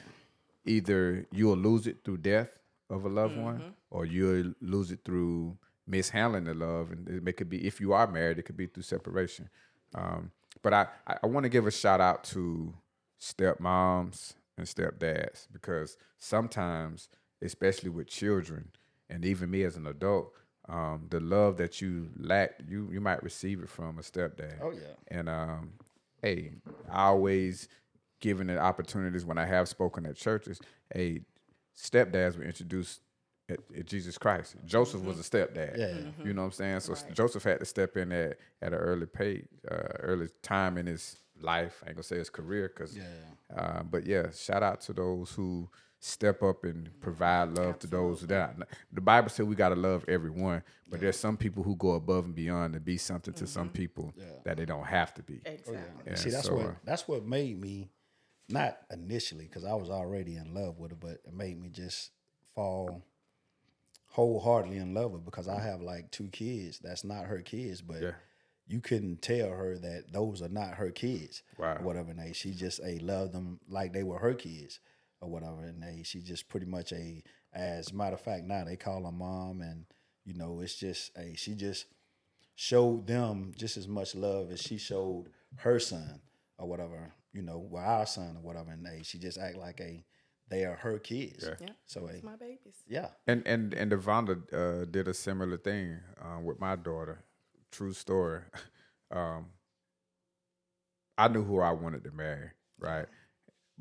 either 0.65 1.27
you'll 1.33 1.57
lose 1.57 1.87
it 1.87 1.99
through 2.05 2.19
death 2.19 2.51
of 2.91 3.05
a 3.05 3.09
loved 3.09 3.37
one, 3.37 3.75
or 3.91 4.07
you'll 4.07 4.55
lose 4.61 4.91
it 4.91 5.01
through 5.05 5.57
mishandling 5.87 6.45
the 6.45 6.55
love, 6.55 6.91
and 6.93 7.09
it 7.09 7.23
may- 7.23 7.33
could 7.33 7.49
be 7.51 7.67
if 7.67 7.81
you 7.81 7.93
are 7.93 8.07
married, 8.07 8.39
it 8.39 8.43
could 8.45 8.57
be 8.57 8.67
through 8.67 8.83
separation. 8.83 9.49
Um, 9.95 10.31
but 10.63 10.73
I 10.73 10.87
I, 11.07 11.19
I 11.23 11.27
want 11.27 11.45
to 11.45 11.51
give 11.51 11.67
a 11.67 11.71
shout 11.71 12.01
out 12.01 12.25
to 12.25 12.75
stepmoms 13.21 14.35
and 14.57 14.67
stepdads 14.67 15.47
because 15.53 15.97
sometimes, 16.19 17.09
especially 17.43 17.91
with 17.91 18.07
children, 18.07 18.71
and 19.11 19.25
even 19.25 19.51
me 19.51 19.63
as 19.65 19.77
an 19.77 19.87
adult, 19.87 20.33
um, 20.69 21.07
the 21.11 21.21
love 21.21 21.57
that 21.59 21.81
you 21.81 22.09
lack, 22.19 22.61
you 22.69 22.89
you 22.93 23.01
might 23.01 23.23
receive 23.23 23.63
it 23.63 23.69
from 23.69 23.99
a 23.99 24.03
stepdad. 24.03 24.61
Oh, 24.63 24.71
yeah. 24.71 24.95
And 25.09 25.29
um, 25.29 25.73
hey, 26.23 26.53
I 26.91 27.05
always 27.07 27.69
given 28.21 28.47
the 28.47 28.59
opportunities 28.59 29.25
when 29.25 29.37
I 29.37 29.45
have 29.45 29.69
spoken 29.69 30.07
at 30.07 30.17
churches, 30.17 30.59
hey, 30.95 31.21
stepdads 31.77 32.39
were 32.39 32.45
introduced 32.45 33.01
at, 33.51 33.59
at 33.77 33.85
Jesus 33.85 34.17
Christ. 34.17 34.57
Joseph 34.65 35.03
was 35.03 35.19
a 35.19 35.23
stepdad. 35.23 35.77
Yeah. 35.77 36.25
You 36.25 36.33
know 36.33 36.43
what 36.43 36.47
I'm 36.47 36.53
saying? 36.53 36.81
So 36.81 36.95
Joseph 37.13 37.43
had 37.43 37.59
to 37.61 37.67
step 37.67 37.97
in 37.99 38.11
at, 38.13 38.39
at 38.63 38.73
an 38.73 38.79
early 38.79 39.07
pay, 39.07 39.43
uh, 39.71 39.75
early 40.01 40.29
time 40.43 40.79
in 40.79 40.87
his 40.87 41.19
life. 41.43 41.83
I 41.85 41.89
ain't 41.89 41.97
gonna 41.97 42.05
say 42.05 42.17
his 42.17 42.31
career, 42.31 42.69
cause, 42.71 42.97
uh, 43.55 43.83
but 43.83 44.07
yeah, 44.07 44.31
shout 44.31 44.63
out 44.63 44.81
to 44.83 44.95
those 44.95 45.33
who 45.33 45.69
step 46.05 46.43
up 46.43 46.65
and 46.65 46.91
provide 47.01 47.57
love 47.57 47.79
to 47.79 47.87
those 47.87 48.21
that 48.23 48.57
the 48.93 49.01
Bible 49.01 49.31
said 49.31 49.47
we 49.47 49.55
gotta 49.57 49.75
love 49.75 50.05
everyone, 50.07 50.63
but 50.91 51.01
there's 51.01 51.17
some 51.19 51.37
people 51.37 51.63
who 51.63 51.77
go 51.77 51.93
above 51.93 52.27
and 52.27 52.35
beyond 52.35 52.75
to 52.75 52.81
be 52.81 52.99
something 52.99 53.33
to 53.35 53.47
some 53.47 53.71
people 53.71 54.13
that 54.45 54.59
they 54.59 54.67
don't 54.67 54.85
have 54.85 55.15
to 55.15 55.23
be. 55.23 55.41
Exactly. 55.47 55.81
Yeah, 56.07 56.15
See, 56.17 56.31
that's 56.31 56.47
so, 56.49 56.57
what 56.57 56.67
uh, 56.67 56.73
that's 56.85 57.09
what 57.09 57.25
made 57.25 57.59
me 57.59 57.89
not 58.51 58.79
initially 58.93 59.47
because 59.47 59.65
I 59.65 59.73
was 59.75 59.89
already 59.89 60.37
in 60.37 60.53
love 60.53 60.79
with 60.79 60.91
her, 60.91 60.97
but 61.01 61.21
it 61.25 61.33
made 61.33 61.59
me 61.59 61.71
just 61.71 62.11
fall 62.55 63.03
wholeheartedly 64.09 64.77
in 64.77 64.93
love 64.93 65.13
with 65.13 65.23
her 65.23 65.25
because 65.25 65.49
I 65.49 65.61
have 65.61 65.81
like 65.81 66.11
two 66.11 66.29
kids. 66.29 66.79
That's 66.81 67.03
not 67.05 67.25
her 67.25 67.41
kids, 67.41 67.81
but 67.81 68.03
Yeah. 68.03 68.13
you 68.69 68.81
couldn't 68.81 69.23
tell 69.23 69.49
her 69.49 69.79
that 69.79 70.13
those 70.13 70.43
are 70.43 70.51
not 70.51 70.75
her 70.75 70.91
kids 70.91 71.43
Right. 71.57 71.81
or 71.81 71.85
whatever. 71.85 72.11
And 72.11 72.21
they, 72.21 72.35
she 72.35 72.53
just 72.53 72.81
a 72.85 72.99
loved 72.99 73.33
them 73.33 73.59
like 73.69 73.95
they 73.95 74.03
were 74.03 74.19
her 74.19 74.35
kids 74.35 74.81
or 75.25 75.31
whatever. 75.31 75.65
And 75.65 75.83
they, 75.83 76.03
she 76.05 76.21
just 76.21 76.49
pretty 76.49 76.67
much 76.67 76.93
a, 76.93 77.23
as 77.53 77.91
a 77.91 77.95
matter 77.95 78.15
of 78.15 78.21
fact, 78.21 78.45
now 78.45 78.65
they 78.65 78.77
call 78.77 79.05
her 79.05 79.13
mom, 79.13 79.61
and 79.61 79.87
you 80.25 80.35
know 80.35 80.61
it's 80.61 80.77
just 80.77 81.11
a 81.17 81.35
she 81.35 81.55
just 81.55 81.87
showed 82.55 83.07
them 83.07 83.53
just 83.57 83.77
as 83.77 83.89
much 83.89 84.15
love 84.15 84.51
as 84.53 84.61
she 84.63 84.79
showed 84.79 85.27
her 85.57 85.79
son 85.81 86.21
or 86.59 86.69
whatever, 86.69 87.13
you 87.33 87.43
know, 87.43 87.59
well, 87.69 87.85
our 87.85 88.07
son 88.07 88.37
or 88.37 88.43
whatever. 88.43 88.71
And 88.71 88.87
they, 88.87 89.03
she 89.03 89.19
just 89.19 89.39
act 89.39 89.57
like 89.57 89.81
a, 89.81 90.05
they 90.49 90.65
are 90.65 90.77
her 90.77 90.99
kids. 91.01 91.49
Yeah. 91.61 91.69
So, 91.87 92.07
a, 92.07 92.13
It's 92.13 92.23
my 92.23 92.37
babies. 92.37 92.77
yeah. 92.87 93.09
And 93.27 93.45
and 93.47 93.75
and 93.75 93.91
Devonda 93.91 94.37
uh, 94.53 94.85
did 94.85 95.09
a 95.09 95.15
similar 95.15 95.57
thing 95.57 95.99
uh, 96.21 96.41
with 96.41 96.61
my 96.61 96.77
daughter. 96.77 97.25
True 97.73 97.93
story. 97.93 98.41
Um, 99.11 99.47
I 101.17 101.29
knew 101.29 101.45
who 101.45 101.61
I 101.61 101.71
wanted 101.73 102.03
to 102.05 102.11
marry, 102.11 102.51
right? 102.81 103.07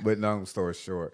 But 0.03 0.19
long 0.19 0.45
story 0.45 0.73
short, 0.75 1.13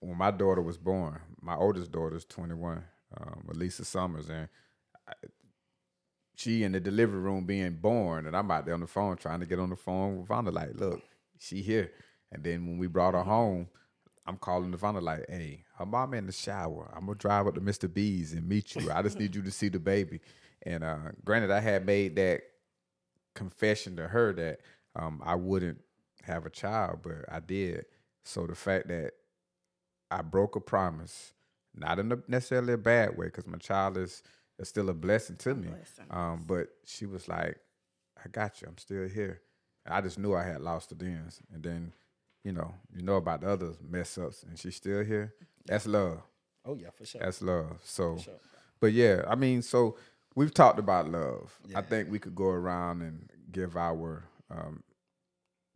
when 0.00 0.18
my 0.18 0.30
daughter 0.30 0.62
was 0.62 0.78
born, 0.78 1.20
my 1.40 1.56
oldest 1.56 1.92
daughter's 1.92 2.24
twenty 2.24 2.54
one, 2.54 2.84
um, 3.16 3.44
Elisa 3.50 3.84
Summers, 3.84 4.28
and 4.30 4.48
I, 5.08 5.12
she 6.36 6.64
in 6.64 6.72
the 6.72 6.80
delivery 6.80 7.20
room 7.20 7.44
being 7.44 7.74
born, 7.76 8.26
and 8.26 8.36
I'm 8.36 8.50
out 8.50 8.64
there 8.64 8.74
on 8.74 8.80
the 8.80 8.86
phone 8.86 9.16
trying 9.16 9.40
to 9.40 9.46
get 9.46 9.58
on 9.58 9.70
the 9.70 9.76
phone 9.76 10.18
with 10.18 10.28
Vonda, 10.28 10.52
like, 10.52 10.70
look, 10.74 11.02
she 11.38 11.62
here. 11.62 11.92
And 12.32 12.42
then 12.42 12.66
when 12.66 12.78
we 12.78 12.86
brought 12.86 13.14
her 13.14 13.22
home, 13.22 13.68
I'm 14.26 14.36
calling 14.36 14.70
Nirvana 14.70 15.00
like, 15.00 15.26
hey, 15.28 15.64
her 15.78 15.86
mom 15.86 16.14
in 16.14 16.26
the 16.26 16.32
shower. 16.32 16.90
I'm 16.94 17.06
gonna 17.06 17.18
drive 17.18 17.46
up 17.46 17.54
to 17.56 17.60
Mr. 17.60 17.92
B's 17.92 18.32
and 18.32 18.48
meet 18.48 18.76
you. 18.76 18.90
I 18.90 19.02
just 19.02 19.18
need 19.18 19.34
you 19.34 19.42
to 19.42 19.50
see 19.50 19.68
the 19.68 19.80
baby. 19.80 20.20
And 20.62 20.84
uh, 20.84 20.98
granted, 21.24 21.50
I 21.50 21.60
had 21.60 21.84
made 21.84 22.16
that 22.16 22.42
confession 23.34 23.96
to 23.96 24.08
her 24.08 24.32
that 24.34 24.60
um, 24.96 25.20
I 25.24 25.34
wouldn't 25.34 25.80
have 26.22 26.46
a 26.46 26.50
child, 26.50 27.00
but 27.02 27.24
I 27.30 27.40
did. 27.40 27.86
So 28.24 28.46
the 28.46 28.54
fact 28.54 28.88
that 28.88 29.12
I 30.10 30.22
broke 30.22 30.56
a 30.56 30.60
promise, 30.60 31.32
not 31.74 31.98
in 31.98 32.12
a 32.12 32.18
necessarily 32.28 32.72
a 32.72 32.78
bad 32.78 33.16
way, 33.16 33.26
because 33.26 33.46
my 33.46 33.58
child 33.58 33.96
is, 33.96 34.22
is 34.58 34.68
still 34.68 34.88
a 34.90 34.94
blessing 34.94 35.36
to 35.36 35.54
me. 35.54 35.68
Um, 36.10 36.44
but 36.46 36.68
she 36.84 37.06
was 37.06 37.28
like, 37.28 37.58
I 38.24 38.28
got 38.28 38.60
you. 38.60 38.68
I'm 38.68 38.78
still 38.78 39.08
here. 39.08 39.40
And 39.86 39.94
I 39.94 40.00
just 40.00 40.18
knew 40.18 40.34
I 40.34 40.42
had 40.42 40.60
lost 40.60 40.90
the 40.90 40.94
dance. 40.94 41.40
And 41.52 41.62
then, 41.62 41.92
you 42.44 42.52
know, 42.52 42.74
you 42.94 43.02
know 43.02 43.16
about 43.16 43.40
the 43.42 43.50
other 43.50 43.72
mess 43.88 44.18
ups, 44.18 44.42
and 44.42 44.58
she's 44.58 44.76
still 44.76 45.04
here. 45.04 45.34
That's 45.66 45.86
love. 45.86 46.20
Oh, 46.64 46.74
yeah, 46.74 46.90
for 46.94 47.06
sure. 47.06 47.20
That's 47.22 47.40
love. 47.40 47.78
So, 47.84 48.18
sure. 48.18 48.34
but 48.80 48.92
yeah, 48.92 49.22
I 49.26 49.34
mean, 49.34 49.62
so 49.62 49.96
we've 50.34 50.52
talked 50.52 50.78
about 50.78 51.10
love. 51.10 51.58
I 51.74 51.82
think 51.82 52.10
we 52.10 52.18
could 52.18 52.34
go 52.34 52.48
around 52.48 53.02
and 53.02 53.30
give 53.50 53.76
our 53.76 54.24
um, 54.50 54.82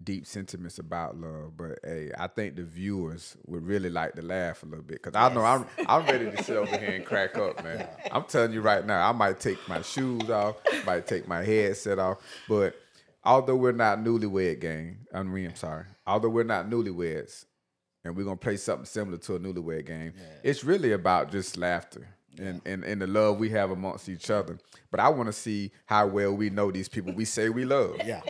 deep 0.02 0.26
sentiments 0.26 0.78
about 0.78 1.16
love, 1.16 1.56
but 1.56 1.78
hey, 1.84 2.10
I 2.18 2.26
think 2.26 2.56
the 2.56 2.64
viewers 2.64 3.36
would 3.46 3.64
really 3.64 3.90
like 3.90 4.14
to 4.14 4.22
laugh 4.22 4.62
a 4.62 4.66
little 4.66 4.84
bit 4.84 5.02
because 5.02 5.14
I 5.14 5.32
know 5.32 5.44
I'm 5.44 5.66
I'm 5.86 6.04
ready 6.06 6.30
to 6.30 6.42
sit 6.42 6.56
over 6.56 6.76
here 6.76 6.90
and 6.90 7.04
crack 7.04 7.36
up, 7.38 7.62
man. 7.62 7.86
I'm 8.10 8.24
telling 8.24 8.52
you 8.52 8.60
right 8.60 8.84
now, 8.84 9.08
I 9.08 9.12
might 9.12 9.40
take 9.40 9.58
my 9.68 9.82
shoes 9.82 10.28
off, 10.28 10.56
might 10.84 11.06
take 11.06 11.28
my 11.28 11.42
headset 11.44 11.98
off, 11.98 12.18
but 12.48 12.74
although 13.22 13.56
we're 13.56 13.72
not 13.72 13.98
newlywed 13.98 14.60
gang, 14.60 14.98
I 15.14 15.22
mean, 15.22 15.46
I'm 15.46 15.54
sorry, 15.56 15.84
although 16.06 16.28
we're 16.28 16.44
not 16.44 16.68
newlyweds, 16.68 17.44
and 18.04 18.16
we're 18.16 18.24
gonna 18.24 18.36
play 18.36 18.56
something 18.56 18.84
similar 18.86 19.18
to 19.18 19.36
a 19.36 19.40
newlywed 19.40 19.86
game. 19.86 20.12
It's 20.42 20.64
really 20.64 20.92
about 20.92 21.30
just 21.30 21.56
laughter 21.56 22.08
and, 22.38 22.60
and 22.66 22.84
and 22.84 23.00
the 23.00 23.06
love 23.06 23.38
we 23.38 23.50
have 23.50 23.70
amongst 23.70 24.08
each 24.08 24.28
other. 24.30 24.58
But 24.90 25.00
I 25.00 25.08
want 25.08 25.28
to 25.28 25.32
see 25.32 25.72
how 25.86 26.06
well 26.06 26.34
we 26.34 26.50
know 26.50 26.70
these 26.70 26.88
people 26.88 27.12
we 27.12 27.24
say 27.24 27.48
we 27.48 27.64
love. 27.64 27.96
yeah. 28.04 28.20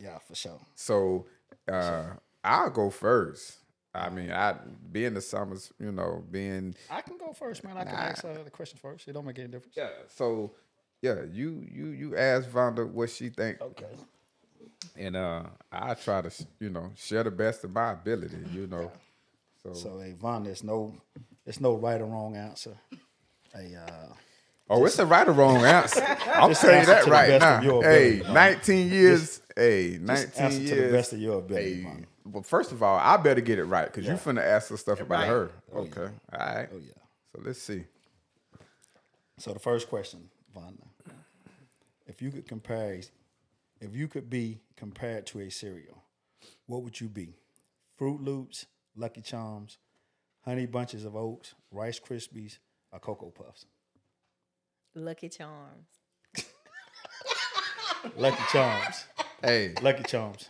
Yeah, 0.00 0.18
for 0.18 0.34
sure. 0.34 0.58
So 0.74 1.26
uh, 1.70 2.04
I'll 2.42 2.70
go 2.70 2.90
first. 2.90 3.58
I 3.92 4.08
mean, 4.08 4.30
I 4.30 4.54
being 4.92 5.14
the 5.14 5.20
summers, 5.20 5.72
you 5.78 5.90
know, 5.92 6.24
being 6.30 6.74
I 6.88 7.00
can 7.00 7.18
go 7.18 7.32
first, 7.32 7.64
man. 7.64 7.76
I 7.76 7.84
can 7.84 7.94
ask 7.94 8.24
uh, 8.24 8.42
the 8.44 8.50
question 8.50 8.78
first. 8.80 9.08
It 9.08 9.12
don't 9.12 9.26
make 9.26 9.38
any 9.38 9.48
difference. 9.48 9.76
yeah. 9.76 9.88
So 10.08 10.52
yeah, 11.02 11.22
you 11.30 11.66
you 11.70 11.86
you 11.88 12.16
ask 12.16 12.48
Vonda 12.48 12.88
what 12.88 13.10
she 13.10 13.30
think. 13.30 13.60
Okay. 13.60 13.86
and 14.96 15.16
uh, 15.16 15.42
I 15.72 15.94
try 15.94 16.22
to 16.22 16.30
you 16.60 16.70
know 16.70 16.90
share 16.96 17.24
the 17.24 17.30
best 17.30 17.64
of 17.64 17.72
my 17.72 17.92
ability. 17.92 18.38
You 18.52 18.66
know, 18.68 18.92
so, 19.62 19.72
So, 19.74 19.98
hey, 19.98 20.14
Von, 20.18 20.44
there's 20.44 20.64
no, 20.64 20.94
it's 21.44 21.60
no 21.60 21.76
right 21.76 22.00
or 22.00 22.06
wrong 22.06 22.34
answer. 22.36 22.76
Hey, 23.52 23.74
uh, 23.76 24.12
oh, 24.70 24.84
it's 24.86 24.98
a 24.98 25.04
right 25.06 25.28
or 25.28 25.32
wrong 25.32 25.58
answer. 25.58 26.00
I'm 26.26 26.54
telling 26.54 26.80
you 26.80 26.86
that 26.86 27.06
right 27.06 27.40
now. 27.40 27.60
Hey, 27.82 28.22
19 28.32 28.90
years. 28.90 29.42
hey, 29.56 29.98
19 30.00 30.42
answer 30.42 30.58
years. 30.60 30.70
to 30.70 30.76
the 30.86 30.92
best 30.92 31.12
of 31.12 31.18
your 31.20 31.38
ability, 31.40 31.82
Hey, 31.82 32.04
well, 32.24 32.42
first 32.42 32.72
of 32.72 32.82
all, 32.82 32.98
I 32.98 33.16
better 33.16 33.40
get 33.40 33.58
it 33.58 33.64
right 33.64 33.86
because 33.86 34.06
you 34.06 34.14
finna 34.14 34.42
ask 34.42 34.70
us 34.72 34.80
stuff 34.80 35.00
about 35.00 35.18
Right. 35.20 35.28
her. 35.28 35.50
Oh, 35.74 35.78
okay, 35.80 36.08
all 36.32 36.38
right. 36.38 36.68
oh 36.72 36.78
yeah. 36.78 36.92
So 37.32 37.40
let's 37.44 37.60
see. 37.60 37.84
So 39.38 39.52
the 39.52 39.58
first 39.58 39.88
question, 39.88 40.28
Von, 40.54 40.78
if 42.06 42.20
you 42.20 42.30
could 42.30 42.46
compare, 42.46 43.00
if 43.80 43.94
you 43.94 44.06
could 44.08 44.28
be 44.28 44.60
compared 44.76 45.26
to 45.28 45.40
a 45.40 45.50
cereal, 45.50 46.02
what 46.66 46.82
would 46.82 47.00
you 47.00 47.08
be? 47.08 47.34
Froot 47.98 48.22
Loops, 48.24 48.66
Lucky 48.96 49.22
Charms, 49.22 49.78
Honey 50.44 50.66
Bunches 50.66 51.04
of 51.04 51.16
Oats, 51.16 51.54
Rice 51.70 52.00
Krispies, 52.00 52.58
or 52.92 52.98
Cocoa 52.98 53.30
Puffs? 53.30 53.66
Lucky 54.94 55.28
Charms. 55.28 55.86
Lucky 58.16 58.42
Charms. 58.50 59.04
Hey, 59.42 59.74
Lucky 59.82 60.02
Charms. 60.04 60.48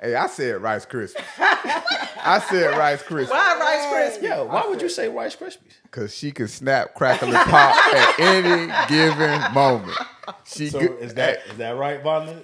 hey, 0.00 0.14
I 0.14 0.26
said 0.26 0.60
Rice 0.62 0.84
Krispies. 0.86 1.22
I 1.38 2.44
said 2.50 2.76
Rice 2.76 3.02
Krispies. 3.02 3.30
Why 3.30 3.58
Rice 3.58 4.18
Krispies? 4.18 4.22
Yeah, 4.22 4.42
why 4.42 4.66
would 4.66 4.82
you 4.82 4.88
say 4.88 5.08
Rice 5.08 5.36
Krispies? 5.36 5.72
Cause 5.90 6.14
she 6.14 6.30
can 6.32 6.48
snap, 6.48 6.94
crackle, 6.94 7.28
and 7.34 7.50
pop 7.50 7.76
at 7.94 8.20
any 8.20 8.72
given 8.88 9.54
moment. 9.54 9.96
She 10.44 10.68
So 10.68 10.80
good- 10.80 10.98
is 11.00 11.14
that 11.14 11.40
is 11.48 11.56
that 11.58 11.76
right, 11.76 12.02
Von? 12.02 12.42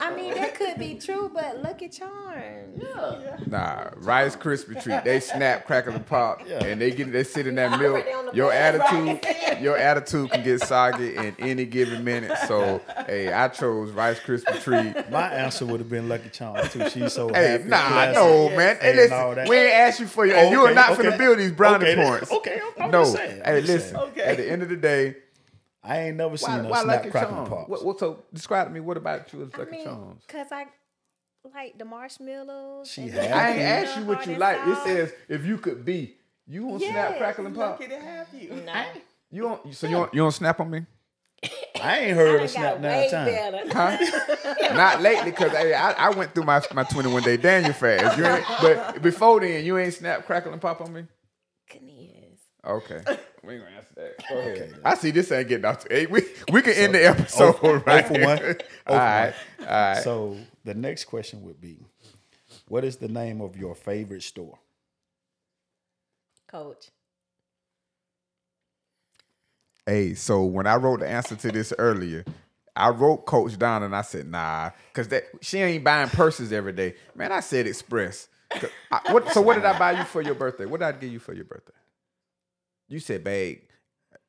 I 0.00 0.14
mean, 0.14 0.34
that 0.34 0.54
could 0.54 0.78
be 0.78 0.94
true, 0.94 1.30
but 1.34 1.62
Lucky 1.62 1.88
Charms. 1.88 2.82
Nah, 3.46 3.90
Rice 3.96 4.36
Krispie 4.36 4.82
treat. 4.82 5.04
They 5.04 5.20
snap, 5.20 5.66
crackle, 5.66 5.94
and 5.94 6.06
pop, 6.06 6.42
Yeah. 6.46 6.64
and 6.64 6.80
they 6.80 6.90
get 6.90 7.10
they 7.12 7.24
sit 7.24 7.46
in 7.46 7.54
that 7.56 7.70
milk. 7.80 7.94
Already 7.94 8.12
on 8.12 8.26
the 8.26 8.32
Your 8.34 8.50
bed, 8.50 8.80
attitude, 8.80 9.60
your 9.62 9.76
attitude 9.76 10.30
can 10.30 10.44
get 10.44 10.60
soggy 10.62 11.16
in 11.16 11.34
any 11.38 11.64
given 11.64 12.04
minute. 12.04 12.36
So, 12.46 12.80
hey, 13.06 13.32
I 13.32 13.48
chose 13.48 13.90
Rice 13.90 14.20
Krispie 14.20 14.62
treat. 14.62 15.10
My 15.10 15.28
answer 15.32 15.66
would 15.66 15.80
have 15.80 15.90
been 15.90 16.08
Lucky 16.08 16.28
Charms 16.30 16.70
too. 16.72 16.88
She's 16.90 17.12
so 17.12 17.28
Hey, 17.32 17.52
happy, 17.52 17.64
nah, 17.64 17.88
classy. 17.88 18.14
no, 18.20 18.48
man. 18.50 18.76
Hey, 18.80 18.88
and 18.90 18.96
listen, 18.96 19.34
that. 19.34 19.48
we 19.48 19.56
ain't 19.56 19.74
asked 19.74 20.00
you 20.00 20.06
for 20.06 20.26
your. 20.26 20.36
Oh, 20.38 20.50
you 20.50 20.60
are 20.66 20.74
not 20.74 20.90
okay. 20.92 21.02
finna 21.04 21.18
build 21.18 21.38
these 21.38 21.52
brownie 21.52 21.86
Okay, 21.86 21.96
points. 21.96 22.30
okay, 22.32 22.54
I'm- 22.60 22.72
I'm 22.78 22.90
no. 22.90 23.02
just 23.02 23.14
saying, 23.16 23.42
I'm 23.44 23.54
hey, 23.54 23.60
listen. 23.62 23.94
saying. 23.96 24.08
Okay. 24.10 24.22
At 24.22 24.36
the 24.36 24.50
end 24.50 24.62
of 24.62 24.68
the 24.68 24.76
day, 24.76 25.16
I 25.82 25.98
ain't 26.00 26.16
never 26.16 26.36
seen 26.36 26.48
why, 26.50 26.56
her 26.62 26.68
why 26.68 26.82
snap 26.82 26.96
Lucky 26.96 27.10
crackle 27.10 27.34
Charms? 27.36 27.48
pops. 27.48 27.68
What, 27.70 27.84
what, 27.84 27.98
so 27.98 28.22
describe 28.32 28.66
to 28.68 28.72
me. 28.72 28.80
What 28.80 28.96
about 28.96 29.32
you 29.32 29.42
as 29.42 29.50
I 29.54 29.58
Lucky 29.58 29.70
mean, 29.72 29.84
Charms? 29.84 30.22
cause 30.26 30.46
I 30.50 30.66
like 31.54 31.78
the 31.78 31.84
marshmallows. 31.84 32.90
She 32.90 33.02
and 33.02 33.12
had 33.12 33.30
I 33.32 33.50
ain't 33.50 33.58
Okay. 33.58 33.62
asked 33.66 33.96
you 33.96 34.04
what 34.04 34.26
you 34.26 34.36
like. 34.36 34.58
and 34.60 34.72
It 34.72 34.78
says 34.82 35.12
if 35.28 35.44
you 35.46 35.58
could 35.58 35.84
be. 35.84 36.16
You 36.46 36.66
won't 36.66 36.80
snap, 36.82 37.10
Yes, 37.10 37.18
crackle, 37.18 37.46
and 37.46 37.54
pop. 37.54 37.78
Lucky 37.80 37.88
to 37.88 38.00
have 38.00 38.26
you. 38.32 38.62
No. 38.64 38.84
You 39.30 39.42
don't. 39.42 39.74
So 39.74 39.86
you 39.86 39.96
don't. 39.96 40.14
You 40.14 40.20
don't 40.22 40.32
snap 40.32 40.60
on 40.60 40.70
me? 40.70 40.86
I 41.80 41.98
ain't 42.00 42.16
heard 42.16 42.28
I 42.28 42.32
her 42.32 42.38
done 42.38 42.48
snap 42.48 42.72
got 42.72 42.80
nine 42.80 43.10
times. 43.10 43.72
Huh? 43.72 44.74
Not 44.74 45.00
lately, 45.02 45.30
cause 45.32 45.52
hey, 45.52 45.74
I, 45.74 45.92
I 45.92 46.10
went 46.10 46.34
through 46.34 46.44
my 46.44 46.60
my 46.74 46.84
21 46.84 47.22
day 47.22 47.36
Daniel 47.36 47.72
fast. 47.74 48.18
You 48.18 48.24
ain't, 48.26 48.44
but 48.60 49.02
before 49.02 49.40
then, 49.40 49.64
you 49.64 49.78
ain't 49.78 49.94
snap, 49.94 50.24
crackle, 50.26 50.52
and 50.52 50.60
pop 50.60 50.80
on 50.80 50.92
me. 50.92 51.04
Goodness. 52.68 53.02
Okay, 53.06 53.18
we 53.44 53.54
ain't 53.54 53.64
gonna 53.64 53.76
answer 53.76 53.94
that. 53.96 54.28
Go 54.28 54.38
ahead. 54.38 54.80
I 54.84 54.94
see 54.94 55.10
this 55.10 55.32
ain't 55.32 55.48
getting 55.48 55.64
off. 55.64 55.80
To, 55.80 55.96
eight. 55.96 56.10
we 56.10 56.22
we 56.52 56.62
can 56.62 56.74
end 56.74 56.94
the 56.94 57.06
episode 57.08 57.56
right 57.86 58.04
oh 58.04 58.08
for 58.14 58.20
one. 58.24 58.38
here. 58.38 58.58
Oh 58.86 58.94
All 58.94 58.98
for 58.98 59.04
right, 59.04 59.34
all 59.60 59.66
right. 59.66 60.02
So 60.02 60.36
the 60.64 60.74
next 60.74 61.04
question 61.04 61.42
would 61.44 61.60
be, 61.60 61.78
what 62.68 62.84
is 62.84 62.96
the 62.96 63.08
name 63.08 63.40
of 63.40 63.56
your 63.56 63.74
favorite 63.74 64.22
store? 64.22 64.58
Coach. 66.50 66.88
Hey, 69.86 70.14
so 70.14 70.44
when 70.44 70.66
I 70.66 70.76
wrote 70.76 71.00
the 71.00 71.08
answer 71.08 71.36
to 71.36 71.50
this 71.52 71.72
earlier, 71.78 72.24
I 72.76 72.90
wrote 72.90 73.24
Coach 73.26 73.58
down 73.58 73.82
and 73.82 73.96
I 73.96 74.02
said, 74.02 74.26
nah, 74.30 74.70
because 74.92 75.08
that 75.08 75.24
she 75.40 75.58
ain't 75.58 75.82
buying 75.84 76.08
purses 76.10 76.52
every 76.52 76.72
day. 76.72 76.94
Man, 77.14 77.32
I 77.32 77.40
said 77.40 77.66
Express. 77.66 78.28
I- 78.90 79.12
what, 79.12 79.30
so 79.32 79.40
what 79.40 79.54
did 79.54 79.64
I 79.64 79.78
buy 79.78 79.92
you 79.92 80.04
for 80.04 80.22
your 80.22 80.34
birthday? 80.34 80.66
What 80.66 80.80
did 80.80 80.86
I 80.86 80.92
give 80.92 81.10
you 81.12 81.18
for 81.18 81.32
your 81.34 81.44
birthday? 81.44 81.72
You 82.88 83.00
said, 83.00 83.22
babe, 83.24 83.60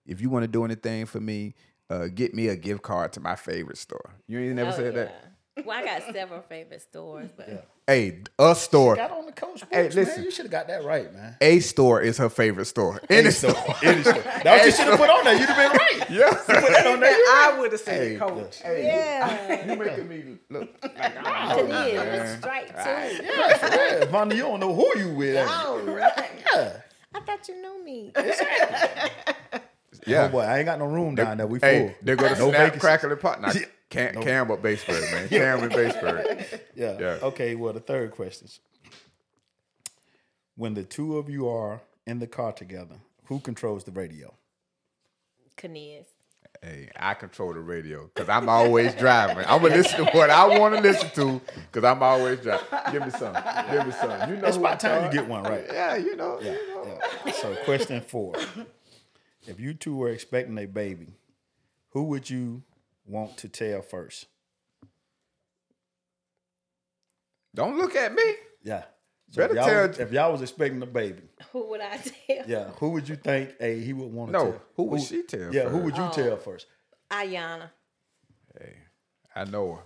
if 0.05 0.21
you 0.21 0.29
want 0.29 0.43
to 0.43 0.47
do 0.47 0.65
anything 0.65 1.05
for 1.05 1.19
me, 1.19 1.55
uh, 1.89 2.07
get 2.13 2.33
me 2.33 2.47
a 2.49 2.55
gift 2.55 2.81
card 2.81 3.13
to 3.13 3.19
my 3.19 3.35
favorite 3.35 3.77
store. 3.77 4.11
You 4.27 4.39
ain't 4.39 4.55
never 4.55 4.71
Oh, 4.71 4.75
said 4.75 4.95
that? 4.95 5.25
Well, 5.65 5.77
I 5.77 5.83
got 5.83 6.03
several 6.13 6.41
favorite 6.41 6.81
stores, 6.81 7.29
but 7.35 7.67
Hey, 7.85 8.21
a 8.37 8.53
store. 8.55 8.95
Got 8.95 9.11
on 9.11 9.25
the 9.25 9.31
coach 9.33 9.59
books, 9.61 9.67
Hey, 9.71 9.89
listen. 9.89 10.15
man. 10.17 10.23
You 10.23 10.31
should 10.31 10.45
have 10.45 10.51
got 10.51 10.67
that 10.67 10.85
right, 10.85 11.11
man. 11.13 11.35
A 11.41 11.59
store 11.59 11.99
is 12.01 12.17
her 12.19 12.29
favorite 12.29 12.65
store. 12.65 13.01
Any 13.09 13.31
store. 13.31 13.55
Any 13.83 14.03
store. 14.03 14.13
That's 14.21 14.45
what 14.45 14.65
you 14.65 14.71
should 14.71 14.87
have 14.87 14.99
put 14.99 15.09
on 15.09 15.23
there. 15.25 15.33
You'd 15.37 15.49
have 15.49 15.57
been 15.57 15.71
right. 15.77 16.09
Yeah. 16.09 16.29
Put 16.33 16.47
that 16.47 16.87
on 16.87 16.99
there. 17.01 17.11
you 17.17 17.25
I 17.29 17.57
would 17.59 17.71
have 17.73 17.81
said 17.81 18.11
Hey, 18.11 18.17
coach. 18.17 18.61
Hey, 18.61 18.85
yeah, 18.85 19.65
you 19.71 19.75
making 19.77 20.07
me 20.07 20.37
look 20.49 20.69
like 20.81 21.17
I 21.25 21.53
it 21.53 21.57
don't 21.57 21.69
know, 21.69 21.87
is. 21.87 21.95
man. 21.95 22.25
It's 22.25 22.37
straight 22.39 22.67
too. 22.67 23.25
Yeah, 23.25 23.57
for 23.57 23.67
real. 23.99 24.07
Vonda, 24.07 24.35
you 24.35 24.41
don't 24.43 24.59
know 24.59 24.73
who 24.73 24.97
you 24.97 25.13
with. 25.13 25.35
ain't 25.35 25.47
you? 25.49 25.53
Oh, 25.55 26.13
Yeah. 26.55 26.81
I 27.13 27.19
thought 27.21 27.47
you 27.47 27.55
knew 27.61 27.83
me. 27.83 28.11
Yeah. 30.05 30.25
Oh 30.25 30.29
boy, 30.29 30.41
I 30.41 30.57
ain't 30.59 30.65
got 30.65 30.79
no 30.79 30.85
room 30.85 31.15
down 31.15 31.37
there. 31.37 31.45
We 31.45 31.59
full. 31.59 31.69
Hey, 31.69 31.95
they're 32.01 32.15
gonna 32.15 32.37
no 32.39 32.49
snap, 32.49 32.59
vacancy. 32.67 32.79
crackle, 32.79 33.11
and 33.11 33.19
pop. 33.19 33.41
Now, 33.41 33.51
Yeah. 33.51 33.65
Cam, 33.89 34.15
No. 34.15 34.21
Campbell 34.21 34.57
Baseburg, 34.57 35.11
man. 35.11 35.27
Cameron 35.29 35.71
Baseburg. 35.71 36.61
Yeah. 36.75 36.97
Yeah. 36.99 37.17
Okay. 37.23 37.55
Well, 37.55 37.73
the 37.73 37.79
third 37.81 38.11
question: 38.11 38.47
When 40.55 40.73
the 40.73 40.83
two 40.83 41.17
of 41.17 41.29
you 41.29 41.49
are 41.49 41.81
in 42.07 42.19
the 42.19 42.27
car 42.27 42.53
together, 42.53 42.95
who 43.25 43.39
controls 43.39 43.83
the 43.83 43.91
radio? 43.91 44.33
Cornelius. 45.57 46.07
Hey, 46.61 46.89
I 46.97 47.13
control 47.13 47.53
the 47.53 47.61
radio 47.61 48.09
because 48.13 48.27
I'm 48.27 48.49
always 48.49 48.93
driving. 48.95 49.45
I'm 49.47 49.61
gonna 49.61 49.75
listen 49.75 50.05
to 50.05 50.11
what 50.11 50.29
I 50.29 50.59
want 50.59 50.75
to 50.75 50.81
listen 50.81 51.09
to 51.11 51.41
because 51.55 51.85
I'm 51.85 52.03
always 52.03 52.39
driving. 52.41 52.65
Give 52.91 53.05
me 53.05 53.11
some. 53.11 53.33
Give 53.71 53.85
me 53.85 53.93
some. 53.93 54.29
You 54.29 54.35
know, 54.37 54.47
It's 54.47 54.83
time 54.83 55.05
you 55.05 55.11
get 55.11 55.27
one 55.27 55.43
right. 55.43 55.65
Yeah, 55.71 55.95
you 55.95 56.17
know. 56.17 56.37
Yeah. 56.41 56.51
You 56.51 56.75
know. 56.75 56.99
yeah. 57.25 57.31
So, 57.31 57.55
question 57.63 58.01
four: 58.01 58.35
If 59.47 59.57
you 59.59 59.73
two 59.73 59.95
were 59.95 60.09
expecting 60.09 60.57
a 60.57 60.65
baby, 60.65 61.13
who 61.91 62.03
would 62.03 62.29
you 62.29 62.63
want 63.05 63.37
to 63.37 63.47
tell 63.47 63.81
first? 63.81 64.27
Don't 67.55 67.77
look 67.77 67.95
at 67.95 68.13
me. 68.13 68.23
Yeah. 68.63 68.83
So 69.31 69.41
Better 69.41 69.53
if 69.53 69.57
y'all, 69.57 69.67
tell- 69.67 69.87
was, 69.89 69.99
if 69.99 70.11
y'all 70.11 70.31
was 70.31 70.41
expecting 70.41 70.81
a 70.81 70.85
baby, 70.87 71.21
Who 71.51 71.69
would 71.69 71.81
I 71.81 71.97
tell? 71.97 72.43
yeah, 72.47 72.69
who 72.79 72.89
would 72.91 73.07
you 73.07 73.15
think? 73.15 73.53
Hey, 73.59 73.79
he 73.79 73.93
would 73.93 74.11
want 74.11 74.31
to 74.31 74.37
No, 74.37 74.51
tell. 74.51 74.61
who 74.75 74.83
would 74.85 75.01
she 75.01 75.23
tell 75.23 75.53
Yeah, 75.53 75.69
who 75.69 75.77
would 75.79 75.95
you 75.95 76.03
oh, 76.03 76.11
tell 76.11 76.37
first? 76.37 76.65
Ayana. 77.11 77.69
Hey, 78.59 78.75
I 79.35 79.45
know 79.45 79.73
her. 79.75 79.81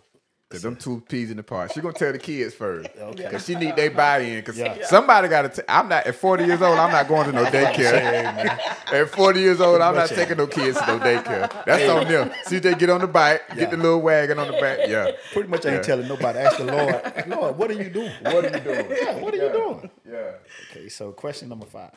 Cause 0.54 0.62
them 0.62 0.76
two 0.76 1.02
peas 1.10 1.32
in 1.32 1.38
the 1.38 1.42
pod. 1.42 1.72
She 1.72 1.82
gonna 1.82 1.96
tell 1.96 2.12
the 2.12 2.20
kids 2.20 2.54
first. 2.54 2.88
Cause 2.96 3.44
she 3.44 3.56
need 3.56 3.76
their 3.76 3.90
buy-in. 3.90 4.44
Cause 4.44 4.56
Yeah. 4.56 4.86
somebody 4.86 5.28
gotta. 5.28 5.50
T- 5.50 5.64
I'm 5.68 5.90
not 5.90 6.06
at 6.06 6.14
40 6.14 6.46
years 6.46 6.62
old. 6.62 6.78
I'm 6.78 6.92
not 6.92 7.08
going 7.08 7.26
to 7.26 7.32
no 7.32 7.44
daycare. 7.46 8.60
At 8.94 9.10
40 9.10 9.40
years 9.40 9.60
old, 9.60 9.82
I'm 9.82 9.96
not 9.96 10.10
taking 10.10 10.38
no 10.38 10.46
kids 10.46 10.78
to 10.80 10.86
no 10.86 11.00
daycare. 11.00 11.66
That's 11.66 11.90
on 11.90 12.08
them. 12.08 12.32
See, 12.44 12.60
they 12.60 12.76
get 12.76 12.92
on 12.92 13.02
the 13.02 13.08
bike, 13.08 13.42
get 13.58 13.72
the 13.72 13.78
little 13.78 14.00
wagon 14.00 14.38
on 14.38 14.46
the 14.46 14.54
back. 14.60 14.80
Yeah. 14.88 15.12
Pretty 15.32 15.50
much 15.50 15.66
I 15.66 15.70
ain't 15.70 15.78
Yeah. 15.78 15.82
telling 15.82 16.08
nobody. 16.08 16.38
Ask 16.38 16.58
the 16.58 16.66
Lord, 16.66 17.28
Lord, 17.28 17.58
what 17.58 17.72
are 17.72 17.82
you 17.84 17.90
doing? 17.90 18.12
What 18.22 18.46
are 18.46 18.56
you 18.56 18.64
doing? 18.64 18.86
Yeah, 18.92 19.18
what 19.20 19.34
are 19.34 19.38
you 19.38 19.52
doing? 19.52 19.90
Yeah. 20.08 20.32
Okay, 20.70 20.88
so 20.88 21.12
question 21.14 21.50
number 21.50 21.66
five. 21.66 21.94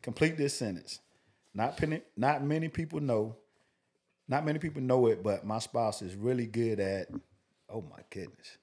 Complete 0.00 0.36
this 0.36 0.54
sentence. 0.54 1.00
Not 1.52 1.80
many, 1.80 2.02
not 2.16 2.44
many 2.44 2.68
people 2.68 3.00
know. 3.00 3.34
Not 4.28 4.44
many 4.44 4.60
people 4.60 4.80
know 4.82 5.06
it, 5.08 5.24
but 5.24 5.44
my 5.44 5.58
spouse 5.58 6.02
is 6.02 6.14
really 6.14 6.46
good 6.46 6.78
at. 6.78 7.08
Oh 7.68 7.82
my 7.82 7.98
goodness. 8.10 8.58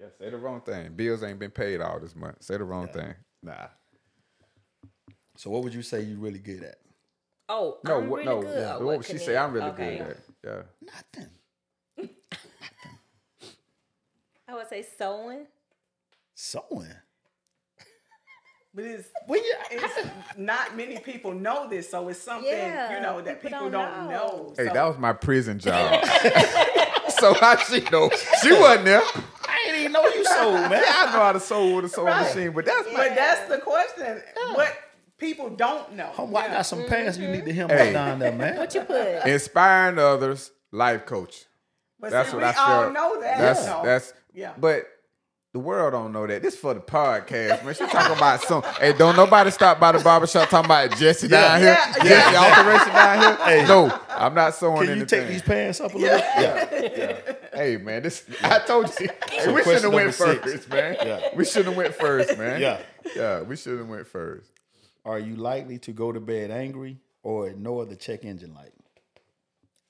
Yeah. 0.00 0.06
Say 0.18 0.30
the 0.30 0.36
wrong 0.38 0.60
thing. 0.60 0.92
Bills 0.94 1.22
ain't 1.22 1.38
been 1.38 1.50
paid 1.50 1.80
all 1.80 1.98
this 2.00 2.14
month. 2.16 2.42
Say 2.42 2.56
the 2.56 2.64
wrong 2.64 2.88
thing. 2.88 3.14
Nah. 3.42 3.68
So 5.36 5.50
what 5.50 5.62
would 5.64 5.74
you 5.74 5.82
say 5.82 6.00
you 6.02 6.18
really 6.18 6.38
good 6.38 6.62
at? 6.64 6.76
Oh, 7.48 7.78
No. 7.84 7.98
I'm 7.98 8.08
what? 8.08 8.16
really 8.24 8.24
no. 8.34 8.42
good. 8.42 8.58
yeah. 8.58 8.76
Oh, 8.76 8.84
What 8.86 8.96
what 8.98 9.06
she 9.06 9.18
say? 9.18 9.36
I'm 9.36 9.52
really 9.52 9.70
Okay. 9.70 9.98
good 9.98 10.06
at. 10.08 10.16
Yeah. 10.44 10.62
Nothing. 11.16 11.30
I 14.48 14.54
would 14.54 14.68
say 14.68 14.84
sewing. 14.98 15.46
Sewing. 16.34 16.92
But 18.74 18.84
it's, 18.84 19.08
Well, 19.26 19.40
yeah, 19.42 19.78
it's 19.78 20.08
not 20.36 20.76
many 20.76 20.98
people 20.98 21.32
know 21.32 21.66
this, 21.66 21.90
so 21.90 22.08
it's 22.10 22.20
something 22.20 22.46
Yeah, 22.52 22.94
you 22.96 23.00
know 23.02 23.22
that 23.22 23.40
people 23.40 23.58
people, 23.58 23.70
don't 23.70 23.90
don't, 23.90 24.04
know. 24.10 24.10
know. 24.10 24.54
Hey, 24.54 24.66
So- 24.66 24.74
that 24.74 24.84
was 24.84 24.98
my 24.98 25.14
prison 25.14 25.58
job. 25.58 26.04
so 27.18 27.34
how 27.34 27.56
she 27.56 27.80
know? 27.92 28.10
She 28.42 28.52
wasn't 28.52 28.84
there. 28.86 29.02
I 29.48 29.62
didn't 29.66 29.80
even 29.80 29.92
know 29.92 30.06
you 30.06 30.24
sold, 30.24 30.54
man. 30.70 30.82
I 30.86 31.04
know 31.06 31.20
how 31.20 31.32
to 31.32 31.40
sew 31.40 31.76
with 31.76 31.86
a 31.86 31.88
sewing 31.88 32.06
machine, 32.06 32.52
but 32.52 32.64
that's 32.66 32.86
not. 32.86 32.96
but 32.96 33.14
that's 33.14 33.48
the 33.48 33.58
question. 33.58 34.22
What 34.54 34.76
people 35.18 35.50
don't 35.50 35.94
know. 35.94 36.10
Oh, 36.18 36.34
I 36.36 36.48
got 36.48 36.62
some 36.66 36.84
pants 36.86 37.18
you 37.18 37.28
need 37.28 37.44
to 37.46 37.52
hem 37.52 37.68
Hey. 37.68 37.88
up 37.88 37.92
down 37.94 38.18
there, 38.18 38.32
man. 38.32 38.56
What 38.56 38.74
you 38.74 38.82
put? 38.82 39.26
Inspiring 39.26 39.98
others, 39.98 40.50
life 40.72 41.06
coach. 41.06 41.44
But 41.98 42.10
That's 42.10 42.28
see, 42.30 42.36
what 42.36 42.42
we 42.42 42.48
I 42.48 42.52
feel. 42.52 42.62
all 42.64 42.90
know 42.90 43.20
that. 43.22 43.38
That's 43.38 43.64
though. 43.64 43.82
that's. 43.84 44.12
Yeah. 44.34 44.52
But 44.58 44.86
the 45.54 45.58
world 45.60 45.92
don't 45.94 46.12
know 46.12 46.26
that. 46.26 46.42
This 46.42 46.54
for 46.54 46.74
the 46.74 46.80
podcast, 46.80 47.64
man. 47.64 47.72
She 47.74 47.86
talking 47.86 48.14
about 48.14 48.42
some. 48.42 48.62
Hey, 48.78 48.92
don't 48.92 49.16
nobody 49.16 49.50
stop 49.50 49.80
by 49.80 49.92
the 49.92 50.00
barbershop 50.00 50.50
talking 50.50 50.66
about 50.66 50.94
Jesse 50.98 51.26
down 51.28 51.58
here. 51.60 51.70
Yeah, 51.70 51.92
Jesse 52.04 52.36
alteration 52.36 52.92
down 52.92 53.48
here. 53.48 53.66
No, 53.66 53.88
I'm 54.16 54.34
not 54.34 54.54
sewing 54.54 54.76
Can 54.78 54.86
you 54.86 54.92
anything. 54.92 55.20
take 55.20 55.28
these 55.28 55.42
pants 55.42 55.80
up 55.80 55.94
a 55.94 55.98
little? 55.98 56.18
Yeah. 56.18 57.18
Hey 57.54 57.76
man, 57.78 58.02
this 58.02 58.24
I 58.42 58.58
told 58.60 58.88
you. 59.00 59.08
Hey, 59.30 59.40
So 59.44 59.52
we 59.52 59.58
should 59.58 59.64
question 59.64 59.82
have 59.84 59.92
went 59.92 60.14
six. 60.14 60.40
first, 60.52 60.68
man. 60.70 60.96
Yeah. 61.04 61.20
We 61.34 61.44
shouldn't 61.44 61.66
have 61.66 61.76
went 61.76 61.94
first, 61.94 62.36
man. 62.38 62.60
Yeah. 62.60 62.80
Yeah, 63.14 63.42
we 63.42 63.56
should 63.56 63.78
have 63.78 63.88
went 63.88 64.06
first. 64.06 64.50
Are 65.04 65.18
you 65.18 65.36
likely 65.36 65.78
to 65.80 65.92
go 65.92 66.10
to 66.12 66.20
bed 66.20 66.50
angry 66.50 66.98
or 67.22 67.48
ignore 67.48 67.84
the 67.86 67.96
check 67.96 68.24
engine 68.24 68.54
light? 68.54 68.72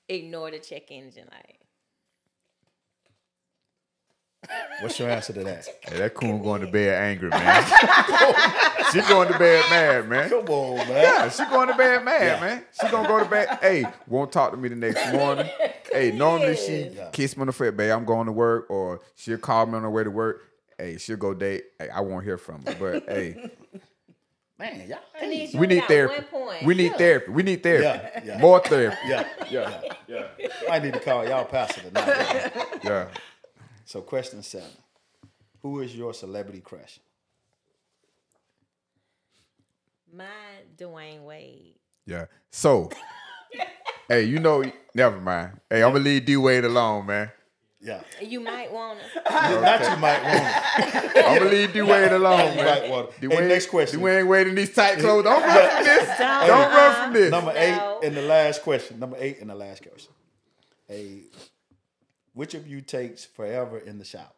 Ignore 0.09 0.51
the 0.51 0.59
check 0.59 0.91
engine 0.91 1.27
light. 1.31 1.56
What's 4.81 4.99
your 4.99 5.09
answer 5.09 5.33
to 5.33 5.43
that? 5.43 5.67
Hey, 5.81 5.97
that 5.97 6.13
coon 6.13 6.41
going 6.41 6.61
to 6.61 6.67
bed 6.67 7.01
angry, 7.01 7.29
man. 7.29 7.63
she 8.91 9.01
going 9.01 9.31
to 9.31 9.37
bed 9.39 9.65
mad, 9.69 10.09
man. 10.09 10.29
Come 10.29 10.45
on, 10.47 10.77
man. 10.87 10.89
Yeah, 10.89 11.29
she 11.29 11.45
going 11.45 11.67
to 11.67 11.73
bed 11.75 12.05
mad, 12.05 12.41
man. 12.41 12.63
She 12.79 12.87
gonna 12.89 13.07
go 13.07 13.19
to 13.19 13.25
bed. 13.25 13.57
Hey, 13.61 13.85
won't 14.07 14.31
talk 14.31 14.51
to 14.51 14.57
me 14.57 14.69
the 14.69 14.75
next 14.75 15.11
morning. 15.11 15.49
Hey, 15.91 16.11
normally 16.11 16.55
she 16.55 16.91
kiss 17.11 17.35
me 17.35 17.41
on 17.41 17.47
the 17.47 17.53
foot, 17.53 17.75
babe. 17.75 17.91
I'm 17.91 18.05
going 18.05 18.27
to 18.27 18.31
work, 18.31 18.69
or 18.69 19.01
she'll 19.15 19.37
call 19.37 19.65
me 19.65 19.75
on 19.75 19.83
her 19.83 19.89
way 19.89 20.03
to 20.03 20.11
work. 20.11 20.43
Hey, 20.77 20.97
she'll 20.97 21.17
go 21.17 21.33
date. 21.33 21.63
Hey, 21.79 21.89
I 21.89 22.01
won't 22.01 22.23
hear 22.23 22.37
from 22.37 22.63
her, 22.65 22.75
but 22.79 23.09
hey, 23.09 23.49
Man, 24.59 24.89
y'all. 24.89 24.97
Hey. 25.13 25.45
you 25.45 25.59
we 25.59 25.67
need 25.67 25.79
got 25.81 25.87
therapy. 25.87 26.25
We 26.65 26.73
need 26.73 26.95
therapy. 26.97 27.31
We 27.31 27.43
need 27.43 27.61
therapy. 27.61 27.83
Yeah, 27.83 28.23
yeah. 28.25 28.39
More 28.39 28.59
therapy. 28.59 28.97
Yeah, 29.05 29.27
yeah, 29.51 29.81
yeah. 30.07 30.27
I 30.71 30.79
need 30.79 30.93
to 30.93 30.99
call 30.99 31.27
y'all 31.27 31.45
pastor 31.45 31.81
tonight. 31.81 32.51
Yeah. 32.83 33.07
So, 33.87 34.01
question 34.01 34.43
seven: 34.43 34.67
Who 35.61 35.79
is 35.79 35.95
your 35.95 36.13
celebrity 36.13 36.59
crush? 36.59 36.99
My 40.13 40.25
Dwyane 40.77 41.23
Wade. 41.23 41.75
Yeah. 42.05 42.25
So, 42.51 42.89
hey, 44.09 44.23
you 44.23 44.39
know, 44.39 44.63
never 44.93 45.21
mind. 45.21 45.61
Hey, 45.69 45.83
I'm 45.83 45.93
gonna 45.93 46.03
leave 46.03 46.25
D 46.25 46.35
Wade 46.35 46.65
alone, 46.65 47.05
man. 47.05 47.31
Yeah, 47.79 48.01
You 48.21 48.41
might 48.41 48.73
want 48.73 48.99
to. 49.13 49.21
not 49.31 49.81
you 49.89 49.97
might 50.01 50.21
want. 50.21 51.13
to. 51.13 51.25
I'm 51.25 51.37
gonna 51.37 51.49
leave 51.49 51.71
D 51.71 51.81
Wade 51.81 52.11
alone, 52.11 52.39
You 52.51 52.55
man. 52.57 52.65
might 52.81 52.89
want. 52.89 53.21
D 53.21 53.27
Hey, 53.29 53.47
next 53.47 53.67
question. 53.67 53.99
D 53.99 54.03
Wade 54.05 54.17
ain't 54.19 54.27
wearing 54.27 54.53
these 54.55 54.73
tight 54.73 54.99
clothes. 54.99 55.23
Don't 55.23 55.41
run 55.41 55.69
from 55.75 55.83
this. 55.85 56.17
Don't, 56.17 56.47
Don't 56.47 56.71
run 56.73 57.03
from 57.05 57.13
this. 57.13 57.31
Number 57.31 57.53
No. 57.53 57.59
eight 58.01 58.07
and 58.07 58.17
the 58.17 58.21
last 58.23 58.63
question. 58.63 58.99
Number 58.99 59.15
eight 59.17 59.39
and 59.39 59.49
the 59.49 59.55
last 59.55 59.81
question. 59.87 60.11
Hey, 60.89 61.21
which 62.37 62.53
of 62.53 62.67
you 62.67 62.81
takes 62.81 63.25
forever 63.25 63.79
in 63.79 63.97
the 63.97 64.05
shower? 64.05 64.29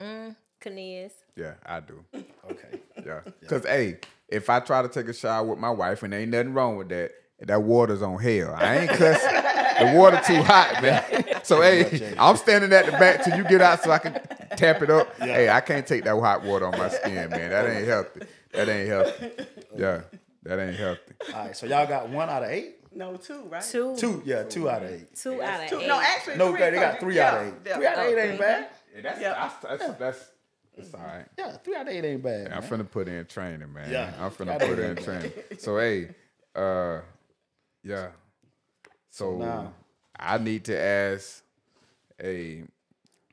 Mm, 0.00 0.36
Cornelius. 0.62 1.12
Yeah, 1.36 1.54
I 1.66 1.80
do. 1.80 2.04
Okay. 2.14 2.80
Yeah. 3.04 3.20
Cause 3.48 3.64
hey, 3.66 3.98
if 4.28 4.48
I 4.48 4.60
try 4.60 4.82
to 4.82 4.88
take 4.88 5.08
a 5.08 5.12
shower 5.12 5.44
with 5.44 5.58
my 5.58 5.70
wife 5.70 6.04
and 6.04 6.14
ain't 6.14 6.30
nothing 6.30 6.54
wrong 6.54 6.76
with 6.76 6.88
that, 6.90 7.10
that 7.40 7.60
water's 7.60 8.02
on 8.02 8.20
hell. 8.20 8.54
I 8.56 8.78
ain't 8.78 8.90
cussing. 8.90 9.32
the 9.32 9.98
water 9.98 10.20
too 10.24 10.40
hot, 10.42 10.80
man. 10.80 11.40
So 11.42 11.60
hey, 11.60 12.14
I'm 12.16 12.36
standing 12.36 12.72
at 12.72 12.86
the 12.86 12.92
back 12.92 13.24
till 13.24 13.36
you 13.36 13.42
get 13.42 13.60
out 13.60 13.82
so 13.82 13.90
I 13.90 13.98
can 13.98 14.12
tap 14.56 14.80
it 14.82 14.90
up. 14.90 15.18
Hey, 15.18 15.48
I 15.48 15.60
can't 15.60 15.84
take 15.84 16.04
that 16.04 16.14
hot 16.20 16.44
water 16.44 16.66
on 16.66 16.78
my 16.78 16.88
skin, 16.88 17.30
man. 17.30 17.50
That 17.50 17.68
ain't 17.68 17.88
healthy. 17.88 18.20
That 18.52 18.68
ain't 18.68 18.88
healthy. 18.88 19.30
Yeah. 19.76 20.02
That 20.44 20.60
ain't 20.60 20.76
healthy. 20.76 21.14
All 21.34 21.46
right. 21.46 21.56
So 21.56 21.66
y'all 21.66 21.86
got 21.88 22.08
one 22.08 22.28
out 22.30 22.44
of 22.44 22.50
eight. 22.50 22.76
No, 22.94 23.16
two, 23.16 23.42
right? 23.44 23.62
Two. 23.62 23.96
Two. 23.96 24.22
Yeah, 24.24 24.42
two 24.44 24.68
out 24.68 24.82
of 24.82 24.90
eight. 24.90 25.14
Two 25.14 25.42
out 25.42 25.64
of 25.64 25.70
Two. 25.70 25.80
eight. 25.80 25.86
No, 25.88 26.00
actually, 26.00 26.36
No, 26.36 26.50
three, 26.52 26.60
they 26.60 26.70
got 26.72 27.00
three 27.00 27.14
you- 27.16 27.20
out 27.22 27.34
of 27.34 27.46
yeah, 27.46 27.48
eight. 27.48 27.54
yeah. 27.66 27.74
Three 27.76 27.86
out 27.86 27.98
of 27.98 28.04
eight 28.06 28.18
ain't 28.30 28.40
bad. 28.40 28.68
that's, 29.02 29.20
Yeah. 29.20 29.32
that's, 29.62 29.80
that's, 29.82 29.98
that's, 29.98 30.30
that's 30.76 30.94
all 30.94 31.00
right. 31.00 31.26
Yeah, 31.38 31.52
three 31.58 31.74
out 31.76 31.82
of 31.88 31.94
eight 31.94 32.04
ain't 32.04 32.22
bad. 32.22 32.52
I'm 32.52 32.60
man. 32.60 32.70
finna 32.86 32.90
put 32.90 33.08
in 33.08 33.24
training, 33.26 33.72
man. 33.72 33.90
Yeah. 33.90 34.12
I'm 34.20 34.30
finna 34.30 34.46
Gotta 34.58 34.66
put 34.66 34.78
in 34.78 34.96
training. 34.96 35.32
So 35.58 35.78
hey, 35.78 36.08
uh, 36.54 37.00
yeah. 37.82 38.08
So 39.10 39.36
now- 39.36 39.74
I 40.18 40.38
need 40.38 40.64
to 40.66 40.78
ask, 40.78 41.42
hey, 42.20 42.64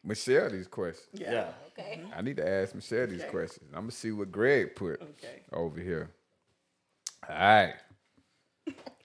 Michelle 0.03 0.49
these 0.49 0.67
questions. 0.67 1.07
Yeah. 1.13 1.49
Okay. 1.77 2.01
I 2.15 2.21
need 2.21 2.37
to 2.37 2.47
ask 2.49 2.73
Michelle 2.75 3.07
these 3.07 3.23
questions. 3.25 3.69
I'm 3.73 3.81
gonna 3.81 3.91
see 3.91 4.11
what 4.11 4.31
Greg 4.31 4.75
put 4.75 5.01
Okay. 5.01 5.41
over 5.53 5.79
here. 5.79 6.09
All 7.29 7.35
right, 7.35 7.75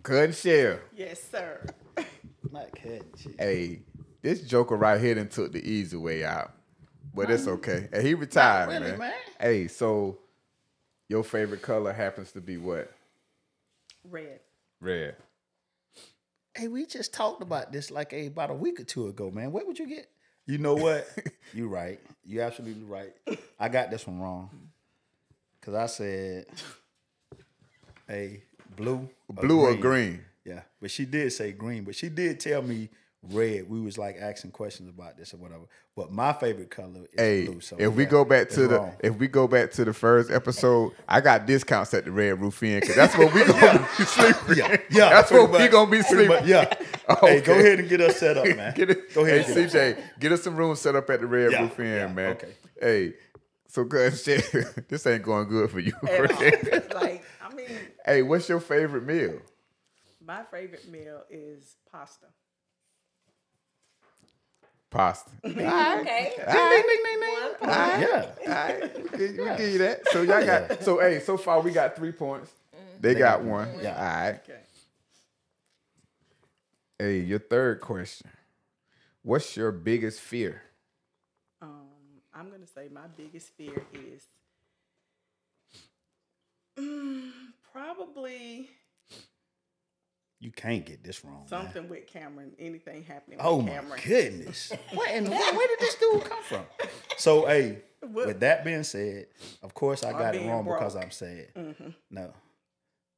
cut 0.04 0.24
and 0.24 0.34
share. 0.34 0.82
Yes, 0.96 1.20
sir. 1.28 1.66
Not 2.52 2.72
kidding. 2.76 3.02
shit. 3.16 3.34
Hey, 3.36 3.80
this 4.22 4.42
Joker 4.42 4.76
right 4.76 5.00
here 5.00 5.16
done 5.16 5.28
took 5.28 5.50
the 5.50 5.66
easy 5.66 5.96
way 5.96 6.24
out, 6.24 6.52
but 7.12 7.30
it's 7.30 7.48
okay. 7.48 7.88
Hey, 7.92 8.02
he 8.02 8.14
retired, 8.14 8.68
really, 8.68 8.90
man. 8.90 8.98
man. 8.98 9.14
Hey, 9.40 9.66
so 9.66 10.18
your 11.08 11.24
favorite 11.24 11.62
color 11.62 11.92
happens 11.92 12.30
to 12.32 12.40
be 12.40 12.56
what? 12.56 12.92
Red. 14.04 14.40
Red. 14.80 15.16
Hey, 16.54 16.68
we 16.68 16.86
just 16.86 17.12
talked 17.12 17.42
about 17.42 17.72
this 17.72 17.90
like 17.90 18.12
a, 18.12 18.26
about 18.26 18.50
a 18.50 18.54
week 18.54 18.78
or 18.78 18.84
two 18.84 19.08
ago, 19.08 19.30
man. 19.30 19.50
Where 19.50 19.66
would 19.66 19.78
you 19.78 19.88
get? 19.88 20.08
You 20.46 20.58
know 20.58 20.74
what? 20.74 21.08
you 21.54 21.66
right. 21.68 21.98
You 22.24 22.42
absolutely 22.42 22.84
right. 22.84 23.12
I 23.58 23.68
got 23.68 23.90
this 23.90 24.06
one 24.06 24.20
wrong. 24.20 24.50
Cause 25.62 25.74
I 25.74 25.86
said, 25.86 26.44
hey, 28.06 28.42
blue, 28.76 29.08
Blue 29.30 29.60
or 29.60 29.74
green? 29.74 30.20
Yeah, 30.44 30.60
but 30.80 30.90
she 30.90 31.04
did 31.04 31.32
say 31.32 31.52
green, 31.52 31.84
but 31.84 31.94
she 31.94 32.08
did 32.08 32.38
tell 32.40 32.62
me 32.62 32.90
red. 33.30 33.68
We 33.70 33.80
was 33.80 33.96
like 33.96 34.16
asking 34.20 34.50
questions 34.50 34.90
about 34.90 35.16
this 35.16 35.32
or 35.32 35.38
whatever. 35.38 35.62
But 35.96 36.10
my 36.12 36.32
favorite 36.32 36.70
color 36.70 37.06
is 37.12 37.18
Hey, 37.20 37.46
blue. 37.46 37.60
So 37.60 37.76
if 37.78 37.94
we 37.94 38.02
yeah, 38.02 38.08
go 38.10 38.24
back 38.24 38.48
to 38.50 38.66
the 38.66 38.78
wrong. 38.80 38.92
if 39.00 39.16
we 39.16 39.28
go 39.28 39.46
back 39.48 39.70
to 39.72 39.84
the 39.84 39.94
first 39.94 40.30
episode, 40.30 40.92
I 41.08 41.20
got 41.20 41.46
discounts 41.46 41.94
at 41.94 42.04
the 42.04 42.10
Red 42.10 42.40
Roof 42.40 42.62
Inn 42.62 42.80
because 42.80 42.96
that's 42.96 43.16
what 43.16 43.32
we 43.32 43.44
gonna 43.44 43.88
be 43.96 44.04
sleeping. 44.04 44.56
yeah, 44.56 44.76
yeah, 44.90 45.08
that's 45.10 45.30
what 45.30 45.50
we 45.50 45.68
gonna 45.68 45.90
be 45.90 46.02
sleeping. 46.02 46.28
much, 46.28 46.44
yeah. 46.46 46.72
Hey, 47.20 47.40
go 47.40 47.52
ahead 47.54 47.78
and 47.80 47.88
get 47.88 48.00
us 48.00 48.16
set 48.18 48.36
up, 48.36 48.44
man. 48.56 48.74
Get 48.74 48.90
it. 48.90 49.14
Go 49.14 49.24
ahead. 49.24 49.42
Hey, 49.42 49.46
and 49.46 49.54
get 49.54 49.66
us- 49.66 49.72
CJ, 49.96 50.20
get 50.20 50.32
us 50.32 50.42
some 50.42 50.56
rooms 50.56 50.80
set 50.80 50.94
up 50.96 51.08
at 51.10 51.20
the 51.20 51.26
Red 51.26 51.52
Yeah, 51.52 51.62
Roof 51.62 51.78
Inn, 51.80 51.86
yeah, 51.86 52.06
man. 52.08 52.32
okay. 52.32 52.48
Hey, 52.80 53.12
so 53.74 53.82
good 53.82 54.16
shit. 54.18 54.88
this 54.88 55.04
ain't 55.06 55.24
going 55.24 55.48
good 55.48 55.68
for 55.68 55.80
you. 55.80 55.92
At 56.08 56.30
all. 56.30 56.36
Greg. 56.38 56.94
like, 56.94 57.24
I 57.42 57.52
mean, 57.52 57.66
hey, 58.06 58.22
what's 58.22 58.48
your 58.48 58.60
favorite 58.60 59.04
meal? 59.04 59.40
my 60.24 60.42
favorite 60.44 60.88
meal 60.88 61.22
is 61.28 61.76
pasta. 61.90 62.26
Pasta. 64.90 65.30
Okay. 65.44 66.32
All 66.46 66.54
right. 66.54 66.84
One 67.60 67.70
All 67.70 67.76
right. 67.76 68.00
Yeah. 68.00 68.30
All 68.46 68.54
right. 68.54 69.12
We 69.12 69.18
give, 69.18 69.38
we 69.38 69.56
give 69.56 69.72
you 69.72 69.78
that. 69.78 70.08
So 70.10 70.22
y'all 70.22 70.46
got 70.46 70.82
so 70.82 71.00
hey, 71.00 71.18
so 71.20 71.36
far 71.36 71.60
we 71.60 71.72
got 71.72 71.96
three 71.96 72.12
points. 72.12 72.52
They, 73.00 73.14
got, 73.14 73.42
one. 73.42 73.68
Yeah. 73.82 73.96
All 73.96 74.02
right. 74.02 74.40
Okay. 74.48 74.60
Hey, 76.98 77.18
your 77.20 77.40
third 77.40 77.80
question. 77.80 78.30
What's 79.22 79.56
your 79.56 79.72
biggest 79.72 80.20
fear? 80.20 80.62
I'm 82.34 82.50
gonna 82.50 82.66
say 82.66 82.88
my 82.92 83.06
biggest 83.16 83.50
fear 83.56 83.84
is 83.92 84.26
mm, 86.78 87.30
probably 87.72 88.68
You 90.40 90.50
can't 90.50 90.84
get 90.84 91.02
this 91.04 91.24
wrong. 91.24 91.38
man. 91.40 91.46
something 91.48 91.88
with 91.88 92.06
Cameron. 92.06 92.52
Anything 92.58 93.04
happening 93.04 93.38
Oh 93.40 93.62
my 93.62 93.70
Cameron? 93.70 94.00
goodness! 94.04 94.72
What 94.94 95.10
in 95.12 95.24
the 95.24 95.30
world? 95.30 95.56
Where 95.56 95.68
did 95.68 95.78
this 95.78 95.94
dude 95.96 96.24
come 96.24 96.42
from? 96.42 96.64
So, 97.16 97.46
hey, 97.46 97.82
What- 98.00 98.26
with 98.26 98.40
that 98.40 98.64
being 98.64 98.82
said, 98.82 99.26
of 99.62 99.72
course 99.74 100.02
I 100.04 100.12
got 100.12 100.34
it 100.34 100.46
wrong 100.46 100.64
because. 100.64 100.96
I'm 100.96 101.10
sad. 101.10 101.48
No. 102.10 102.32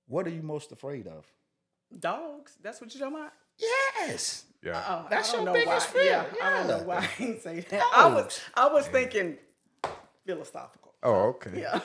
What 0.09 0.27
are 0.27 0.31
you 0.31 0.43
most 0.43 0.71
afraid 0.73 1.07
of? 1.09 1.25
Dogs. 1.99 2.57
That's 2.63 2.81
what 2.81 2.95
you're 2.95 3.01
talking 3.09 3.17
about. 3.25 3.33
Yes. 3.59 4.45
Yeah. 4.63 4.83
Oh, 4.89 5.07
That's 5.09 5.33
your 5.33 5.43
know 5.45 5.53
biggest 5.53 5.95
why. 5.95 6.01
fear. 6.01 6.05
Yeah, 6.13 6.25
I 6.43 6.51
don't 6.59 6.69
know 6.69 6.83
why 6.87 6.97
I 6.99 7.23
ain't 7.23 7.43
say 7.43 7.61
that. 7.61 7.83
I 7.95 8.07
was 8.09 8.41
I 8.55 8.69
was 8.69 8.87
thinking 8.89 9.39
philosophical. 10.27 10.93
Oh, 11.03 11.15
okay. 11.37 11.61
Yeah. 11.61 11.81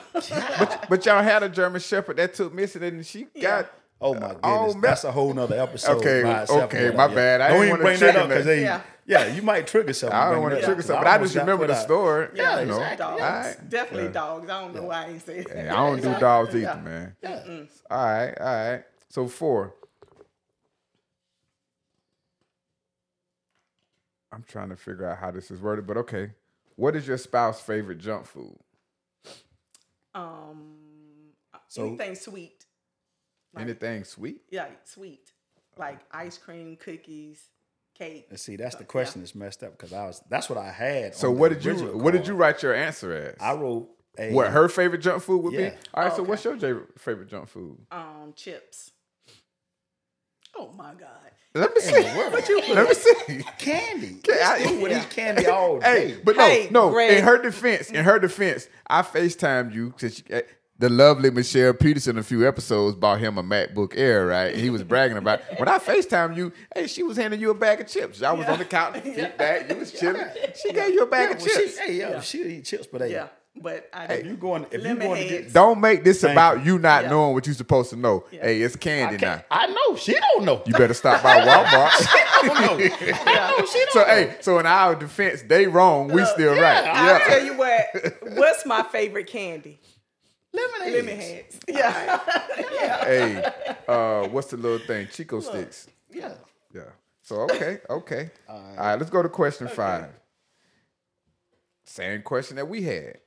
But, 0.58 0.86
but 0.88 1.06
y'all 1.06 1.22
had 1.22 1.42
a 1.42 1.48
German 1.48 1.80
Shepherd 1.80 2.16
that 2.16 2.34
took 2.34 2.52
missing 2.52 2.82
and 2.82 3.04
she 3.06 3.26
got. 3.40 3.70
Oh 4.00 4.14
my 4.14 4.34
Oh, 4.42 4.64
goodness, 4.64 4.74
man. 4.74 4.80
that's 4.82 5.04
a 5.04 5.12
whole 5.12 5.32
nother 5.32 5.60
episode. 5.62 5.98
Okay, 5.98 6.22
by 6.24 6.42
okay, 6.64 6.90
my 6.90 7.06
whatnot. 7.06 7.14
bad. 7.14 7.40
I 7.40 7.48
don't 7.50 7.58
even 7.58 7.70
wanna 7.70 7.82
bring 7.84 8.00
that 8.00 8.10
trigger 8.10 8.18
up 8.18 8.28
because 8.30 8.44
that. 8.46 8.50
they, 8.50 8.62
Yeah. 8.62 8.80
yeah. 9.06 9.26
you 9.28 9.42
might 9.42 9.68
trigger 9.68 9.92
something. 9.92 10.18
I 10.18 10.32
don't 10.32 10.42
want 10.42 10.50
to 10.52 10.56
that 10.56 10.62
up, 10.62 10.66
trigger 10.66 10.80
'cause 10.80 10.86
something, 10.86 11.04
but 11.04 11.08
I 11.08 11.12
almost 11.14 11.32
just 11.34 11.40
remember 11.46 11.66
the 11.68 11.74
out. 11.74 11.82
story. 11.84 12.28
Yeah, 12.34 12.60
you 12.60 12.66
know. 12.66 12.72
exactly. 12.78 12.96
dogs. 13.06 13.22
All 13.22 13.28
right. 13.28 13.70
Definitely 13.70 14.04
Yeah. 14.06 14.10
dogs. 14.12 14.50
I 14.50 14.60
don't 14.60 14.74
know 14.74 14.82
why 14.82 15.04
I 15.04 15.08
ain't 15.10 15.22
say 15.24 15.42
that. 15.42 15.56
Hey, 15.56 15.68
I 15.68 15.76
don't 15.76 16.02
do 16.02 16.14
dogs 16.20 16.48
either, 16.48 16.60
Yeah. 16.62 16.74
man. 16.82 17.16
Yeah. 17.22 17.42
All 17.92 18.04
right, 18.04 18.34
all 18.40 18.70
right. 18.72 18.84
So 19.08 19.28
four. 19.28 19.74
I'm 24.32 24.42
trying 24.44 24.70
to 24.70 24.76
figure 24.76 25.06
out 25.08 25.18
how 25.18 25.30
this 25.30 25.50
is 25.50 25.60
worded, 25.60 25.86
but 25.86 25.96
okay. 25.98 26.32
What 26.76 26.96
is 26.96 27.06
your 27.06 27.18
spouse's 27.18 27.62
favorite 27.62 27.98
junk 27.98 28.26
food? 28.26 28.58
Um, 30.14 31.32
So- 31.68 31.86
anything 31.86 32.14
sweet. 32.14 32.66
Like, 33.54 33.62
Anything 33.64 34.04
sweet? 34.04 34.42
Yeah, 34.50 34.68
sweet. 34.84 35.32
Like 35.76 36.00
ice 36.10 36.38
cream, 36.38 36.76
cookies, 36.76 37.50
cake. 37.94 38.26
And 38.30 38.38
see, 38.40 38.56
that's 38.56 38.76
the 38.76 38.84
question 38.84 39.20
that's 39.22 39.34
messed 39.34 39.62
up 39.62 39.72
because 39.72 39.92
I 39.92 40.04
was 40.06 40.22
that's 40.28 40.48
what 40.48 40.58
I 40.58 40.70
had. 40.70 41.14
So 41.14 41.28
on 41.28 41.34
the 41.34 41.40
what 41.40 41.48
did 41.50 41.64
you 41.64 41.70
original 41.72 41.98
what 41.98 42.10
did 42.12 42.26
you 42.26 42.34
write 42.34 42.62
your 42.62 42.74
answer 42.74 43.12
as? 43.12 43.36
I 43.40 43.54
wrote 43.54 43.88
a 44.18 44.32
what 44.32 44.50
her 44.52 44.68
favorite 44.68 44.98
junk 45.00 45.22
food 45.22 45.42
would 45.44 45.52
Yeah. 45.54 45.70
be? 45.70 45.76
All 45.94 46.04
right, 46.04 46.12
so 46.12 46.22
Okay. 46.22 46.28
what's 46.30 46.44
your 46.44 46.86
favorite 46.98 47.28
junk 47.28 47.48
food? 47.48 47.78
Um, 47.90 48.32
chips. 48.36 48.92
Oh 50.56 50.72
my 50.76 50.92
God. 50.94 51.08
Let 51.54 51.74
me 51.74 51.80
see. 51.82 52.02
What 52.02 52.48
you 52.48 52.62
Let 52.74 52.88
me 52.88 52.94
see. 52.94 53.44
candy. 53.58 54.20
I- 54.42 54.58
This 54.58 54.70
dude 54.70 54.80
would 54.82 54.92
eat 54.92 55.10
candy 55.10 55.46
all 55.46 55.80
Hey, 55.82 56.08
day. 56.12 56.20
but 56.24 56.36
no, 56.36 56.46
Hey, 56.48 56.68
no. 56.70 56.90
Greg. 56.90 57.18
In 57.18 57.24
her 57.24 57.42
defense, 57.42 57.90
in 57.90 58.04
her 58.04 58.18
defense, 58.18 58.68
I 58.86 59.02
Facetimed 59.02 59.74
you 59.74 59.90
because 59.90 60.22
eh, 60.30 60.42
the 60.78 60.88
lovely 60.88 61.30
Michelle 61.30 61.74
Peterson 61.74 62.16
a 62.16 62.22
few 62.22 62.48
episodes 62.48 62.96
bought 62.96 63.20
him 63.20 63.36
a 63.36 63.42
MacBook 63.42 63.92
Air, 63.96 64.26
right? 64.28 64.52
And 64.54 64.60
He 64.62 64.70
was 64.70 64.82
bragging 64.82 65.18
about 65.18 65.40
when 65.58 65.68
I 65.68 65.78
Facetimed 65.78 66.36
you. 66.36 66.52
Hey, 66.74 66.86
she 66.86 67.02
was 67.02 67.18
handing 67.18 67.38
you 67.40 67.50
a 67.50 67.54
bag 67.54 67.82
of 67.82 67.86
chips. 67.86 68.22
I 68.22 68.32
was 68.32 68.46
on 68.46 68.58
the 68.58 68.64
couch, 68.64 68.98
feet 69.02 69.36
back. 69.36 69.68
You 69.70 69.76
was 69.76 69.92
chilling. 69.92 70.24
She 70.60 70.72
gave 70.72 70.94
you 70.94 71.02
a 71.02 71.06
bag 71.06 71.28
Yeah, 71.30 71.36
of 71.36 71.42
well, 71.42 71.54
chips. 71.54 71.78
She, 71.78 71.92
hey, 71.92 71.98
yo, 72.00 72.20
she 72.20 72.42
eat 72.44 72.64
chips, 72.64 72.86
but 72.90 73.02
hey, 73.02 73.12
Yeah, 73.12 73.28
but 73.60 73.88
I 73.92 74.04
if 74.06 74.26
you 74.26 74.34
going, 74.36 74.66
if 74.70 74.82
you 74.84 74.94
going 74.96 75.22
to 75.22 75.28
get, 75.28 75.52
Don't 75.52 75.80
make 75.80 76.04
this 76.04 76.20
Thank 76.22 76.32
about 76.32 76.64
you 76.64 76.78
not 76.78 77.04
Yeah. 77.04 77.10
knowing 77.10 77.34
what 77.34 77.46
you're 77.46 77.54
supposed 77.54 77.90
to 77.90 77.96
know. 77.96 78.24
Yeah. 78.32 78.42
Hey, 78.42 78.62
it's 78.62 78.74
I, 78.76 78.78
candy 78.78 79.18
now. 79.24 79.42
I 79.50 79.66
know 79.66 79.96
she 79.96 80.14
don't 80.14 80.44
know. 80.44 80.62
You 80.66 80.72
better 80.72 80.94
stop 80.94 81.22
by 81.22 81.40
Walmart. 81.46 82.06
I 82.08 82.42
don't 82.46 82.54
know. 82.78 82.84
I 83.26 83.56
know 83.58 83.66
she 83.66 83.78
don't 83.78 83.92
so 83.92 83.98
know. 84.00 84.06
hey, 84.06 84.36
so 84.40 84.58
in 84.58 84.66
our 84.66 84.94
defense, 84.94 85.42
they 85.42 85.66
wrong, 85.66 86.08
we 86.08 86.24
still 86.24 86.54
right. 86.54 86.84
I'll 86.84 87.18
Yeah. 87.20 87.26
tell 87.26 87.44
you 87.44 87.54
what. 87.56 88.22
What's 88.36 88.64
my 88.66 88.82
favorite 88.84 89.26
candy? 89.26 89.78
lemonade. 90.54 90.94
Lemon 90.94 91.16
heads. 91.20 91.58
Yeah. 91.66 92.20
Hey, 93.04 93.42
uh, 93.88 94.28
what's 94.28 94.48
the 94.48 94.56
little 94.58 94.84
thing? 94.86 95.08
Chick-O-Sticks. 95.10 95.86
Yeah. 96.10 96.34
Yeah. 96.74 96.82
So 97.22 97.36
okay, 97.42 97.78
okay. 97.88 98.30
All 98.48 98.60
right, 98.76 98.96
let's 98.96 99.10
go 99.10 99.22
to 99.22 99.28
question 99.30 99.68
five. 99.68 100.10
Same 101.86 102.22
question 102.22 102.56
that 102.56 102.68
we 102.68 102.82
had. 102.82 103.18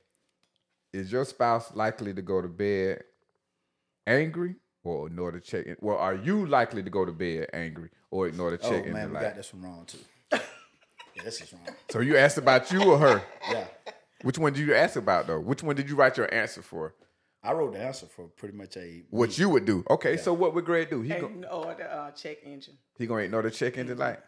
Is 0.96 1.12
your 1.12 1.26
spouse 1.26 1.74
likely 1.74 2.14
to 2.14 2.22
go 2.22 2.40
to 2.40 2.48
bed 2.48 3.04
angry 4.06 4.54
or 4.82 5.08
ignore 5.08 5.30
the 5.30 5.40
check 5.40 5.66
in? 5.66 5.76
Well, 5.82 5.98
are 5.98 6.14
you 6.14 6.46
likely 6.46 6.82
to 6.82 6.88
go 6.88 7.04
to 7.04 7.12
bed 7.12 7.50
angry 7.52 7.90
or 8.10 8.28
ignore 8.28 8.50
the 8.50 8.58
Oh 8.62 8.70
check 8.70 8.86
in 8.86 8.94
man, 8.94 9.10
we 9.10 9.14
light? 9.16 9.22
got 9.24 9.36
this 9.36 9.52
one 9.52 9.62
wrong 9.62 9.84
too. 9.86 9.98
yeah, 10.32 11.22
this 11.22 11.42
is 11.42 11.52
wrong. 11.52 11.76
So 11.90 12.00
you 12.00 12.16
asked 12.16 12.38
about 12.38 12.72
you 12.72 12.82
or 12.82 12.98
her? 12.98 13.22
Yeah, 13.50 13.66
Which 14.22 14.38
one 14.38 14.54
did 14.54 14.66
you 14.66 14.74
ask 14.74 14.96
about 14.96 15.26
though? 15.26 15.38
Which 15.38 15.62
one 15.62 15.76
did 15.76 15.86
you 15.86 15.96
write 15.96 16.16
your 16.16 16.32
answer 16.32 16.62
for? 16.62 16.94
I 17.42 17.52
wrote 17.52 17.74
the 17.74 17.80
answer 17.80 18.06
for 18.06 18.28
pretty 18.28 18.56
much 18.56 18.78
a. 18.78 19.02
What 19.10 19.38
you 19.38 19.50
would 19.50 19.66
do? 19.66 19.84
Okay, 19.90 20.16
so 20.16 20.32
what 20.32 20.54
would 20.54 20.64
Greg 20.64 20.88
do? 20.88 21.02
He 21.02 21.10
go, 21.10 21.26
and, 21.26 21.42
the 21.44 21.52
uh, 21.52 22.10
check 22.12 22.38
engine. 22.42 22.78
he 22.98 23.06
gonna 23.06 23.24
ignore 23.24 23.42
the 23.42 23.50
check 23.50 23.76
in 23.76 23.86
the 23.86 23.94
light? 23.94 24.20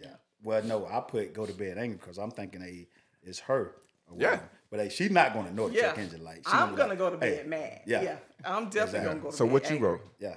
Yeah. 0.00 0.14
Well, 0.44 0.62
no, 0.62 0.86
I 0.86 1.00
put 1.00 1.34
go 1.34 1.46
to 1.46 1.52
bed 1.52 1.78
angry 1.78 1.98
because 2.00 2.18
I'm 2.18 2.30
thinking 2.30 2.62
a 2.62 2.86
it's 3.24 3.40
her. 3.40 3.74
or 4.08 4.16
Yeah. 4.16 4.38
Whatever. 4.72 4.76
But 4.76 4.80
hey, 4.80 4.88
she's 4.88 5.10
not 5.10 5.32
going 5.34 5.46
to 5.46 5.54
know 5.54 5.68
the 5.68 5.74
Yeah. 5.74 5.80
check 5.90 5.98
engine 5.98 6.24
light. 6.24 6.42
She 6.46 6.52
I'm 6.52 6.70
be 6.70 6.76
gonna 6.76 6.88
like, 6.90 6.98
go 6.98 7.10
to 7.10 7.16
bed 7.16 7.42
hey, 7.42 7.48
mad. 7.48 7.80
Yeah. 7.86 8.02
Yeah. 8.02 8.16
I'm 8.44 8.64
definitely 8.70 8.80
Exactly. 9.00 9.08
gonna 9.08 9.20
go 9.20 9.30
to 9.30 9.36
So 9.36 9.44
bed 9.44 9.48
So 9.50 9.52
what 9.52 9.62
you 9.70 9.76
angry. 9.76 9.88
wrote? 9.90 10.00
Yeah. 10.18 10.34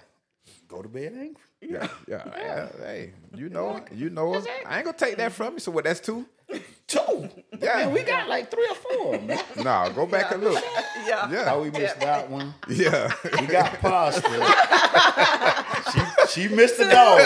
Go 0.67 0.81
to 0.81 0.89
bed 0.89 1.13
angry. 1.13 1.35
Yeah, 1.61 1.87
yeah, 2.07 2.23
yeah. 2.37 2.67
Hey, 2.79 3.11
you 3.33 3.49
know, 3.49 3.83
you 3.91 4.09
know. 4.11 4.35
I 4.67 4.75
ain't 4.77 4.85
gonna 4.85 4.95
take 4.97 5.17
that 5.17 5.31
from 5.31 5.53
you. 5.53 5.59
So 5.59 5.71
what? 5.71 5.83
That's 5.85 5.99
two. 5.99 6.25
Two. 6.87 7.27
Yeah. 7.59 7.77
Man, 7.77 7.91
we 7.93 8.03
got 8.03 8.29
like 8.29 8.51
three 8.51 8.67
or 8.69 8.75
four. 8.75 9.19
Man. 9.19 9.39
Nah, 9.63 9.89
go 9.89 10.05
back 10.05 10.31
and 10.31 10.43
look. 10.43 10.63
Yeah. 11.07 11.31
Yeah, 11.31 11.57
we 11.57 11.71
missed 11.71 11.99
that 12.01 12.29
one. 12.29 12.53
yeah. 12.69 13.11
We 13.41 13.47
got 13.47 13.79
pasta. 13.79 14.21
she 15.91 16.43
she 16.43 16.47
missed 16.55 16.77
the 16.77 16.85
dog. 16.85 17.21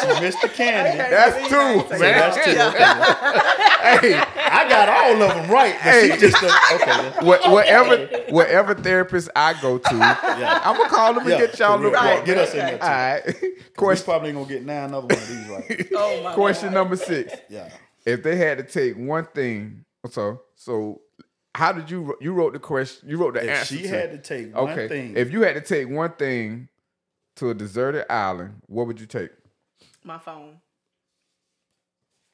She 0.00 0.20
missed 0.20 0.40
the 0.42 0.48
candy. 0.48 0.98
That's 0.98 1.48
two, 1.48 1.94
So 1.94 1.98
man. 1.98 2.32
that's 2.32 2.36
two. 2.44 2.50
Okay. 2.60 3.40
Hey, 3.80 4.22
I 4.50 4.68
got 4.68 4.88
all 4.88 5.22
of 5.22 5.34
them 5.34 5.50
right, 5.50 5.74
but 5.74 5.80
Hey. 5.82 6.10
she 6.10 6.16
just 6.18 6.42
a, 6.42 6.46
okay. 6.74 7.24
what, 7.26 7.50
whatever, 7.50 8.06
whatever 8.30 8.74
therapist 8.74 9.30
I 9.36 9.54
go 9.60 9.78
to, 9.78 9.94
I'm 9.94 10.76
gonna 10.76 10.88
call 10.88 11.14
them 11.14 11.22
and 11.22 11.30
Yeah, 11.30 11.38
get 11.46 11.58
y'all 11.58 11.76
for 11.78 11.84
real. 11.84 11.92
look 11.92 12.02
Yeah, 12.02 12.14
right. 12.16 12.24
Get 12.24 12.38
us 12.38 12.50
in 12.52 12.58
there 12.58 12.72
All 12.82 13.32
too. 13.32 13.38
right. 13.40 13.54
Question, 13.76 14.04
probably 14.04 14.28
ain't 14.30 14.38
gonna 14.38 14.48
get 14.48 14.64
nine 14.64 14.84
another 14.90 15.06
one 15.06 15.16
of 15.16 15.28
these 15.28 15.48
right. 15.48 15.86
Oh 15.94 16.22
my 16.24 16.34
question 16.34 16.72
number 16.74 16.96
six. 16.96 17.32
Yeah. 17.48 17.68
If 18.04 18.22
they 18.22 18.36
had 18.36 18.58
to 18.58 18.64
take 18.64 18.96
one 18.96 19.26
thing, 19.26 19.84
so 20.10 20.42
so, 20.56 21.00
how 21.54 21.72
did 21.72 21.90
you 21.90 22.16
you 22.20 22.32
wrote 22.32 22.52
the 22.52 22.58
question? 22.58 23.08
You 23.08 23.16
wrote 23.18 23.34
the 23.34 23.44
If 23.44 23.50
answer. 23.50 23.76
she 23.76 23.82
to- 23.82 23.88
had 23.88 24.10
to 24.12 24.18
take 24.18 24.54
one 24.54 24.70
okay. 24.70 24.88
thing, 24.88 25.16
If 25.16 25.32
you 25.32 25.42
had 25.42 25.54
to 25.54 25.60
take 25.60 25.88
one 25.88 26.12
thing 26.12 26.68
to 27.36 27.50
a 27.50 27.54
deserted 27.54 28.10
island, 28.12 28.62
what 28.66 28.86
would 28.86 29.00
you 29.00 29.06
take? 29.06 29.30
My 30.04 30.18
phone. 30.18 30.56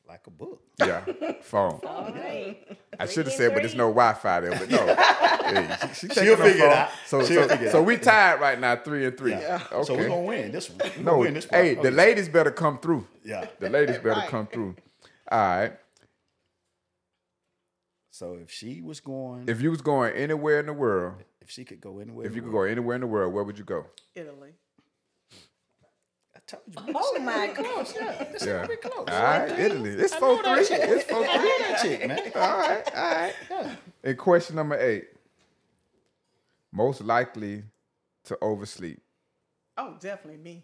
Like 0.08 0.26
a 0.26 0.30
book. 0.30 0.62
Yeah, 0.78 1.04
phone. 1.42 1.80
All 1.86 2.12
right. 2.12 2.56
I 2.98 3.06
should 3.06 3.26
have 3.26 3.34
said, 3.34 3.52
but 3.52 3.62
there's 3.62 3.74
no 3.74 3.88
Wi-Fi 3.88 4.40
there. 4.40 4.50
But 4.50 4.70
no, 4.70 4.86
hey, 4.96 5.76
she, 5.94 6.08
she 6.08 6.14
she'll 6.14 6.36
her 6.36 6.44
figure 6.44 6.64
it 6.66 6.72
out. 6.72 6.90
So, 7.06 7.24
She'll 7.24 7.42
so, 7.42 7.48
figure 7.48 7.66
it 7.66 7.72
so 7.72 7.82
we 7.82 7.96
tied 7.98 8.40
right 8.40 8.58
now, 8.58 8.76
three 8.76 9.04
and 9.06 9.16
three. 9.16 9.32
Yeah. 9.32 9.62
Okay. 9.72 9.84
So 9.84 9.94
we're 9.94 10.08
gonna 10.08 10.22
win 10.22 10.52
this 10.52 10.70
one. 10.70 10.90
We 10.96 11.02
no, 11.02 11.18
win 11.18 11.34
this 11.34 11.50
one. 11.50 11.60
hey, 11.62 11.74
the 11.74 11.80
Okay. 11.80 11.90
ladies 11.90 12.28
better 12.28 12.50
come 12.50 12.78
through. 12.78 13.06
Yeah. 13.24 13.46
The 13.58 13.68
ladies 13.68 13.96
better 13.98 14.20
Right. 14.20 14.28
come 14.28 14.46
through. 14.46 14.76
All 15.30 15.38
right. 15.38 15.72
So 18.10 18.34
if 18.42 18.50
she 18.50 18.80
was 18.80 19.00
going, 19.00 19.42
if, 19.42 19.56
If 19.56 19.60
you 19.62 19.70
was 19.70 19.82
going 19.82 20.14
anywhere 20.14 20.60
in 20.60 20.66
the 20.66 20.72
world, 20.72 21.16
if 21.42 21.50
she 21.50 21.64
could 21.64 21.80
go 21.82 21.98
anywhere, 21.98 22.26
if 22.26 22.34
you 22.34 22.40
could 22.40 22.50
world, 22.50 22.68
go 22.68 22.72
anywhere 22.72 22.94
in 22.94 23.02
the 23.02 23.06
world, 23.06 23.34
where 23.34 23.44
would 23.44 23.58
you 23.58 23.64
go? 23.64 23.84
Italy. 24.14 24.52
I 26.48 26.56
told 26.56 26.86
you. 26.86 26.92
Oh 26.94 27.18
my 27.20 27.46
God. 27.48 27.56
close. 27.56 27.94
Yeah. 27.94 28.24
This 28.32 28.46
Yeah. 28.46 28.62
gonna 28.66 28.76
close. 28.76 29.08
All 29.08 29.22
right, 29.22 29.58
Italy. 29.58 29.90
It's 29.90 30.12
I 30.12 30.18
four 30.20 30.42
three. 30.42 30.64
chick. 30.66 30.80
It's 30.82 31.04
four 31.10 31.24
I 31.26 31.38
three. 31.38 31.48
know 31.48 31.58
that 31.58 31.78
chick, 31.82 32.06
man. 32.08 32.20
All 32.34 32.58
right, 32.58 32.94
all 32.96 33.10
right. 33.10 33.34
Yeah. 33.50 33.74
And 34.04 34.18
question 34.18 34.56
number 34.56 34.78
eight. 34.78 35.08
Most 36.72 37.00
likely 37.00 37.64
to 38.24 38.38
oversleep. 38.42 39.00
Oh, 39.78 39.94
definitely 40.00 40.42
me. 40.42 40.62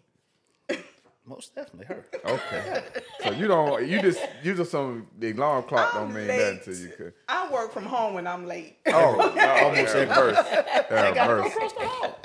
Most 1.25 1.55
definitely 1.55 1.85
her. 1.87 2.05
Okay. 2.25 2.83
so 3.23 3.31
you 3.31 3.47
don't 3.47 3.85
you 3.87 4.01
just 4.01 4.19
you 4.43 4.53
just 4.55 4.71
some 4.71 5.07
the 5.19 5.31
alarm 5.31 5.63
clock 5.63 5.93
don't 5.93 6.13
mean 6.13 6.27
late. 6.27 6.55
nothing 6.57 6.73
to 6.75 6.79
you. 6.81 6.89
Could. 6.89 7.13
I 7.27 7.51
work 7.51 7.71
from 7.73 7.85
home 7.85 8.13
when 8.13 8.27
I'm 8.27 8.45
late. 8.45 8.77
Oh, 8.87 9.15
no, 9.35 9.51
Almost 9.65 9.93
have 9.95 10.09
every- 10.09 10.33
mercy. 10.33 10.49
Have 10.95 12.15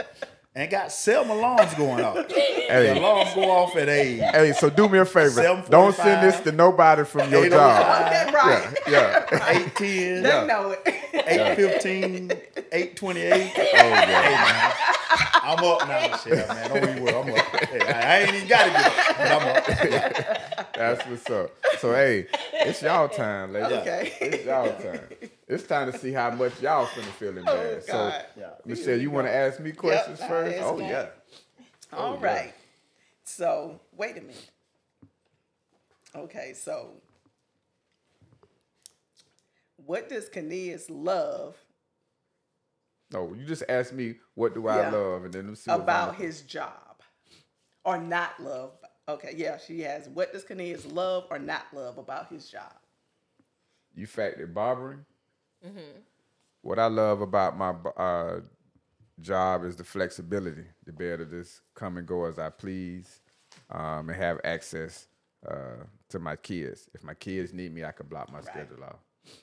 Gotta 0.55 0.66
go 0.66 0.66
mercy. 0.66 0.66
across 0.66 0.66
the 0.66 0.66
hall. 0.66 0.66
And 0.66 0.70
got 0.70 0.92
seven 0.92 1.30
alarms 1.30 1.74
going 1.74 2.05
off. 2.05 2.28
The 2.68 2.74
Hey, 2.74 2.99
alarms 2.99 3.34
go 3.34 3.51
off 3.51 3.76
at 3.76 3.88
eight. 3.88 4.18
hey, 4.20 4.53
so 4.53 4.68
do 4.68 4.88
me 4.90 4.99
a 4.99 5.05
favor. 5.07 5.42
Don't 5.70 5.94
send 5.94 6.26
this 6.26 6.38
to 6.40 6.53
nobody 6.53 7.05
from 7.05 7.30
your 7.30 7.49
job. 7.49 8.07
Okay, 8.07 8.30
right. 8.34 8.78
Yeah. 8.86 9.49
Eight 9.49 9.74
ten. 9.74 10.22
They 10.22 10.46
know 10.46 10.72
it. 10.72 10.80
Eight 11.14 11.57
fifteen. 11.57 12.30
Eight 12.70 12.94
twenty 12.96 13.22
eight. 13.22 13.53
Oh 13.57 13.62
yeah. 13.72 14.74
I'm 15.42 15.64
up 15.64 15.88
now, 15.88 16.09
Michelle, 16.11 16.49
man. 16.55 16.68
Don't 16.68 16.90
even 16.90 17.03
worry. 17.05 17.14
I'm 17.14 17.30
up. 17.32 17.66
Hey, 17.68 17.80
I 17.80 18.16
I 18.16 18.18
ain't 18.20 18.34
even 18.34 18.49
got 18.49 18.64
to 18.64 18.70
get 18.70 18.86
up, 18.86 19.16
but 19.16 19.30
I'm 19.32 19.49
up. 20.59 20.74
That's 20.74 21.07
what's 21.07 21.30
up. 21.30 21.51
So 21.78 21.94
hey, 21.94 22.26
it's 22.53 22.82
y'all 22.82 23.09
time, 23.09 23.55
ladies. 23.55 23.78
Okay. 23.78 24.12
It's 24.20 24.44
y'all 24.44 24.68
time. 24.74 25.30
It's 25.49 25.66
time 25.66 25.90
to 25.90 25.99
see 25.99 26.12
how 26.12 26.30
much 26.30 26.61
y'all 26.61 26.86
finna 26.86 27.05
feel 27.12 27.28
oh, 27.36 27.38
embarrassed. 27.38 27.86
so 27.86 27.92
God. 27.92 28.24
Yeah. 28.38 28.51
Michelle, 28.66 29.01
you 29.01 29.11
wanna 29.11 29.30
ask 29.30 29.61
me 29.61 29.72
questions 29.72 30.20
I'll 30.20 30.28
first? 30.28 30.59
Oh 30.61 30.78
you. 30.78 30.86
yeah. 30.86 31.07
All 31.92 32.14
oh, 32.14 32.18
yeah. 32.20 32.26
right. 32.26 32.55
So 33.24 33.80
wait 33.96 34.18
a 34.18 34.20
minute. 34.20 34.51
Okay, 36.14 36.53
so 36.55 36.92
what 39.86 40.09
does 40.09 40.28
Cornelius 40.28 40.90
love 40.90 41.57
No, 43.12 43.32
you 43.34 43.44
just 43.46 43.62
asked 43.68 43.92
me 43.94 44.16
what 44.34 44.55
do 44.55 44.68
I 44.68 44.82
Yeah. 44.82 44.90
love 44.90 45.24
and 45.24 45.32
then 45.32 45.49
let's 45.49 45.62
see 45.62 45.70
about 45.70 46.14
Vonda- 46.14 46.18
his 46.18 46.42
job? 46.42 46.72
Or 47.84 47.96
not 47.96 48.38
love? 48.42 48.72
Okay, 49.09 49.32
yeah, 49.34 49.57
she 49.57 49.80
has. 49.80 50.09
What 50.11 50.32
does 50.34 50.44
Cornelius 50.44 50.84
love 50.84 51.26
or 51.30 51.38
not 51.38 51.62
love 51.72 51.96
about 51.96 52.28
his 52.28 52.51
job? 52.51 52.74
you 53.94 54.07
factored 54.07 54.53
barbering. 54.55 55.05
Mm-hmm. 55.66 56.00
What 56.62 56.78
I 56.78 56.86
love 56.86 57.20
about 57.20 57.56
my 57.56 57.70
uh, 57.96 58.40
job 59.20 59.64
is 59.64 59.76
the 59.76 59.84
flexibility, 59.84 60.64
to 60.86 60.92
be 60.92 61.06
able 61.06 61.24
to 61.24 61.30
just 61.30 61.61
come 61.74 61.96
and 61.96 62.06
go 62.06 62.24
as 62.24 62.38
I 62.38 62.50
please, 62.50 63.20
um, 63.70 64.09
and 64.09 64.16
have 64.20 64.40
access 64.44 65.06
uh, 65.48 65.84
to 66.11 66.18
my 66.18 66.36
kids. 66.36 66.88
If 66.94 67.02
my 67.04 67.14
kids 67.14 67.52
need 67.52 67.72
me, 67.74 67.84
I 67.84 67.92
can 67.92 68.06
block 68.06 68.30
my 68.32 68.40
schedule 68.40 68.82
off. 68.84 68.96
Okay. 69.26 69.36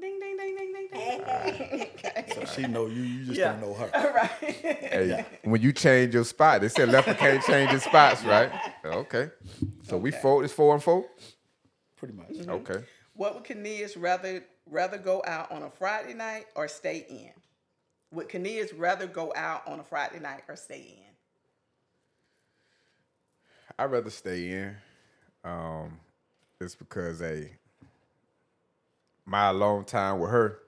Ding 0.00 0.18
ding 0.18 0.36
ding 0.36 0.56
ding 0.56 0.72
ding 0.72 0.88
ding. 0.92 1.20
okay. 1.22 2.32
So 2.34 2.44
she 2.44 2.66
know 2.66 2.86
you. 2.86 3.02
You 3.02 3.24
just 3.26 3.38
Yeah. 3.38 3.52
don't 3.52 3.60
know 3.60 3.74
her. 3.74 3.90
Right. 4.14 4.30
Hey, 4.54 5.24
when 5.44 5.60
you 5.62 5.72
change 5.72 6.14
your 6.14 6.24
spot, 6.24 6.60
they 6.62 6.68
said 6.68 6.88
leopard 6.88 7.18
can't 7.18 7.42
change 7.44 7.70
his 7.70 7.82
spots, 7.84 8.24
right? 8.24 8.50
Okay. 8.84 9.30
So 9.84 9.96
we 9.98 10.10
Okay. 10.10 10.18
four. 10.20 10.44
It's 10.44 10.52
four 10.52 10.74
and 10.74 10.82
four. 10.82 11.04
Pretty 11.96 12.14
much. 12.14 12.30
Mm-hmm. 12.30 12.50
Okay. 12.50 12.84
What 13.14 13.34
would 13.34 13.44
Cornelius 13.44 13.96
rather 13.96 14.42
rather 14.72 14.98
go 14.98 15.22
out 15.26 15.50
on 15.52 15.62
a 15.62 15.70
Friday 15.70 16.14
night 16.14 16.46
or 16.56 16.66
stay 16.68 17.06
in? 17.08 17.30
Would 18.12 18.30
Cornelius 18.30 18.72
rather 18.72 19.06
go 19.06 19.32
out 19.36 19.66
on 19.66 19.80
a 19.80 19.84
Friday 19.84 20.18
night 20.20 20.42
or 20.48 20.56
stay 20.56 20.96
in? 20.98 21.12
I'd 23.78 23.86
rather 23.90 24.10
stay 24.10 24.50
in. 24.50 24.76
um, 25.44 25.98
it's 26.60 26.74
because 26.74 27.18
hey, 27.20 27.52
my 29.24 29.48
alone 29.48 29.84
time 29.84 30.18
with 30.20 30.30
her. 30.30 30.58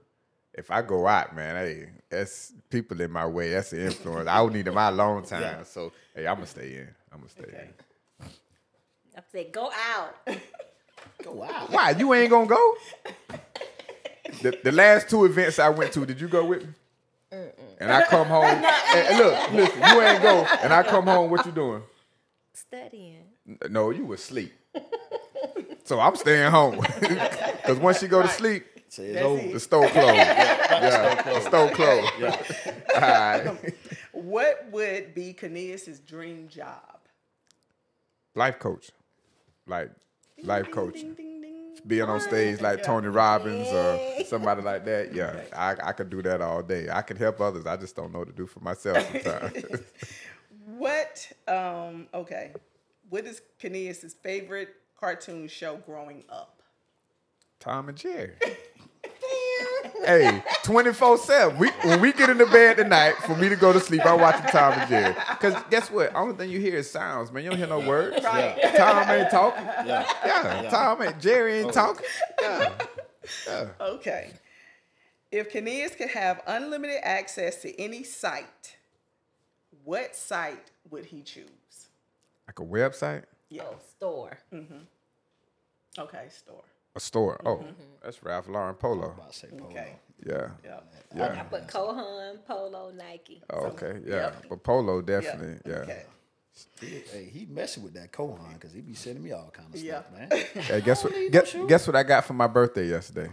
If 0.57 0.71
I 0.71 0.83
go 0.83 1.07
out, 1.07 1.35
man, 1.35 1.57
hey, 1.57 1.89
that's 2.09 2.53
people 2.71 3.01
in 3.01 3.11
my 3.11 3.27
way. 3.27 3.51
That's 3.51 3.71
the 3.71 3.85
influence. 3.85 4.29
I 4.29 4.41
would 4.41 4.53
need 4.53 4.73
my 4.73 4.89
alone 4.89 5.23
time. 5.27 5.65
So 5.65 5.93
hey, 6.15 6.27
I'm 6.27 6.37
gonna 6.37 6.47
stay 6.47 6.77
in. 6.77 6.89
I'm 7.13 7.19
gonna 7.19 7.29
stay 7.31 7.43
Okay. 7.45 7.69
in. 8.23 8.29
I 9.17 9.21
said, 9.31 9.53
go 9.53 9.71
out. 9.93 10.17
Go 11.23 11.43
out. 11.43 11.71
Why 11.71 11.91
you 11.91 12.13
ain't 12.15 12.31
gonna 12.31 12.47
go? 12.47 12.75
The, 14.43 14.59
the 14.63 14.73
last 14.73 15.09
two 15.11 15.25
events 15.25 15.59
I 15.59 15.69
went 15.71 15.93
to, 15.93 16.05
did 16.07 16.21
you 16.21 16.29
go 16.29 16.45
with 16.45 16.63
me? 16.63 16.69
And 17.81 17.91
I 17.93 18.05
come 18.05 18.27
home. 18.29 18.45
and, 18.45 18.65
and 18.65 19.19
look, 19.19 19.53
listen, 19.53 19.81
you 19.81 20.01
ain't 20.03 20.23
go, 20.23 20.47
and 20.63 20.73
I 20.73 20.83
come 20.83 21.07
home. 21.07 21.31
What 21.31 21.45
you 21.47 21.53
doing? 21.53 21.83
Studying. 22.53 23.25
No, 23.69 23.91
you 23.91 24.07
was 24.07 24.21
asleep. 24.21 24.53
So 25.85 26.01
I'm 26.01 26.17
staying 26.17 26.51
home. 26.51 26.81
Cause 27.65 27.79
once 27.79 28.01
she 28.01 28.07
go 28.09 28.23
to 28.23 28.29
sleep, 28.29 28.65
Say 28.89 29.07
it's 29.07 29.15
That's 29.15 29.27
over. 29.27 29.41
it. 29.43 29.53
the 29.53 29.61
store 29.61 29.89
closed. 29.89 30.15
Yeah, 30.15 31.23
the 31.25 31.41
stove 31.41 31.73
closed. 31.73 32.13
All 32.95 33.01
right. 33.01 33.75
What 34.13 34.67
would 34.71 35.15
be 35.15 35.33
Cornelius's 35.33 35.99
dream 35.99 36.47
job? 36.49 37.01
Life 38.37 38.61
coach, 38.61 38.91
like 39.67 39.91
life 40.45 40.71
coach, 40.71 40.95
Ding, 40.95 41.15
ding, 41.15 41.15
ding. 41.15 41.34
Being 41.87 42.09
on 42.09 42.21
stage 42.21 42.61
like 42.61 42.83
Tony 42.83 43.09
Robbins 43.09 43.69
or 43.69 44.25
somebody 44.25 44.63
like 44.63 44.85
that. 44.87 45.13
Yeah, 45.15 45.41
I, 45.55 45.77
I 45.83 45.93
could 45.93 46.09
do 46.09 46.23
that 46.23 46.41
all 46.41 46.63
day. 46.63 46.89
I 46.91 47.03
can 47.03 47.17
help 47.17 47.41
others. 47.41 47.67
I 47.67 47.77
just 47.77 47.95
don't 47.95 48.13
know 48.13 48.21
what 48.21 48.29
to 48.29 48.35
do 48.35 48.47
for 48.47 48.61
myself 48.61 49.07
sometimes. 49.13 49.65
What? 50.67 51.31
Um. 51.47 52.09
Okay. 52.15 52.53
What 53.11 53.27
is 53.27 53.43
Cornelius's 53.61 54.15
favorite 54.15 54.71
cartoon 54.99 55.47
show 55.47 55.77
growing 55.77 56.25
up? 56.31 56.63
Tom 57.61 57.89
and 57.91 57.99
Jerry. 57.99 58.33
hey, 60.05 60.43
24 60.63 61.19
7. 61.19 61.59
We, 61.59 61.69
when 61.83 62.01
we 62.01 62.13
get 62.13 62.31
into 62.31 62.47
bed 62.47 62.77
tonight, 62.77 63.15
for 63.27 63.37
me 63.37 63.49
to 63.49 63.57
go 63.57 63.73
to 63.73 63.81
sleep, 63.81 64.05
I 64.05 64.15
watch 64.15 64.37
Tom 64.51 64.73
and 64.73 64.89
Jerry. 64.89 65.15
Because 65.31 65.55
guess 65.71 65.91
what? 65.91 66.15
Only 66.15 66.35
thing 66.37 66.51
you 66.51 66.61
hear 66.61 66.77
is 66.77 66.91
sounds, 66.91 67.33
man. 67.33 67.45
You 67.45 67.51
don't 67.51 67.59
hear 67.59 67.69
no 67.69 67.81
words. 67.81 68.23
Right. 68.25 68.61
Tom 68.77 69.11
ain't 69.11 69.31
talking. 69.31 69.65
Yeah. 69.87 70.07
Yeah, 70.25 70.69
Tom 70.71 71.03
ain't, 71.03 71.21
Jerry 71.21 71.59
ain't 71.59 71.73
talking. 71.73 72.07
Yeah. 72.41 72.73
Okay. 73.81 74.31
If 75.31 75.51
Cornelius 75.51 75.95
could 75.97 76.11
have 76.11 76.43
unlimited 76.47 76.99
access 77.03 77.61
to 77.63 77.81
any 77.81 78.05
site, 78.05 78.77
what 79.85 80.15
site 80.15 80.71
would 80.91 81.07
he 81.07 81.23
choose? 81.23 81.89
Like 82.47 82.61
a 82.61 82.63
website? 82.63 83.25
Oh, 83.61 83.77
store. 83.97 84.39
Mm-hmm. 84.53 84.79
Okay, 85.99 86.27
store. 86.29 86.65
A 86.97 87.01
store. 87.01 87.41
Oh, 87.45 87.57
mm-hmm. 87.57 87.73
that's 88.03 88.23
Ralph 88.23 88.49
Lauren 88.49 88.75
Polo. 88.77 89.13
About 89.13 89.33
to 89.33 89.37
say 89.37 89.49
polo. 89.49 89.71
Okay. 89.71 89.97
Yeah. 90.25 90.49
Yep. 90.65 90.93
I 91.15 91.17
Yeah. 91.19 91.43
put 91.45 91.69
Cole 91.69 91.95
Haan, 91.95 92.39
Polo, 92.47 92.93
Nike. 92.93 93.43
Oh, 93.51 93.67
okay. 93.67 94.01
Yeah. 94.07 94.15
Yep. 94.17 94.45
But 94.49 94.63
Polo, 94.63 95.03
definitely. 95.03 95.59
Yeah. 95.71 95.79
Okay. 95.79 96.03
He, 96.81 96.87
hey, 96.87 97.25
he 97.33 97.47
messing 97.47 97.83
with 97.83 97.95
that 97.95 98.13
Cole 98.13 98.39
Haan 98.41 98.55
because 98.55 98.73
he 98.73 98.81
be 98.81 98.95
sending 98.95 99.25
me 99.25 99.33
all 99.33 99.51
kind 99.53 99.75
of 99.75 99.81
Yeah. 99.81 100.03
stuff, 100.03 100.13
man. 100.13 100.31
Hey, 100.63 100.81
guess 100.81 101.03
what? 101.03 101.13
need 101.13 101.33
no 101.33 101.41
Guess, 101.41 101.57
guess 101.69 101.87
what 101.89 101.97
I 101.97 102.05
got 102.05 102.25
for 102.25 102.35
my 102.35 102.47
birthday 102.47 102.89
yesterday? 102.89 103.31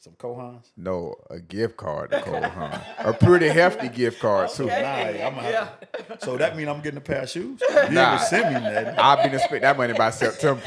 Some 0.00 0.12
Cole 0.14 0.36
Haans. 0.36 0.70
No, 0.76 1.16
a 1.28 1.40
gift 1.40 1.76
card 1.76 2.12
to 2.12 2.20
Cole 2.22 2.40
Haan. 2.40 2.80
A 2.98 3.12
pretty 3.12 3.48
hefty 3.48 3.88
gift 3.88 4.20
card, 4.20 4.48
too. 4.50 4.66
Nah, 4.66 4.72
I'm 4.74 5.34
gonna 5.34 5.42
have 5.42 5.80
to, 5.80 6.18
so 6.24 6.36
that 6.36 6.56
means 6.56 6.68
I'm 6.68 6.80
getting 6.82 6.98
a 6.98 7.00
pair 7.00 7.22
of 7.22 7.28
shoes? 7.28 7.60
You 7.68 7.90
Nah. 7.90 8.12
ain't 8.12 8.20
send 8.22 8.54
me 8.54 8.60
nothing. 8.60 8.94
I'll 8.96 9.20
be 9.22 9.28
to 9.30 9.38
spend 9.40 9.64
that 9.64 9.76
money 9.76 9.94
by 9.94 10.10
September. 10.10 10.62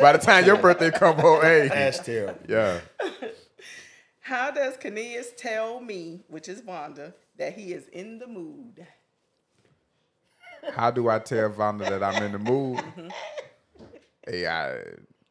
by 0.00 0.12
the 0.12 0.18
time 0.18 0.44
your 0.46 0.56
birthday 0.56 0.90
come 0.90 1.16
home, 1.16 1.42
hey. 1.42 1.68
That's 1.68 2.00
terrible. 2.00 2.40
Yeah. 2.48 2.80
How 4.20 4.50
does 4.50 4.76
Cornelius 4.78 5.30
tell 5.36 5.80
me, 5.80 6.24
which 6.28 6.48
is 6.48 6.60
Vonda, 6.60 7.12
that 7.38 7.52
he 7.52 7.72
is 7.72 7.86
in 7.88 8.18
the 8.18 8.26
mood? 8.26 8.84
How 10.74 10.90
do 10.90 11.08
I 11.08 11.20
tell 11.20 11.50
Vonda 11.50 11.88
that 11.88 12.02
I'm 12.02 12.20
in 12.22 12.32
the 12.32 12.38
mood? 12.38 12.78
Mm-hmm. 12.78 13.08
Hey, 14.26 14.46
I, 14.46 14.78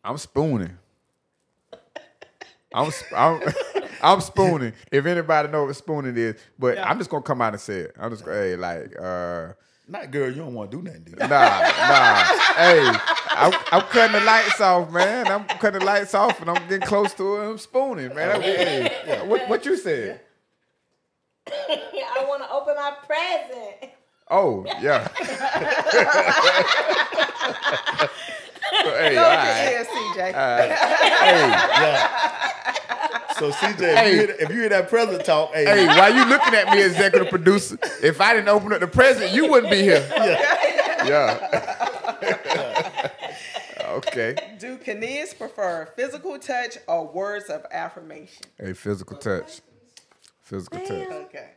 I'm 0.05 0.17
spooning. 0.17 0.77
I'm, 2.73 2.91
I'm, 3.15 3.41
I'm 4.01 4.21
spooning. 4.21 4.73
If 4.91 5.05
anybody 5.05 5.49
know 5.49 5.65
what 5.65 5.75
spooning 5.75 6.17
is, 6.17 6.35
but 6.59 6.77
Yeah. 6.77 6.89
I'm 6.89 6.97
just 6.97 7.09
gonna 7.09 7.23
come 7.23 7.41
out 7.41 7.53
and 7.53 7.61
say 7.61 7.79
it. 7.81 7.95
I'm 7.99 8.11
just 8.11 8.25
gonna, 8.25 8.37
hey, 8.37 8.55
like, 8.55 8.93
uh, 8.99 9.53
Not 9.87 10.11
girl, 10.11 10.29
you 10.29 10.35
don't 10.37 10.53
want 10.53 10.71
to 10.71 10.77
do 10.77 10.83
nothing, 10.83 11.03
do 11.03 11.11
you? 11.11 11.17
Nah, 11.17 11.27
nah. 11.27 12.23
hey, 12.55 12.91
I'm, 13.29 13.53
I'm 13.71 13.81
cutting 13.83 14.13
the 14.19 14.25
lights 14.25 14.59
off, 14.61 14.91
man. 14.91 15.27
I'm 15.27 15.45
cutting 15.45 15.79
the 15.79 15.85
lights 15.85 16.13
off, 16.13 16.39
and 16.41 16.49
I'm 16.49 16.67
getting 16.67 16.87
close 16.87 17.13
to 17.15 17.35
it. 17.37 17.49
I'm 17.51 17.57
spooning, 17.57 18.13
man. 18.15 18.41
Hey, 18.41 19.21
what, 19.25 19.47
what 19.49 19.65
you 19.65 19.77
said? 19.77 20.21
I 21.47 22.25
want 22.27 22.41
to 22.43 22.49
open 22.51 22.75
my 22.75 22.93
present. 23.05 23.91
Oh, 24.31 24.65
yeah. 24.81 25.07
So, 28.81 28.97
hey, 28.97 29.13
Go 29.15 29.23
all 29.23 29.31
ahead, 29.31 29.87
right. 29.87 29.87
CJ. 29.87 30.33
Hey, 30.33 30.69
Yeah. 31.83 33.33
So 33.37 33.51
CJ, 33.51 33.81
if, 33.81 33.97
Hey. 33.97 34.11
you 34.11 34.15
hear, 34.17 34.35
if 34.39 34.49
you 34.49 34.55
hear 34.61 34.69
that 34.69 34.89
present 34.89 35.25
talk, 35.25 35.53
hey, 35.53 35.65
hey, 35.65 35.87
why 35.87 36.09
you 36.09 36.25
looking 36.25 36.53
at 36.53 36.69
me, 36.69 36.83
executive 36.83 37.29
producer? 37.29 37.77
If 38.01 38.21
I 38.21 38.33
didn't 38.33 38.49
open 38.49 38.71
up 38.73 38.79
the 38.79 38.87
present, 38.87 39.31
you 39.31 39.49
wouldn't 39.49 39.71
be 39.71 39.81
here. 39.81 40.05
Yeah. 40.15 41.05
yeah. 41.05 43.09
okay. 43.89 44.35
Do 44.59 44.77
Cornelius 44.77 45.33
prefer 45.33 45.87
physical 45.95 46.37
touch 46.39 46.77
or 46.87 47.07
words 47.07 47.49
of 47.49 47.65
affirmation? 47.71 48.43
Hey, 48.59 48.73
physical 48.73 49.17
touch. 49.17 49.61
Physical 50.41 50.79
touch. 50.79 51.07
Okay. 51.09 51.49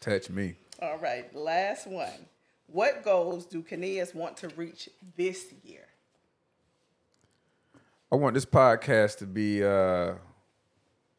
Touch 0.00 0.30
me. 0.30 0.54
All 0.82 0.98
right. 0.98 1.32
Last 1.34 1.86
one. 1.86 2.26
What 2.66 3.04
goals 3.04 3.46
do 3.46 3.62
Cornelius 3.62 4.14
want 4.14 4.36
to 4.38 4.48
reach 4.48 4.88
this 5.16 5.46
year? 5.62 5.86
I 8.12 8.16
want 8.16 8.34
this 8.34 8.44
podcast 8.44 9.18
to 9.18 9.26
be 9.26 9.64
uh, 9.64 10.14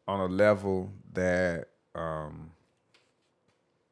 on 0.08 0.20
a 0.20 0.28
level 0.28 0.92
that 1.14 1.68
um, 1.94 2.52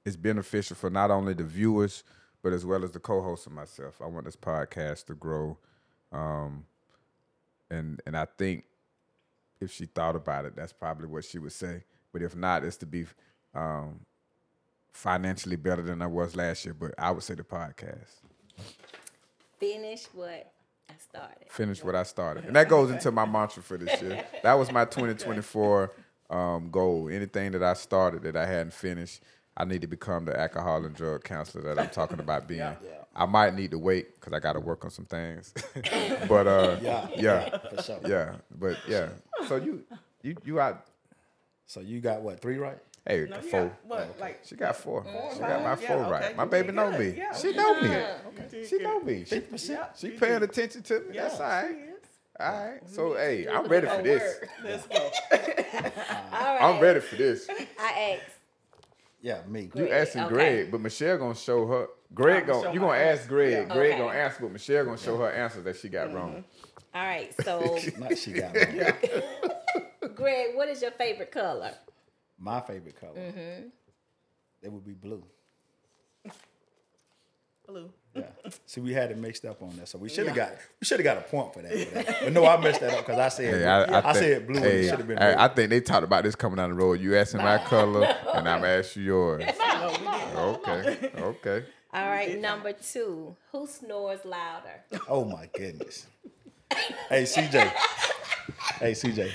is 0.05 0.15
beneficial 0.15 0.75
for 0.75 0.89
not 0.89 1.11
only 1.11 1.33
the 1.33 1.43
viewers, 1.43 2.03
but 2.41 2.53
as 2.53 2.65
well 2.65 2.83
as 2.83 2.91
the 2.91 2.99
co-host 2.99 3.47
and 3.47 3.55
myself. 3.55 3.99
I 4.01 4.05
want 4.07 4.25
this 4.25 4.35
podcast 4.35 5.05
to 5.05 5.15
grow, 5.15 5.57
um, 6.11 6.65
and 7.69 8.01
and 8.05 8.15
I 8.15 8.27
think 8.37 8.65
if 9.59 9.71
she 9.71 9.85
thought 9.85 10.15
about 10.15 10.45
it, 10.45 10.55
that's 10.55 10.73
probably 10.73 11.07
what 11.07 11.25
she 11.25 11.39
would 11.39 11.53
say. 11.53 11.83
But 12.11 12.21
if 12.21 12.35
not, 12.35 12.63
it's 12.63 12.77
to 12.77 12.85
be 12.85 13.05
um, 13.55 14.01
financially 14.91 15.55
better 15.55 15.81
than 15.81 16.01
I 16.01 16.07
was 16.07 16.35
last 16.35 16.65
year. 16.65 16.73
But 16.73 16.93
I 16.97 17.11
would 17.11 17.23
say 17.23 17.33
the 17.33 17.43
podcast. 17.43 18.11
Finish 19.59 20.05
what 20.13 20.51
I 20.93 20.99
started. 20.99 21.47
finish 21.49 21.83
what 21.83 21.95
I 21.95 22.03
started. 22.03 22.45
And 22.45 22.55
that 22.55 22.69
goes 22.69 22.91
into 22.91 23.11
my 23.11 23.25
mantra 23.25 23.63
for 23.63 23.77
this 23.77 24.01
year. 24.01 24.23
That 24.43 24.53
was 24.53 24.71
my 24.71 24.85
2024 24.85 25.91
um, 26.29 26.69
goal. 26.71 27.09
Anything 27.09 27.51
that 27.53 27.63
I 27.63 27.73
started 27.73 28.23
that 28.23 28.35
I 28.35 28.45
hadn't 28.45 28.73
finished, 28.73 29.21
I 29.55 29.65
need 29.65 29.81
to 29.81 29.87
become 29.87 30.25
the 30.25 30.37
alcohol 30.39 30.83
and 30.85 30.95
drug 30.95 31.23
counselor 31.23 31.63
that 31.73 31.79
I'm 31.81 31.89
talking 31.89 32.19
about 32.19 32.47
being. 32.53 32.75
I 33.15 33.25
might 33.25 33.53
need 33.53 33.71
to 33.71 33.77
wait 33.79 34.15
because 34.15 34.33
I 34.33 34.39
got 34.39 34.53
to 34.53 34.59
work 34.59 34.83
on 34.83 34.91
some 34.91 35.05
things. 35.05 35.53
but 36.27 36.47
uh, 36.47 36.77
Yeah. 36.81 37.07
yeah, 37.15 37.57
for 37.69 37.81
sure. 37.83 37.99
yeah, 38.07 38.35
but 38.59 38.77
yeah. 38.87 39.09
So 39.47 39.57
you, 39.57 39.83
you, 40.23 40.35
you 40.43 40.59
out? 40.59 40.85
So 41.67 41.79
you 41.79 42.01
got 42.01 42.21
what 42.21 42.41
three 42.41 42.57
right? 42.57 42.79
Hey, 43.05 43.27
No, 43.29 43.41
four. 43.41 43.61
got, 43.65 43.85
what, 43.85 43.99
oh, 44.17 44.21
like 44.21 44.39
She 44.45 44.55
got 44.55 44.75
four. 44.77 45.03
four 45.03 45.31
She 45.33 45.39
five? 45.39 45.49
got 45.49 45.63
my 45.63 45.69
Yeah, 45.81 45.87
four 45.87 45.97
okay, 46.05 46.11
right. 46.11 46.37
My 46.37 46.45
baby 46.45 46.71
know 46.71 46.91
good. 46.91 46.99
me. 46.99 47.17
Yeah, 47.17 47.33
she 47.35 47.51
know 47.51 47.73
did 47.75 47.83
me. 47.83 47.89
good. 47.89 48.67
She 48.69 48.77
know 48.79 48.99
me. 49.01 49.25
She, 49.25 49.41
Yeah, 49.73 49.85
she 49.95 50.09
paying 50.11 50.39
did. 50.39 50.49
attention 50.49 50.83
to 50.83 50.99
me. 51.01 51.17
That's 51.17 51.39
all 51.39 51.47
Yeah, 51.47 51.61
right. 51.63 51.69
she 51.75 51.75
is. 51.81 51.93
All 52.39 52.65
right. 52.65 52.79
So 52.89 53.13
hey, 53.15 53.47
I'm 53.47 53.67
ready 53.67 53.87
for 53.87 54.01
this. 54.01 54.39
Let's 54.63 54.87
go. 54.87 54.95
All 55.33 56.55
right. 56.55 56.59
I'm 56.61 56.81
ready 56.81 56.99
for 57.01 57.15
this. 57.15 57.47
I 57.79 58.17
asked. 58.19 58.35
Yeah, 59.21 59.41
me. 59.47 59.61
You 59.63 59.67
Greg, 59.69 59.91
asking 59.91 60.23
okay. 60.23 60.33
Greg, 60.33 60.71
but 60.71 60.81
Michelle 60.81 61.17
gonna 61.17 61.35
show 61.35 61.67
her. 61.67 61.87
Greg 62.13 62.47
gonna 62.47 62.63
gonna 62.63 62.73
you 62.73 62.79
my 62.79 62.87
gonna 62.87 62.99
ask 62.99 63.27
Greg. 63.27 63.51
Yeah. 63.51 63.73
Greg 63.73 63.91
Okay. 63.93 63.99
gonna 63.99 64.17
answer, 64.17 64.37
but 64.41 64.51
Michelle 64.51 64.85
gonna 64.85 64.97
show 64.97 65.17
her 65.17 65.27
mm-hmm. 65.27 65.39
answers 65.41 65.63
that 65.65 65.75
she 65.77 65.89
got 65.89 66.13
wrong. 66.13 66.31
Mm-hmm. 66.31 66.97
All 66.97 67.03
right. 67.05 67.33
So, 67.43 67.77
Not 67.99 68.17
she 68.17 68.33
got 68.33 68.55
wrong. 68.55 68.93
Greg, 70.15 70.55
what 70.55 70.69
is 70.69 70.81
your 70.81 70.91
favorite 70.91 71.31
color? 71.31 71.71
My 72.39 72.59
favorite 72.61 72.99
color. 72.99 73.13
Mm-hmm. 73.15 73.67
It 74.61 74.71
would 74.71 74.85
be 74.85 74.93
blue. 74.93 75.23
Blue. 77.67 77.89
Yeah. 78.13 78.23
See, 78.65 78.81
we 78.81 78.93
had 78.93 79.09
it 79.11 79.17
mixed 79.17 79.45
up 79.45 79.61
on 79.61 79.75
that, 79.77 79.87
so 79.87 79.97
we 79.97 80.09
should 80.09 80.27
have 80.27 80.35
got 80.35 80.51
we 80.81 80.85
should 80.85 80.99
have 80.99 81.03
got 81.05 81.17
a 81.17 81.21
point 81.21 81.53
for 81.53 81.61
that, 81.61 81.71
for 81.71 81.95
that. 81.95 82.17
But 82.23 82.33
no, 82.33 82.45
I 82.45 82.61
messed 82.61 82.81
that 82.81 82.91
up 82.93 83.05
because 83.05 83.17
I 83.17 83.29
said 83.29 83.53
Hey, 83.53 83.65
I, 83.65 83.83
I, 83.83 83.97
I, 84.09 84.13
think, 84.13 84.17
said 84.17 84.47
blue. 84.47 84.59
hey, 84.59 84.89
should 84.89 84.99
have 84.99 85.07
been 85.07 85.17
I. 85.17 85.45
I 85.45 85.47
think 85.47 85.69
they 85.69 85.79
talked 85.79 86.03
about 86.03 86.25
this 86.25 86.35
coming 86.35 86.57
down 86.57 86.69
the 86.71 86.75
road. 86.75 86.99
You 86.99 87.15
asking 87.15 87.41
my 87.41 87.57
color, 87.65 88.03
and 88.33 88.47
I'm 88.47 88.63
asking 88.63 89.03
yours. 89.03 89.43
No. 90.33 90.59
Okay, 90.65 91.11
okay. 91.17 91.65
All 91.93 92.09
right, 92.09 92.39
number 92.39 92.73
two. 92.73 93.35
Who 93.51 93.67
snores 93.67 94.25
louder? 94.25 94.81
Oh 95.07 95.25
my 95.25 95.47
goodness. 95.53 96.07
hey 97.09 97.23
CJ. 97.23 97.71
Hey 98.79 98.91
CJ. 98.93 99.31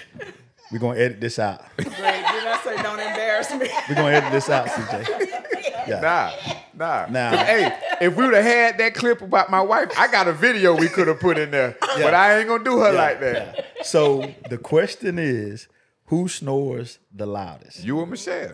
We're 0.71 0.79
gonna 0.79 0.99
edit 0.99 1.21
this 1.21 1.39
out. 1.39 1.65
Greg, 1.77 1.87
did 1.95 2.03
I 2.05 2.61
say 2.63 2.77
don't 2.83 3.01
embarrass 3.01 3.51
me? 3.53 3.69
We're 3.89 3.95
gonna 3.95 4.15
edit 4.15 4.33
this 4.33 4.49
out, 4.51 4.67
CJ. 4.69 5.35
Yeah. 5.89 6.01
Nah, 6.01 6.33
nah. 6.75 7.07
Nah. 7.07 7.31
'Cause, 7.31 7.47
Hey, 7.47 7.79
if 8.03 8.15
we 8.15 8.27
would 8.27 8.35
have 8.35 8.45
had 8.45 8.77
that 8.77 8.93
clip 8.95 9.23
about 9.23 9.49
my 9.51 9.63
wife, 9.63 9.91
I 9.99 10.07
got 10.13 10.29
a 10.29 10.35
video 10.35 10.77
we 10.77 10.87
could 10.89 11.09
have 11.09 11.19
put 11.19 11.39
in 11.39 11.51
there. 11.51 11.79
But 11.81 12.13
I 12.13 12.39
ain't 12.39 12.47
gonna 12.49 12.63
do 12.63 12.79
her 12.81 12.93
like 12.93 13.21
that. 13.21 13.65
So 13.87 14.31
the 14.51 14.59
question 14.59 15.19
is, 15.19 15.67
who 16.07 16.29
snores 16.29 16.99
the 17.15 17.25
loudest? 17.25 17.83
You 17.83 18.01
or 18.01 18.07
Michelle. 18.07 18.53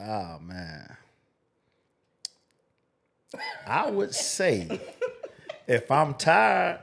Oh 0.00 0.38
man. 0.40 0.96
I 3.66 3.90
would 3.90 4.14
say 4.14 4.80
if 5.66 5.90
I'm 5.90 6.14
tired, 6.14 6.80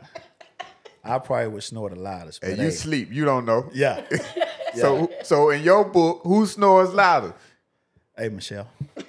I 1.03 1.17
probably 1.17 1.47
would 1.47 1.63
snore 1.63 1.89
the 1.89 1.95
loudest. 1.99 2.43
And 2.43 2.51
but 2.57 2.59
you 2.63 2.69
hey, 2.69 2.75
sleep. 2.75 3.11
You 3.11 3.25
don't 3.25 3.45
know. 3.45 3.71
Yeah. 3.73 4.03
So, 4.75 5.09
so 5.23 5.49
in 5.49 5.63
your 5.63 5.83
book, 5.85 6.21
who 6.23 6.45
snores 6.45 6.93
louder? 6.93 7.33
Hey 8.17 8.29
Michelle. 8.29 8.67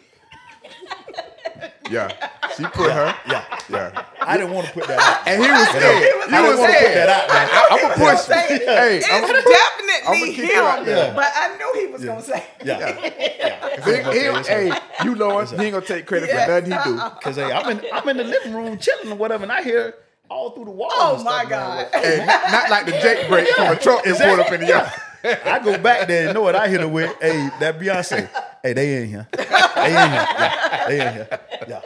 Yeah, 1.91 2.09
she 2.57 2.63
put 2.67 2.93
her. 2.93 3.13
Yeah. 3.29 3.45
Yeah, 3.69 4.05
I 4.21 4.37
didn't 4.37 4.53
want 4.55 4.69
to 4.69 4.73
put 4.73 4.87
that 4.87 5.01
out. 5.01 5.27
and 5.27 5.43
he 5.43 5.51
was 5.51 5.69
scared. 5.71 5.83
He 5.83 6.37
I 6.37 6.43
didn't 6.43 6.59
want 6.61 6.73
to 6.73 6.79
put 6.79 6.95
that 6.95 7.09
out 7.09 7.29
there. 7.29 7.49
I'm 7.69 7.81
gonna 7.81 7.95
push 7.95 8.29
you. 8.29 8.67
Hey, 8.67 8.97
It's 8.99 9.09
I'm 9.11 9.23
gonna 9.23 9.43
definitely 9.43 10.07
I'ma 10.07 10.37
kick 10.37 10.51
it 10.51 10.57
out 10.57 10.79
him, 10.79 10.85
there. 10.87 11.15
but 11.15 11.33
I 11.35 11.57
knew 11.57 11.81
he 11.81 11.87
was 11.93 12.05
gonna 12.05 12.23
say. 12.23 12.45
Yeah. 12.65 12.95
He, 12.95 14.19
he, 14.19 14.43
hey, 14.49 14.73
you 15.05 15.15
Lawrence, 15.17 15.51
he 15.51 15.57
ain't 15.65 15.73
gonna 15.73 15.85
take 15.85 16.07
credit 16.07 16.31
for 16.31 16.37
nothing 16.37 16.71
he 16.71 16.79
do. 16.85 16.97
Cause 17.23 17.35
hey, 17.37 17.51
I'm 17.53 17.71
in 17.77 17.85
I'm 17.93 18.09
in 18.09 18.17
the 18.19 18.25
living 18.25 18.55
room 18.55 18.79
chilling 18.79 19.11
or 19.11 19.17
whatever, 19.17 19.43
and 19.43 19.51
I 19.53 19.63
hear 19.63 19.95
all 20.29 20.51
through 20.51 20.67
the 20.67 20.71
walls. 20.71 20.93
Oh 20.95 21.25
my 21.25 21.45
stuff, 21.45 21.51
man. 21.51 21.91
God. 21.93 22.05
Hey, 22.05 22.25
not, 22.25 22.53
not 22.53 22.71
like 22.71 22.87
the 22.87 22.93
Jake 22.93 23.29
brake 23.29 23.49
from 23.49 23.67
a 23.73 23.77
truck 23.77 24.05
that 24.05 24.17
pulled 24.17 24.39
up 24.39 24.53
in 24.53 24.61
the 24.61 24.67
yard. 24.69 24.93
I 25.25 25.61
go 25.63 25.79
back 25.79 26.09
there 26.09 26.27
and 26.27 26.35
know 26.35 26.43
what 26.43 26.57
I 26.57 26.69
hit 26.69 26.81
her 26.81 26.89
with. 26.89 27.15
Hey, 27.21 27.49
that 27.61 27.79
Beyonce. 27.79 28.29
Hey, 28.63 28.73
they 28.73 29.03
in 29.03 29.09
here. 29.09 29.29
They 29.33 29.43
in 29.43 30.11
here. 30.11 30.27
Yeah, 30.39 30.85
they 30.89 31.07
in 31.07 31.13
here. 31.15 31.41
Yeah. 31.69 31.81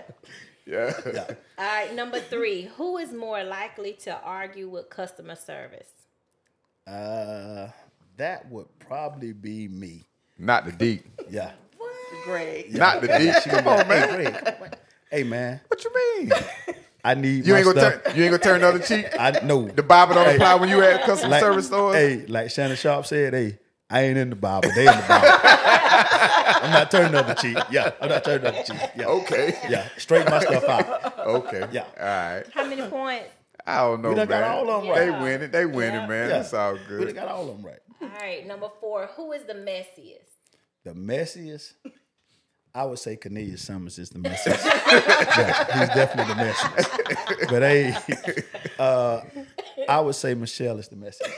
Yeah. 0.66 0.92
Yeah. 1.12 1.34
All 1.58 1.64
right, 1.66 1.94
number 1.94 2.20
three. 2.20 2.62
Who 2.76 2.96
is 2.96 3.12
more 3.12 3.44
likely 3.44 3.92
to 4.04 4.18
argue 4.22 4.68
with 4.68 4.88
customer 4.90 5.36
service? 5.36 5.88
Uh, 6.86 7.68
that 8.16 8.50
would 8.50 8.66
probably 8.78 9.32
be 9.32 9.68
me. 9.68 10.04
Not 10.38 10.64
the 10.64 10.72
deep. 10.72 11.04
Yeah. 11.28 11.52
What? 11.76 11.92
Greg. 12.24 12.74
Not 12.74 13.00
the 13.02 13.08
deep. 13.08 13.34
Come 13.44 13.68
on, 13.68 13.86
man. 13.88 14.08
Hey, 14.08 14.56
Greg. 14.58 14.78
Hey, 15.10 15.22
man. 15.22 15.60
What 15.68 15.84
you 15.84 15.92
mean? 15.94 16.32
I 17.04 17.14
need 17.14 17.46
You 17.46 17.52
my 17.52 17.58
ain't 17.60 17.66
gonna 17.66 17.80
stuff. 17.80 18.04
turn. 18.04 18.16
You 18.16 18.24
ain't 18.24 18.30
gonna 18.30 18.42
turn 18.42 18.56
another 18.56 18.78
other 18.78 18.86
cheek. 18.86 19.06
I 19.18 19.30
know 19.44 19.68
The 19.68 19.82
Bible 19.82 20.14
don't 20.14 20.24
Hey. 20.26 20.36
apply 20.36 20.54
when 20.54 20.68
you 20.70 20.82
at 20.82 21.02
customer 21.02 21.30
like, 21.32 21.40
service 21.42 21.66
stores. 21.66 21.96
Hey, 21.96 22.24
like 22.26 22.50
Shannon 22.50 22.76
Sharpe 22.76 23.04
said, 23.06 23.34
hey, 23.34 23.58
I 23.90 24.02
ain't 24.02 24.16
in 24.18 24.30
the 24.30 24.36
Bible. 24.36 24.70
They 24.74 24.86
in 24.88 24.96
the 24.96 25.04
Bible. 25.06 25.28
I'm 26.64 26.70
not 26.72 26.90
turning 26.90 27.08
another 27.08 27.32
other 27.32 27.40
cheek. 27.40 27.58
Yeah, 27.70 27.90
I'm 28.00 28.08
not 28.08 28.24
turning 28.24 28.46
another 28.46 28.58
other 28.58 28.72
cheek. 28.72 28.90
Yeah. 28.96 29.06
Okay. 29.06 29.54
Yeah. 29.68 29.88
Straighten 29.98 30.30
my 30.30 30.40
stuff 30.40 30.64
out. 30.64 31.18
Okay. 31.26 31.68
Yeah. 31.72 31.84
All 32.00 32.06
right. 32.36 32.44
How 32.54 32.64
many 32.66 32.82
points? 32.88 33.28
I 33.66 33.78
don't 33.78 34.02
know, 34.02 34.10
We 34.10 34.14
done 34.16 34.28
man. 34.28 34.40
got 34.42 34.50
all 34.56 34.70
of 34.70 34.84
'em 34.84 34.94
They 34.94 35.10
right. 35.10 35.22
winning. 35.22 35.50
They 35.50 35.66
winning, 35.66 36.08
man. 36.08 36.28
Yeah. 36.30 36.40
It's 36.40 36.52
all 36.54 36.76
good. 36.88 36.98
We 37.00 37.04
done 37.06 37.14
got 37.14 37.28
all 37.28 37.48
of 37.48 37.56
them 37.56 37.64
right. 37.66 37.78
All 38.02 38.08
right, 38.08 38.46
number 38.46 38.68
four. 38.80 39.06
Who 39.16 39.32
is 39.32 39.44
the 39.44 39.54
messiest? 39.54 40.28
The 40.84 40.90
messiest, 40.92 41.72
I 42.76 42.84
would 42.84 42.98
say 42.98 43.14
Cornelius 43.16 43.62
Summers 43.62 43.98
is 44.00 44.10
the 44.10 44.18
messiest. 44.18 44.64
yeah, 44.66 45.78
he's 45.78 45.88
definitely 45.94 46.34
the 46.34 46.40
messiest. 46.40 47.48
But 47.48 47.62
hey, 47.62 48.42
uh, 48.80 49.20
I 49.88 50.00
would 50.00 50.16
say 50.16 50.34
Michelle 50.34 50.78
is 50.80 50.88
the 50.88 50.96
messiest. 50.96 51.30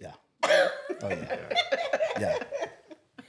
Yeah. 0.00 0.12
Oh 0.44 1.08
yeah. 1.08 1.36
Yeah. 2.18 2.38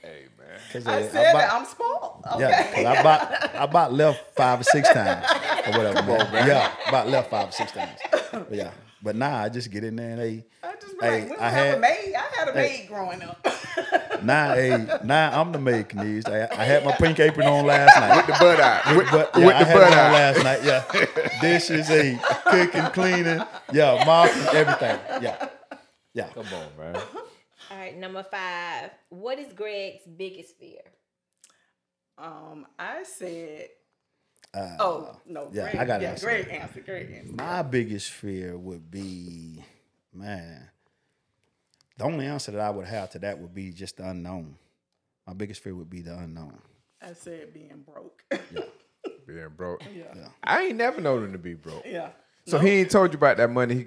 Hey, 0.02 0.24
man. 0.36 0.58
Cause 0.72 0.86
I 0.88 1.02
uh, 1.02 1.08
said 1.10 1.30
about- 1.30 1.38
that 1.38 1.52
I'm 1.52 1.64
small. 1.64 2.24
Okay. 2.34 2.40
Yeah, 2.40 2.72
cause 2.74 2.84
I 2.84 2.94
about 3.00 3.54
I 3.54 3.64
about 3.64 3.92
left 3.92 4.34
five 4.34 4.60
or 4.60 4.64
six 4.64 4.88
times 4.92 5.24
or 5.66 5.78
whatever. 5.78 6.02
man. 6.02 6.48
Yeah, 6.48 6.72
about 6.88 7.08
left 7.08 7.30
five 7.30 7.50
or 7.50 7.52
six 7.52 7.70
times. 7.70 7.98
But 8.32 8.52
yeah, 8.52 8.72
but 9.00 9.14
nah, 9.14 9.44
I 9.44 9.48
just 9.48 9.70
get 9.70 9.84
in 9.84 9.94
there 9.94 10.10
and 10.10 10.20
hey, 10.20 10.44
I 10.64 10.74
just 10.80 10.98
be 10.98 11.06
Hey, 11.06 11.20
like, 11.20 11.22
we 11.30 11.36
don't 11.36 11.40
I 11.44 11.50
have 11.50 11.76
a 11.76 11.80
maid. 11.80 12.14
I 12.16 12.36
had 12.36 12.48
a 12.48 12.52
Hey. 12.52 12.78
maid 12.80 12.88
growing 12.88 13.22
up. 13.22 13.46
Now 14.22 14.54
hey, 14.54 14.86
now 15.04 15.40
I'm 15.40 15.52
the 15.52 15.58
maid, 15.58 15.88
Cornelius. 15.90 16.26
I, 16.26 16.48
I 16.50 16.64
had 16.64 16.84
my 16.84 16.92
pink 16.92 17.18
apron 17.20 17.46
on 17.46 17.66
last 17.66 17.96
night. 17.98 18.16
With 18.16 18.26
the 18.26 18.32
butt 18.44 18.60
out. 18.60 18.96
With, 18.96 19.10
But 19.10 19.30
yeah, 19.38 19.46
with 19.46 19.54
I 19.56 19.58
the 19.60 19.64
had 19.64 19.74
butt 19.74 19.92
it 19.92 19.92
on 19.92 19.98
out. 19.98 20.12
last 20.12 20.44
night. 20.44 20.64
Yeah, 20.64 21.40
dishes, 21.40 21.90
a 21.90 22.18
cooking, 22.44 22.84
cleaning, 22.92 23.42
yeah, 23.72 24.02
mopping, 24.04 24.42
everything. 24.56 24.98
Yeah, 25.22 25.48
yeah. 26.14 26.28
Come 26.28 26.46
on, 26.46 26.68
man. 26.92 27.02
All 27.70 27.76
right, 27.78 27.96
number 27.98 28.22
five. 28.22 28.90
What 29.10 29.38
is 29.38 29.52
Greg's 29.52 30.04
biggest 30.06 30.58
fear? 30.58 30.80
Um, 32.16 32.66
I 32.78 33.02
said. 33.04 33.68
oh 34.54 35.16
no, 35.26 35.44
Uh, 35.44 35.48
yeah, 35.52 35.62
Greg, 35.70 35.76
I 35.76 35.84
gotta 35.84 36.02
yeah, 36.04 36.10
answer 36.10 36.26
Greg 36.26 36.48
answer. 36.50 36.80
Greg 36.80 37.12
answer. 37.12 37.32
My 37.34 37.62
biggest 37.62 38.10
fear 38.10 38.56
would 38.56 38.90
be, 38.90 39.62
man. 40.12 40.70
The 41.98 42.04
only 42.04 42.26
answer 42.26 42.52
that 42.52 42.60
I 42.60 42.70
would 42.70 42.86
have 42.86 43.10
to 43.10 43.18
that 43.20 43.38
would 43.40 43.54
be 43.54 43.70
just 43.72 43.96
the 43.98 44.08
unknown. 44.08 44.56
My 45.26 45.34
biggest 45.34 45.62
fear 45.62 45.74
would 45.74 45.90
be 45.90 46.00
the 46.00 46.16
unknown. 46.16 46.58
I 47.02 47.12
said 47.12 47.52
being 47.52 47.84
broke. 47.86 48.24
yeah. 48.32 48.62
Being 49.26 49.48
broke. 49.56 49.82
yeah. 49.94 50.28
I 50.42 50.62
ain't 50.64 50.76
never 50.76 51.00
known 51.02 51.22
him 51.24 51.32
to 51.32 51.38
be 51.38 51.52
broke. 51.54 51.84
yeah. 51.84 52.10
So 52.46 52.58
he 52.58 52.70
ain't 52.80 52.90
told 52.90 53.12
you 53.12 53.18
about 53.18 53.36
that 53.36 53.50
money. 53.50 53.74
He, 53.74 53.86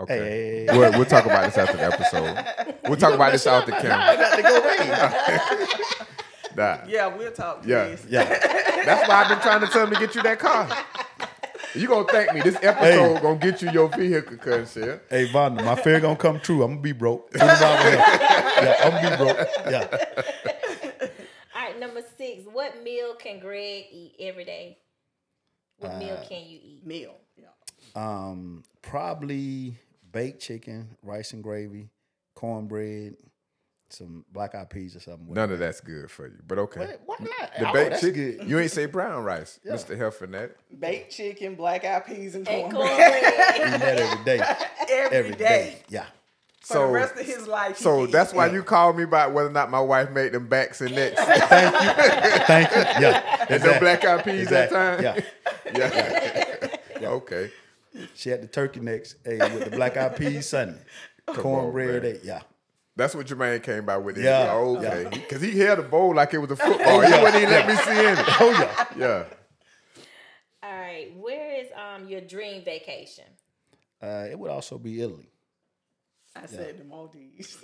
okay. 0.00 0.16
Hey, 0.18 0.20
hey, 0.20 0.66
hey. 0.70 0.78
We'll, 0.78 0.92
we'll 0.92 1.04
talk 1.04 1.24
about 1.24 1.44
this 1.46 1.58
after 1.58 1.76
the 1.76 1.84
episode. 1.92 2.76
We'll 2.88 2.96
talk 2.96 3.12
about 3.14 3.32
this 3.32 3.46
off 3.48 3.66
the 3.66 3.76
I 3.76 3.80
camera. 3.80 4.16
got 4.16 4.36
to 4.36 4.42
go 4.42 5.58
rain. 5.66 6.06
Nah. 6.56 6.78
Yeah, 6.88 7.06
we'll 7.06 7.30
talk. 7.32 7.64
Yeah. 7.64 7.96
Yeah, 8.08 8.24
That's 8.84 9.08
why 9.08 9.22
I've 9.22 9.28
been 9.28 9.38
trying 9.40 9.60
to 9.60 9.66
tell 9.68 9.84
him 9.86 9.94
to 9.94 10.00
get 10.00 10.14
you 10.16 10.22
that 10.24 10.38
car. 10.40 10.68
You 11.74 11.86
gonna 11.88 12.06
thank 12.10 12.34
me. 12.34 12.40
This 12.40 12.56
episode 12.62 13.14
Hey. 13.16 13.20
gonna 13.22 13.38
get 13.38 13.62
you 13.62 13.70
your 13.70 13.88
vehicle, 13.88 14.36
cuz 14.38 14.72
shit. 14.72 15.02
hey 15.08 15.26
Vonda, 15.28 15.64
my 15.64 15.74
fear 15.76 16.00
gonna 16.00 16.16
come 16.16 16.40
true. 16.40 16.62
I'm 16.62 16.70
gonna 16.72 16.80
be 16.82 16.92
broke. 16.92 17.30
I'm. 17.34 17.48
Yeah, 17.48 18.74
I'm 18.84 18.90
gonna 19.02 19.10
be 19.10 19.24
broke. 19.24 19.48
Yeah. 19.70 20.04
All 21.54 21.62
right, 21.62 21.78
number 21.78 22.02
six. 22.18 22.44
What 22.50 22.82
meal 22.82 23.14
can 23.14 23.38
Greg 23.40 23.84
eat 23.92 24.14
every 24.20 24.44
day? 24.44 24.78
What 25.78 25.96
meal 25.98 26.16
Uh, 26.20 26.24
can 26.28 26.42
you 26.46 26.58
eat? 26.62 26.86
Meal. 26.86 27.14
Yeah. 27.36 27.46
Um, 27.94 28.62
probably 28.82 29.76
baked 30.12 30.42
chicken, 30.42 30.96
rice 31.02 31.32
and 31.32 31.42
gravy, 31.42 31.88
cornbread, 32.34 33.16
some 33.92 34.24
black 34.32 34.54
eyed 34.54 34.70
peas 34.70 34.94
or 34.96 35.00
something. 35.00 35.32
None 35.34 35.50
it. 35.50 35.54
of 35.54 35.58
that's 35.58 35.80
good 35.80 36.10
for 36.10 36.26
you, 36.26 36.38
but 36.46 36.58
okay. 36.58 36.96
Why 37.06 37.16
not? 37.20 37.50
The 37.58 37.68
Oh, 37.68 37.72
baked 37.72 37.90
that's 37.90 38.02
chicken. 38.02 38.36
good. 38.38 38.48
You 38.48 38.58
ain't 38.58 38.70
say 38.70 38.86
brown 38.86 39.24
rice, 39.24 39.58
Mr. 39.66 39.96
Health 39.96 40.16
Fanatic. 40.16 40.56
Baked 40.78 41.12
chicken, 41.12 41.54
black 41.54 41.84
eyed 41.84 42.06
peas, 42.06 42.34
and 42.34 42.48
And 42.48 42.72
cornbread. 42.72 42.96
cornbread. 42.98 43.56
Eating 43.56 43.80
that 43.80 43.98
every 43.98 44.24
day. 44.24 44.40
Every 44.90 45.16
Every 45.18 45.32
day. 45.32 45.36
day. 45.38 45.82
Yeah. 45.88 46.04
For 46.62 46.74
So- 46.74 46.86
the 46.88 46.92
rest 46.92 47.14
of 47.16 47.24
his 47.26 47.46
life. 47.46 47.76
So 47.78 48.02
can 48.04 48.10
that's 48.12 48.32
eat 48.32 48.36
why 48.36 48.48
that. 48.48 48.54
you 48.54 48.62
called 48.62 48.96
me 48.96 49.04
about 49.04 49.32
whether 49.32 49.48
or 49.48 49.52
not 49.52 49.70
my 49.70 49.80
wife 49.80 50.10
made 50.10 50.32
them 50.32 50.46
backs 50.48 50.80
and 50.80 50.94
necks 50.94 51.20
Thank 51.24 51.42
you. 51.42 52.44
Thank 52.46 52.70
you. 52.72 53.06
Yeah. 53.06 53.46
and 53.48 53.62
them 53.62 53.78
black 53.80 54.04
eyed 54.04 54.24
peas 54.24 54.42
Exactly. 54.42 54.76
that 54.78 55.02
time. 55.14 55.24
Yeah. 55.74 56.70
Yeah. 57.00 57.08
okay. 57.08 57.50
She 58.14 58.30
had 58.30 58.42
the 58.42 58.46
turkey 58.46 58.80
necks 58.80 59.14
hey, 59.24 59.38
with 59.38 59.64
the 59.64 59.70
black 59.76 59.96
eyed 59.96 60.16
peas 60.16 60.48
Sunday. 60.48 60.78
Cornbread. 61.26 62.02
man. 62.02 62.18
yeah. 62.24 62.40
That's 63.00 63.14
what 63.14 63.26
Jermaine 63.26 63.62
came 63.62 63.86
by 63.86 63.96
with. 63.96 64.18
Yeah. 64.18 64.50
Oh, 64.52 64.76
okay. 64.76 65.08
Because 65.10 65.40
he 65.40 65.58
held 65.58 65.78
the 65.78 65.82
bowl 65.84 66.14
like 66.14 66.34
it 66.34 66.38
was 66.38 66.50
a 66.50 66.56
football. 66.56 67.02
yeah. 67.02 67.16
He 67.16 67.22
wouldn't 67.24 67.42
even 67.42 67.54
let 67.54 67.66
me 67.66 67.74
see 67.76 67.98
in 67.98 68.18
it. 68.18 68.26
Oh 68.40 68.50
yeah. 68.50 68.84
Yeah. 68.96 69.24
All 70.62 70.78
right, 70.78 71.16
where 71.16 71.60
is 71.60 71.68
um 71.72 72.06
your 72.06 72.20
dream 72.20 72.62
vacation? 72.62 73.24
Uh, 74.02 74.26
it 74.30 74.38
would 74.38 74.50
also 74.50 74.76
be 74.76 75.00
Italy. 75.00 75.30
I 76.36 76.46
said 76.46 76.78
the 76.78 76.84
Maldives. 76.84 77.56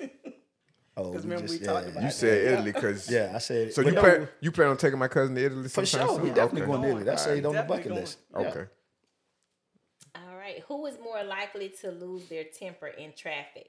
Oh, 0.99 1.13
'Cause 1.13 1.25
remember 1.25 1.51
we 1.51 1.59
yeah, 1.59 1.67
talked 1.67 1.89
about 1.89 2.03
You 2.05 2.11
said 2.11 2.53
Italy 2.53 2.73
because. 2.73 3.11
Yeah, 3.11 3.33
I 3.35 3.39
said. 3.39 3.75
So 3.75 3.83
you 3.83 3.91
no, 3.93 4.01
plan 4.01 4.29
you 4.41 4.51
plan 4.51 4.69
on 4.69 4.79
taking 4.79 4.99
my 4.99 5.09
cousin 5.09 5.35
to 5.35 5.45
Italy 5.45 5.69
for 5.69 5.85
sure? 5.85 6.09
soon? 6.09 6.23
We 6.23 6.31
definitely 6.31 6.63
okay. 6.63 6.71
going 6.71 6.83
to 6.83 6.89
Italy. 6.89 7.05
That's 7.05 7.25
Alright. 7.27 7.39
it 7.41 7.45
on 7.47 7.55
the 7.55 7.63
bucket 7.65 7.89
going. 7.89 8.01
list. 8.01 8.19
Yeah. 8.33 8.39
Okay. 8.49 8.65
All 10.15 10.37
right, 10.37 10.61
who 10.67 10.87
is 10.87 10.97
more 11.05 11.23
likely 11.23 11.69
to 11.83 11.91
lose 11.91 12.27
their 12.29 12.45
temper 12.45 12.87
in 12.87 13.13
traffic? 13.15 13.69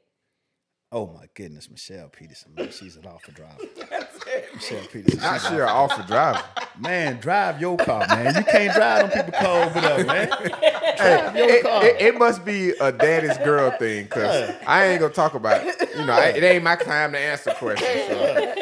Oh 0.90 1.08
my 1.08 1.26
goodness, 1.34 1.70
Michelle 1.70 2.08
Peterson, 2.08 2.54
man, 2.56 2.72
she's 2.72 2.96
an 2.96 3.06
awful 3.06 3.34
driver. 3.34 3.58
It. 4.30 4.50
Michelle 4.56 4.86
Peterson, 4.92 5.22
Not 5.22 5.40
she's 5.40 5.50
sure 5.50 5.64
an 5.64 5.70
off 5.70 5.96
the 5.96 6.04
driver. 6.04 6.44
man, 6.78 7.18
drive 7.22 7.62
your 7.62 7.78
car, 7.78 8.06
man. 8.10 8.36
You 8.36 8.44
can't 8.44 8.74
drive 8.74 9.10
them 9.10 9.26
people 9.26 9.40
car 9.40 9.64
over 9.64 9.80
there, 9.80 10.06
man. 10.06 10.30
Hey, 10.98 11.32
your 11.38 11.50
it, 11.50 11.64
car. 11.64 11.86
it, 11.86 12.02
it 12.02 12.18
must 12.18 12.44
be 12.44 12.72
a 12.82 12.92
daddy's 12.92 13.38
girl 13.38 13.72
thing 13.72 14.04
because 14.06 14.54
I 14.66 14.88
ain't 14.88 15.00
gonna 15.00 15.14
talk 15.14 15.34
about 15.36 15.62
it. 15.66 15.90
You 15.96 16.06
know, 16.06 16.12
I, 16.14 16.26
it 16.30 16.44
ain't 16.44 16.64
my 16.64 16.76
time 16.76 17.12
to 17.14 17.20
answer 17.20 17.52
questions. 17.52 17.88
so. 18.08 18.54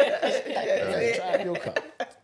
Yeah, 0.46 1.16
drive 1.16 1.46
your 1.46 1.56
car. 1.56 1.74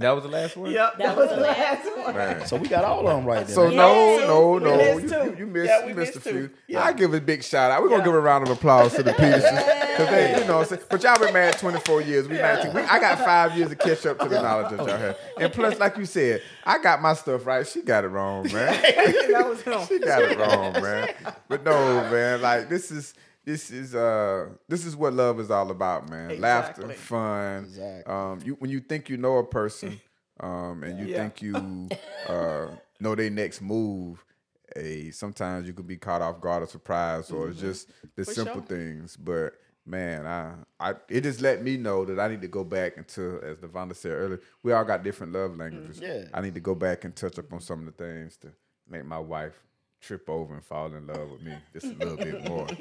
That 0.01 0.11
was 0.15 0.23
the 0.23 0.29
last 0.29 0.57
one. 0.57 0.71
Yep, 0.71 0.97
That 0.97 1.15
was 1.17 1.29
the 1.29 1.37
last 1.37 1.97
one. 1.97 2.15
Man. 2.15 2.45
So 2.45 2.57
we 2.57 2.67
got 2.67 2.83
all 2.83 3.07
of 3.07 3.15
them 3.15 3.25
right 3.25 3.45
there. 3.45 3.55
So 3.55 3.67
man. 3.67 3.75
no, 3.77 4.19
Yeah. 4.19 4.27
no, 4.27 4.51
We 4.51 4.59
no. 4.59 4.77
missed 4.77 5.03
You, 5.15 5.23
you, 5.23 5.35
you 5.39 5.45
missed, 5.47 5.65
Yeah, 5.67 5.81
we 5.83 5.89
you 5.89 5.95
missed 5.95 6.13
a 6.13 6.17
missed 6.19 6.27
two. 6.27 6.49
few. 6.67 6.77
I 6.79 6.93
give 6.93 7.13
a 7.13 7.21
big 7.21 7.43
shout 7.43 7.71
out. 7.71 7.81
We're 7.81 7.89
gonna 7.89 8.03
give 8.03 8.13
a 8.13 8.19
round 8.19 8.45
of 8.47 8.51
applause 8.55 8.93
to 8.95 9.03
the 9.03 9.13
Petersons 9.17 9.59
because 9.59 10.09
they, 10.09 10.39
you 10.39 10.45
know, 10.47 10.57
what 10.57 10.61
I'm 10.71 10.77
saying? 10.77 10.81
but 10.89 11.03
y'all 11.03 11.19
been 11.19 11.33
married 11.33 11.57
24 11.57 12.01
years. 12.01 12.27
We 12.27 12.37
19. 12.37 12.73
We, 12.73 12.81
I 12.81 12.99
got 12.99 13.19
five 13.19 13.55
years 13.57 13.69
to 13.69 13.75
catch 13.75 14.05
up 14.05 14.19
to 14.19 14.27
the 14.29 14.41
knowledge 14.41 14.71
that 14.71 14.85
y'all 14.87 14.97
have. 14.97 15.17
And 15.39 15.53
plus, 15.53 15.79
like 15.79 15.97
you 15.97 16.05
said, 16.05 16.41
I 16.65 16.79
got 16.81 17.01
my 17.01 17.13
stuff 17.13 17.45
right. 17.45 17.65
She 17.67 17.81
got 17.81 18.03
it 18.03 18.07
wrong, 18.09 18.43
man. 18.51 18.81
that 19.31 19.45
was 19.47 19.61
him. 19.61 19.85
she 19.87 19.99
got 19.99 20.21
it 20.23 20.37
wrong, 20.37 20.73
man. 20.81 21.13
But 21.47 21.63
no, 21.63 21.71
man. 22.09 22.41
Like 22.41 22.69
this 22.69 22.91
is 22.91 23.13
this 23.43 23.71
is 23.71 23.95
uh 23.95 24.49
this 24.67 24.85
is 24.85 24.95
what 24.95 25.13
love 25.13 25.39
is 25.39 25.49
all 25.51 25.69
about, 25.71 26.09
man. 26.09 26.39
Laughter, 26.39 26.89
fun. 26.93 27.63
Exactly. 27.65 28.13
Um, 28.13 28.39
you 28.43 28.53
when 28.59 28.69
you 28.69 28.79
think 28.79 29.09
you 29.09 29.17
know 29.17 29.37
a 29.37 29.43
person, 29.45 29.99
um, 30.39 30.83
and 30.83 30.99
you 30.99 31.07
Yeah. 31.07 31.17
think 31.17 31.41
you 31.41 31.89
uh 32.27 32.67
know 32.99 33.15
their 33.15 33.29
next 33.29 33.61
move. 33.61 34.23
Hey, 34.75 35.11
sometimes 35.11 35.67
you 35.67 35.73
could 35.73 35.87
be 35.87 35.97
caught 35.97 36.21
off 36.21 36.39
guard 36.39 36.63
or 36.63 36.67
surprised, 36.67 37.31
or 37.31 37.51
just 37.51 37.87
the 37.87 37.93
Mm-hmm. 38.21 38.23
For 38.23 38.33
simple 38.33 38.61
sure. 38.61 38.77
things. 38.77 39.17
But 39.17 39.53
man, 39.85 40.25
I, 40.25 40.53
I, 40.79 40.93
it 41.09 41.21
just 41.21 41.41
let 41.41 41.61
me 41.63 41.75
know 41.75 42.05
that 42.05 42.19
I 42.19 42.27
need 42.29 42.41
to 42.41 42.47
go 42.47 42.63
back 42.63 42.95
into, 42.97 43.41
as 43.43 43.57
Devonda 43.57 43.95
said 43.95 44.11
earlier, 44.11 44.39
we 44.63 44.71
all 44.71 44.85
got 44.85 45.03
different 45.03 45.33
love 45.33 45.57
languages. 45.57 45.99
Yeah. 45.99 46.25
I 46.33 46.39
need 46.41 46.53
to 46.53 46.59
go 46.61 46.75
back 46.75 47.03
and 47.03 47.13
touch 47.15 47.37
up 47.39 47.51
on 47.51 47.59
some 47.59 47.79
of 47.79 47.85
the 47.87 47.91
things 48.03 48.37
to 48.37 48.49
make 48.87 49.03
my 49.05 49.17
wife 49.19 49.59
trip 49.99 50.29
over 50.29 50.53
and 50.53 50.63
fall 50.63 50.93
in 50.93 51.05
love 51.07 51.31
with 51.31 51.41
me 51.41 51.53
just 51.73 51.87
a 51.87 51.95
little 51.95 52.17
bit 52.17 52.45
more. 52.47 52.67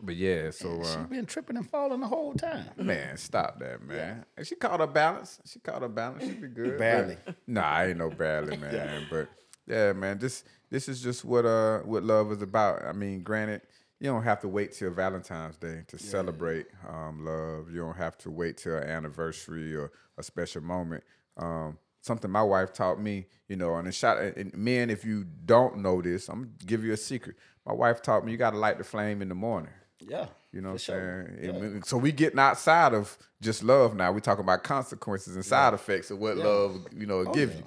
But 0.00 0.14
yeah, 0.16 0.50
so 0.50 0.80
She 0.84 0.98
uh, 0.98 1.04
been 1.04 1.26
tripping 1.26 1.56
and 1.56 1.68
falling 1.68 2.00
the 2.00 2.06
whole 2.06 2.32
time. 2.34 2.66
man, 2.76 3.16
stop 3.16 3.58
that, 3.58 3.82
man. 3.82 4.24
And 4.36 4.46
she 4.46 4.54
caught 4.54 4.78
her 4.80 4.86
balance. 4.86 5.40
She 5.44 5.58
caught 5.58 5.82
her 5.82 5.88
balance. 5.88 6.24
She 6.24 6.30
be 6.32 6.46
good. 6.54 6.78
Barely. 6.78 7.16
Nah, 7.46 7.62
I 7.68 7.86
ain't 7.88 7.98
no 7.98 8.08
barely, 8.10 8.56
man. 8.58 9.06
But 9.10 9.28
yeah, 9.66 9.92
man, 9.92 10.18
this 10.18 10.44
this 10.70 10.88
is 10.88 11.02
just 11.02 11.24
what 11.24 11.44
uh 11.44 11.80
what 11.80 12.04
love 12.04 12.30
is 12.30 12.42
about. 12.42 12.84
I 12.84 12.92
mean, 12.92 13.22
granted, 13.22 13.62
you 13.98 14.08
don't 14.08 14.22
have 14.22 14.40
to 14.40 14.48
wait 14.48 14.72
till 14.72 14.90
Valentine's 14.92 15.56
Day 15.56 15.82
to 15.88 15.98
celebrate 15.98 16.66
um, 16.88 17.24
love. 17.24 17.70
You 17.72 17.80
don't 17.80 17.96
have 17.96 18.16
to 18.18 18.30
wait 18.30 18.58
till 18.58 18.76
an 18.76 18.84
anniversary 18.84 19.74
or 19.74 19.90
a 20.16 20.22
special 20.22 20.62
moment. 20.62 21.02
Um, 21.36 21.78
something 22.00 22.30
my 22.30 22.42
wife 22.42 22.72
taught 22.72 23.00
me, 23.00 23.26
you 23.48 23.56
know, 23.56 23.74
and, 23.74 23.88
it 23.88 23.94
shot, 23.94 24.18
and 24.18 24.54
men, 24.54 24.90
if 24.90 25.04
you 25.04 25.24
don't 25.44 25.78
know 25.78 26.00
this, 26.00 26.28
I'm 26.28 26.42
gonna 26.42 26.52
give 26.64 26.84
you 26.84 26.92
a 26.92 26.96
secret. 26.96 27.36
My 27.66 27.72
wife 27.72 28.00
taught 28.00 28.24
me 28.24 28.32
you 28.32 28.38
got 28.38 28.50
to 28.52 28.58
light 28.58 28.78
the 28.78 28.84
flame 28.84 29.20
in 29.20 29.28
the 29.28 29.34
morning. 29.34 29.72
Yeah. 30.00 30.26
You 30.52 30.60
know 30.60 30.68
what 30.68 30.72
I'm 30.74 30.78
sure. 30.78 31.34
saying? 31.40 31.74
We- 31.74 31.80
So 31.84 31.96
we 31.96 32.12
getting 32.12 32.38
outside 32.38 32.94
of 32.94 33.16
just 33.40 33.62
love 33.62 33.94
now. 33.94 34.12
We 34.12 34.20
talking 34.20 34.44
about 34.44 34.62
consequences 34.64 35.34
and 35.36 35.44
side 35.44 35.74
effects 35.74 36.10
of 36.10 36.18
what 36.18 36.36
love, 36.36 36.86
you 36.96 37.06
know, 37.06 37.24
Oh, 37.26 37.32
give 37.32 37.54
you. 37.54 37.62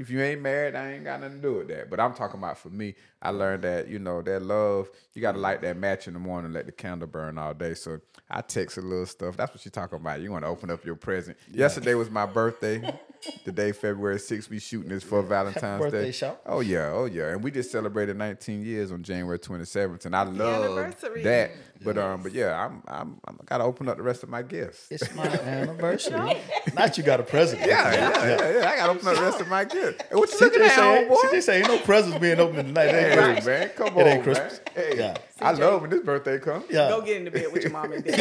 If 0.00 0.08
you 0.08 0.22
ain't 0.22 0.40
married, 0.40 0.74
I 0.74 0.92
ain't 0.92 1.04
got 1.04 1.20
nothing 1.20 1.36
to 1.36 1.42
do 1.42 1.54
with 1.56 1.68
that. 1.68 1.90
But 1.90 2.00
I'm 2.00 2.14
talking 2.14 2.38
about 2.40 2.56
for 2.56 2.70
me, 2.70 2.94
I 3.20 3.30
learned 3.30 3.62
that, 3.62 3.86
you 3.88 3.98
know, 3.98 4.22
that 4.22 4.40
love, 4.42 4.88
you 5.12 5.20
gotta 5.20 5.36
mm-hmm. 5.36 5.42
light 5.42 5.60
that 5.62 5.76
match 5.76 6.08
in 6.08 6.14
the 6.14 6.18
morning, 6.18 6.52
let 6.52 6.64
the 6.66 6.72
candle 6.72 7.06
burn 7.08 7.36
all 7.36 7.52
day. 7.52 7.74
So 7.74 8.00
I 8.30 8.40
text 8.40 8.78
a 8.78 8.80
little 8.80 9.04
stuff. 9.06 9.36
That's 9.36 9.52
what 9.52 9.64
you 9.64 9.70
talking 9.70 9.96
about. 9.96 10.20
You 10.22 10.32
want 10.32 10.44
to 10.44 10.48
open 10.48 10.70
up 10.70 10.84
your 10.84 10.96
present. 10.96 11.36
Yesterday 11.52 11.94
was 11.94 12.10
my 12.10 12.24
birthday. 12.24 12.80
Today, 13.44 13.72
February 13.72 14.16
6th, 14.18 14.48
we 14.48 14.58
shooting 14.58 14.90
this 14.90 15.02
for 15.02 15.22
Valentine's 15.22 15.82
birthday 15.82 16.04
Day. 16.04 16.12
shout. 16.12 16.40
Oh 16.46 16.60
yeah, 16.60 16.90
oh 16.92 17.06
yeah. 17.06 17.28
And 17.30 17.42
we 17.42 17.50
just 17.50 17.70
celebrated 17.70 18.16
19 18.16 18.64
years 18.64 18.92
on 18.92 19.02
January 19.02 19.38
27th. 19.38 20.06
And 20.06 20.14
I 20.14 20.22
love 20.22 20.94
that. 21.24 21.50
But 21.84 21.96
um, 21.98 22.22
but 22.22 22.32
yeah, 22.32 22.64
I'm 22.64 22.82
I'm 22.88 23.20
I 23.26 23.32
gotta 23.44 23.64
open 23.64 23.88
up 23.88 23.96
the 23.96 24.02
rest 24.02 24.22
of 24.22 24.28
my 24.28 24.42
gifts. 24.42 24.86
It's 24.90 25.14
my 25.14 25.26
anniversary. 25.42 26.36
Not 26.74 26.96
you 26.98 27.04
got 27.04 27.20
a 27.20 27.22
present. 27.22 27.60
Yeah, 27.60 27.92
yeah, 27.92 28.26
yeah, 28.26 28.58
yeah. 28.60 28.70
I 28.70 28.76
gotta 28.76 28.92
open 28.92 29.06
up 29.08 29.14
the 29.16 29.22
rest 29.22 29.40
of 29.40 29.48
my 29.48 29.64
gifts. 29.64 30.02
Hey, 30.08 30.14
what 30.16 30.28
you 30.30 30.36
CJ 30.38 30.40
looking 30.40 30.62
at, 30.62 30.70
say, 30.74 31.08
homeboy? 31.08 31.16
CJ 31.16 31.42
say 31.42 31.58
ain't 31.58 31.68
no 31.68 31.78
presents 31.78 32.18
being 32.18 32.40
opened 32.40 32.68
tonight. 32.68 32.86
It 32.86 32.94
Hey, 33.10 33.16
Christmas. 33.16 33.46
man, 33.46 33.68
come 33.76 33.86
It 33.88 34.00
on, 34.00 34.06
ain't 34.08 34.22
Christmas. 34.24 34.60
man. 34.76 34.84
Hey, 34.86 34.98
Yeah. 34.98 35.16
I 35.40 35.52
love 35.52 35.82
when 35.82 35.90
this 35.90 36.00
birthday 36.02 36.38
comes. 36.40 36.64
Yeah. 36.68 36.88
Go 36.88 37.00
get 37.00 37.16
into 37.18 37.30
bed 37.30 37.52
with 37.52 37.62
your 37.62 37.72
mom 37.72 37.92
and 37.92 38.04
dad. 38.04 38.18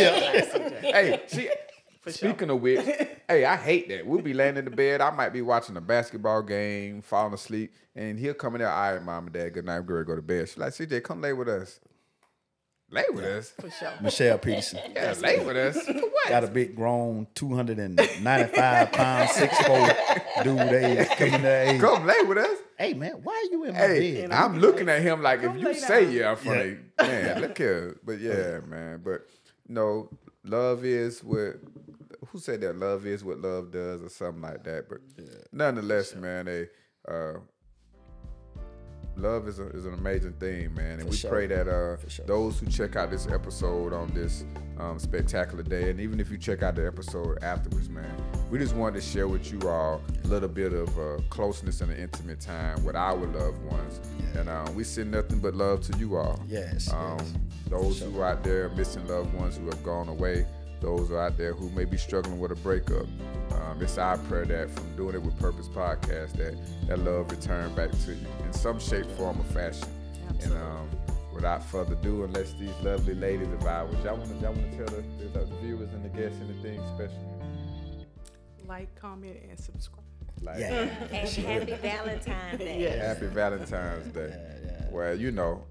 yeah. 0.84 0.91
Hey, 0.91 1.22
she. 1.28 1.50
Speaking 2.10 2.49
of 2.49 2.62
which, 2.62 2.80
hey, 3.28 3.45
I 3.45 3.55
hate 3.55 3.89
that. 3.89 4.05
We'll 4.05 4.22
be 4.22 4.34
laying 4.34 4.58
in 4.58 4.66
the 4.66 4.72
bed. 4.72 5.01
I 5.01 5.12
might 5.12 5.30
be 5.34 5.41
watching 5.41 5.76
a 5.78 5.82
basketball 5.82 6.41
game, 6.41 7.01
falling 7.01 7.34
asleep, 7.34 7.74
and 7.95 8.18
he'll 8.20 8.34
come 8.34 8.55
in 8.55 8.60
there. 8.60 8.70
All 8.72 8.93
right, 8.93 9.03
mom 9.03 9.26
and 9.26 9.34
dad, 9.34 9.53
good 9.53 9.66
night. 9.66 9.78
I'm 9.78 9.86
going 9.86 10.01
to 10.01 10.05
go 10.05 10.16
to 10.16 10.22
bed. 10.22 10.47
She's 10.49 10.58
like, 10.58 10.74
CJ, 10.74 11.03
come 11.03 11.22
lay 11.22 11.34
with 11.34 11.49
us. 11.49 11.80
Lay 12.89 13.03
with 13.14 13.26
us? 13.26 13.49
For 13.60 13.70
sure. 13.70 13.91
Michelle 14.01 14.38
Peterson. 14.38 14.80
Yeah, 14.95 15.14
lay 15.20 15.43
with 15.43 15.58
us. 15.58 15.82
For 15.84 15.91
what? 15.93 16.30
Got 16.30 16.45
a 16.45 16.47
big 16.47 16.74
grown 16.74 17.28
295 17.36 18.91
pound, 18.93 19.30
six 19.30 19.58
foot 19.60 19.97
dude. 20.43 20.58
They 20.58 21.05
coming 21.18 21.41
there. 21.41 21.66
Hey, 21.74 21.80
Come 21.80 22.05
lay 22.05 22.22
with 22.26 22.38
us. 22.38 22.58
hey, 22.80 22.93
man, 22.93 23.20
why 23.24 23.34
are 23.34 23.51
you 23.51 23.66
in 23.66 23.74
my 23.74 23.80
Hey, 23.80 24.22
bed? 24.22 24.32
I'm 24.32 24.60
looking 24.60 24.88
at 24.88 25.01
him 25.01 25.22
like 25.22 25.43
if 25.43 25.58
you 25.58 25.74
say 25.74 26.05
down. 26.05 26.14
yeah, 26.14 26.30
I'm 26.32 26.38
funny. 26.38 26.78
Man, 27.01 27.41
look 27.41 27.58
here. 27.58 27.97
But 28.05 28.20
yeah, 28.22 28.62
man. 28.66 29.01
But 29.03 29.28
no, 29.68 30.10
love 30.45 30.86
is 30.86 31.22
what 31.22 31.58
who 32.32 32.40
said 32.40 32.62
that 32.62 32.76
love 32.78 33.06
is 33.06 33.24
what 33.24 33.40
love 33.40 33.72
does 33.72 34.02
or 34.02 34.10
something 34.10 34.42
like 34.42 34.64
that. 34.64 34.90
But 34.90 35.00
nonetheless, 35.52 36.16
man, 36.16 36.46
they 36.46 36.68
uh 37.08 37.40
love 39.16 39.48
is, 39.48 39.58
a, 39.58 39.68
is 39.70 39.86
an 39.86 39.94
amazing 39.96 40.34
thing, 40.34 40.74
man. 40.76 41.00
And 41.00 41.10
we 41.10 41.16
sure. 41.16 41.32
pray 41.32 41.48
that 41.48 41.68
uh 41.68 41.98
sure. 42.08 42.26
those 42.26 42.60
who 42.60 42.68
check 42.68 42.96
out 42.96 43.10
this 43.10 43.28
episode 43.28 43.94
on 43.94 44.14
this 44.14 44.46
um, 44.80 45.00
spectacular 45.00 45.64
day, 45.64 45.90
and 45.90 46.00
even 46.00 46.20
if 46.20 46.30
you 46.30 46.38
check 46.38 46.62
out 46.62 46.76
the 46.76 46.86
episode 46.86 47.42
afterwards, 47.42 47.90
man, 47.90 48.16
we 48.52 48.60
just 48.60 48.76
wanted 48.76 49.02
to 49.02 49.08
share 49.08 49.28
with 49.28 49.52
you 49.52 49.60
all 49.68 50.02
a 50.24 50.28
little 50.28 50.50
bit 50.50 50.72
of 50.72 51.00
uh, 51.00 51.18
closeness 51.30 51.82
and 51.82 51.92
an 51.92 51.98
intimate 51.98 52.40
time 52.40 52.84
with 52.86 52.96
our 52.96 53.16
loved 53.26 53.64
ones. 53.64 54.00
And 54.36 54.50
um, 54.50 54.76
we 54.76 54.84
send 54.84 55.10
nothing 55.10 55.40
but 55.40 55.56
love 55.56 55.82
to 55.82 55.98
you 55.98 56.18
all. 56.18 56.40
Yes, 56.48 56.94
Um, 56.94 57.18
yes. 57.18 57.34
Those 57.70 58.00
who 58.02 58.22
are 58.22 58.28
out 58.28 58.44
there 58.44 58.70
missing 58.70 59.06
loved 59.08 59.34
ones 59.34 59.58
who 59.58 59.66
have 59.66 59.84
gone 59.84 60.10
away, 60.10 60.46
those 60.82 61.12
out 61.12 61.38
there 61.38 61.54
who 61.54 61.70
may 61.72 61.86
be 61.86 61.98
struggling 61.98 62.40
with 62.40 62.52
a 62.52 62.56
breakup. 62.56 63.08
Um, 63.52 63.82
it's 63.82 63.98
our 63.98 64.18
prayer 64.18 64.46
that 64.46 64.70
from 64.70 64.96
doing 64.96 65.16
it 65.16 65.22
with 65.22 65.38
Purpose 65.40 65.68
Podcast, 65.68 66.34
that 66.34 66.56
that 66.88 67.00
love 67.00 67.32
return 67.32 67.74
back 67.76 67.92
to 67.92 68.14
you 68.14 68.28
in 68.46 68.54
some 68.54 68.80
shape, 68.80 69.06
form, 69.18 69.40
or 69.40 69.44
fashion. 69.46 69.88
Absolutely. 70.30 70.58
And 70.58 70.66
um, 70.66 70.90
without 71.34 71.64
further 71.64 71.94
ado, 71.94 72.24
unless 72.24 72.54
these 72.54 72.74
lovely 72.84 73.14
ladies 73.14 73.48
of 73.50 73.66
ours, 73.66 73.96
y'all 74.04 74.18
want 74.18 74.30
to 74.30 74.36
y'all 74.36 74.54
want 74.54 74.72
to 74.72 74.78
tell 74.78 74.88
the, 74.88 75.04
the, 75.26 75.40
the 75.46 75.56
viewers 75.62 75.94
and 75.94 76.04
the 76.04 76.10
guests 76.10 76.40
anything 76.42 76.82
special? 76.96 77.34
Like, 78.68 78.94
comment, 78.96 79.38
and 79.50 79.58
subscribe. 79.58 80.04
Like, 80.42 80.60
Yeah. 80.60 80.90
And 81.12 81.30
happy 81.30 81.74
Valentine's 81.74 82.60
Day. 82.60 82.82
Yes. 82.82 83.18
Happy 83.18 83.28
Valentine's 83.34 84.14
Day. 84.14 84.30
Yeah, 84.30 84.72
yeah. 84.72 84.86
Well, 84.92 85.16
you 85.16 85.32
know, 85.32 85.64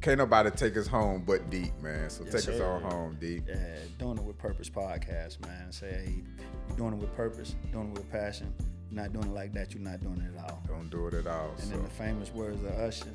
can't 0.00 0.18
nobody 0.18 0.50
take 0.50 0.76
us 0.76 0.86
home 0.86 1.22
but 1.26 1.48
deep, 1.50 1.72
man. 1.82 2.10
So 2.10 2.24
take 2.24 2.48
us 2.48 2.60
all 2.60 2.78
home, 2.80 3.16
deep. 3.20 3.44
Yeah, 3.48 3.56
doing 3.98 4.18
it 4.18 4.24
with 4.24 4.38
purpose 4.38 4.68
podcast, 4.70 5.40
man. 5.46 5.72
Say, 5.72 5.90
hey, 5.90 6.22
you're 6.68 6.76
doing 6.76 6.92
it 6.94 6.98
with 6.98 7.14
purpose, 7.16 7.54
doing 7.72 7.88
it 7.90 7.98
with 7.98 8.10
passion. 8.10 8.52
You're 8.90 9.02
not 9.02 9.12
doing 9.12 9.26
it 9.26 9.32
like 9.34 9.52
that, 9.54 9.72
you're 9.74 9.82
not 9.82 10.00
doing 10.00 10.20
it 10.20 10.38
at 10.38 10.50
all. 10.50 10.62
Don't 10.68 10.90
do 10.90 11.06
it 11.08 11.14
at 11.14 11.26
all. 11.26 11.50
And 11.58 11.68
so. 11.68 11.74
in 11.74 11.82
the 11.82 11.90
famous 11.90 12.30
words 12.32 12.62
of 12.62 12.70
Usher, 12.78 13.06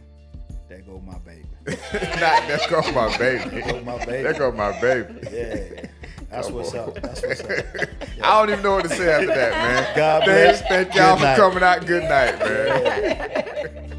there 0.67 0.81
go 0.81 1.01
my 1.05 1.17
baby. 1.19 1.45
Not 1.91 2.47
there 2.47 2.59
go 2.69 2.81
my 2.93 3.17
baby. 3.17 3.61
go 3.61 3.81
my 3.81 3.97
baby. 4.05 4.23
There 4.23 4.33
go 4.33 4.51
my 4.53 4.79
baby. 4.79 5.13
Yeah, 5.31 5.85
that's 6.29 6.47
Come 6.47 6.55
what's 6.55 6.73
on. 6.73 6.79
up. 6.89 6.95
That's 7.01 7.21
what's 7.21 7.41
up. 7.41 7.49
I 8.23 8.39
don't 8.39 8.49
even 8.51 8.63
know 8.63 8.75
what 8.75 8.83
to 8.83 8.89
say 8.89 9.11
after 9.11 9.27
that, 9.27 9.51
man. 9.51 9.95
God 9.97 10.23
bless. 10.23 10.61
Thank 10.61 10.95
y'all 10.95 11.15
Good 11.15 11.19
for 11.19 11.25
night. 11.25 11.37
coming 11.37 11.63
out. 11.63 11.85
Good 11.85 12.03
night, 12.03 12.39
man. 12.39 13.97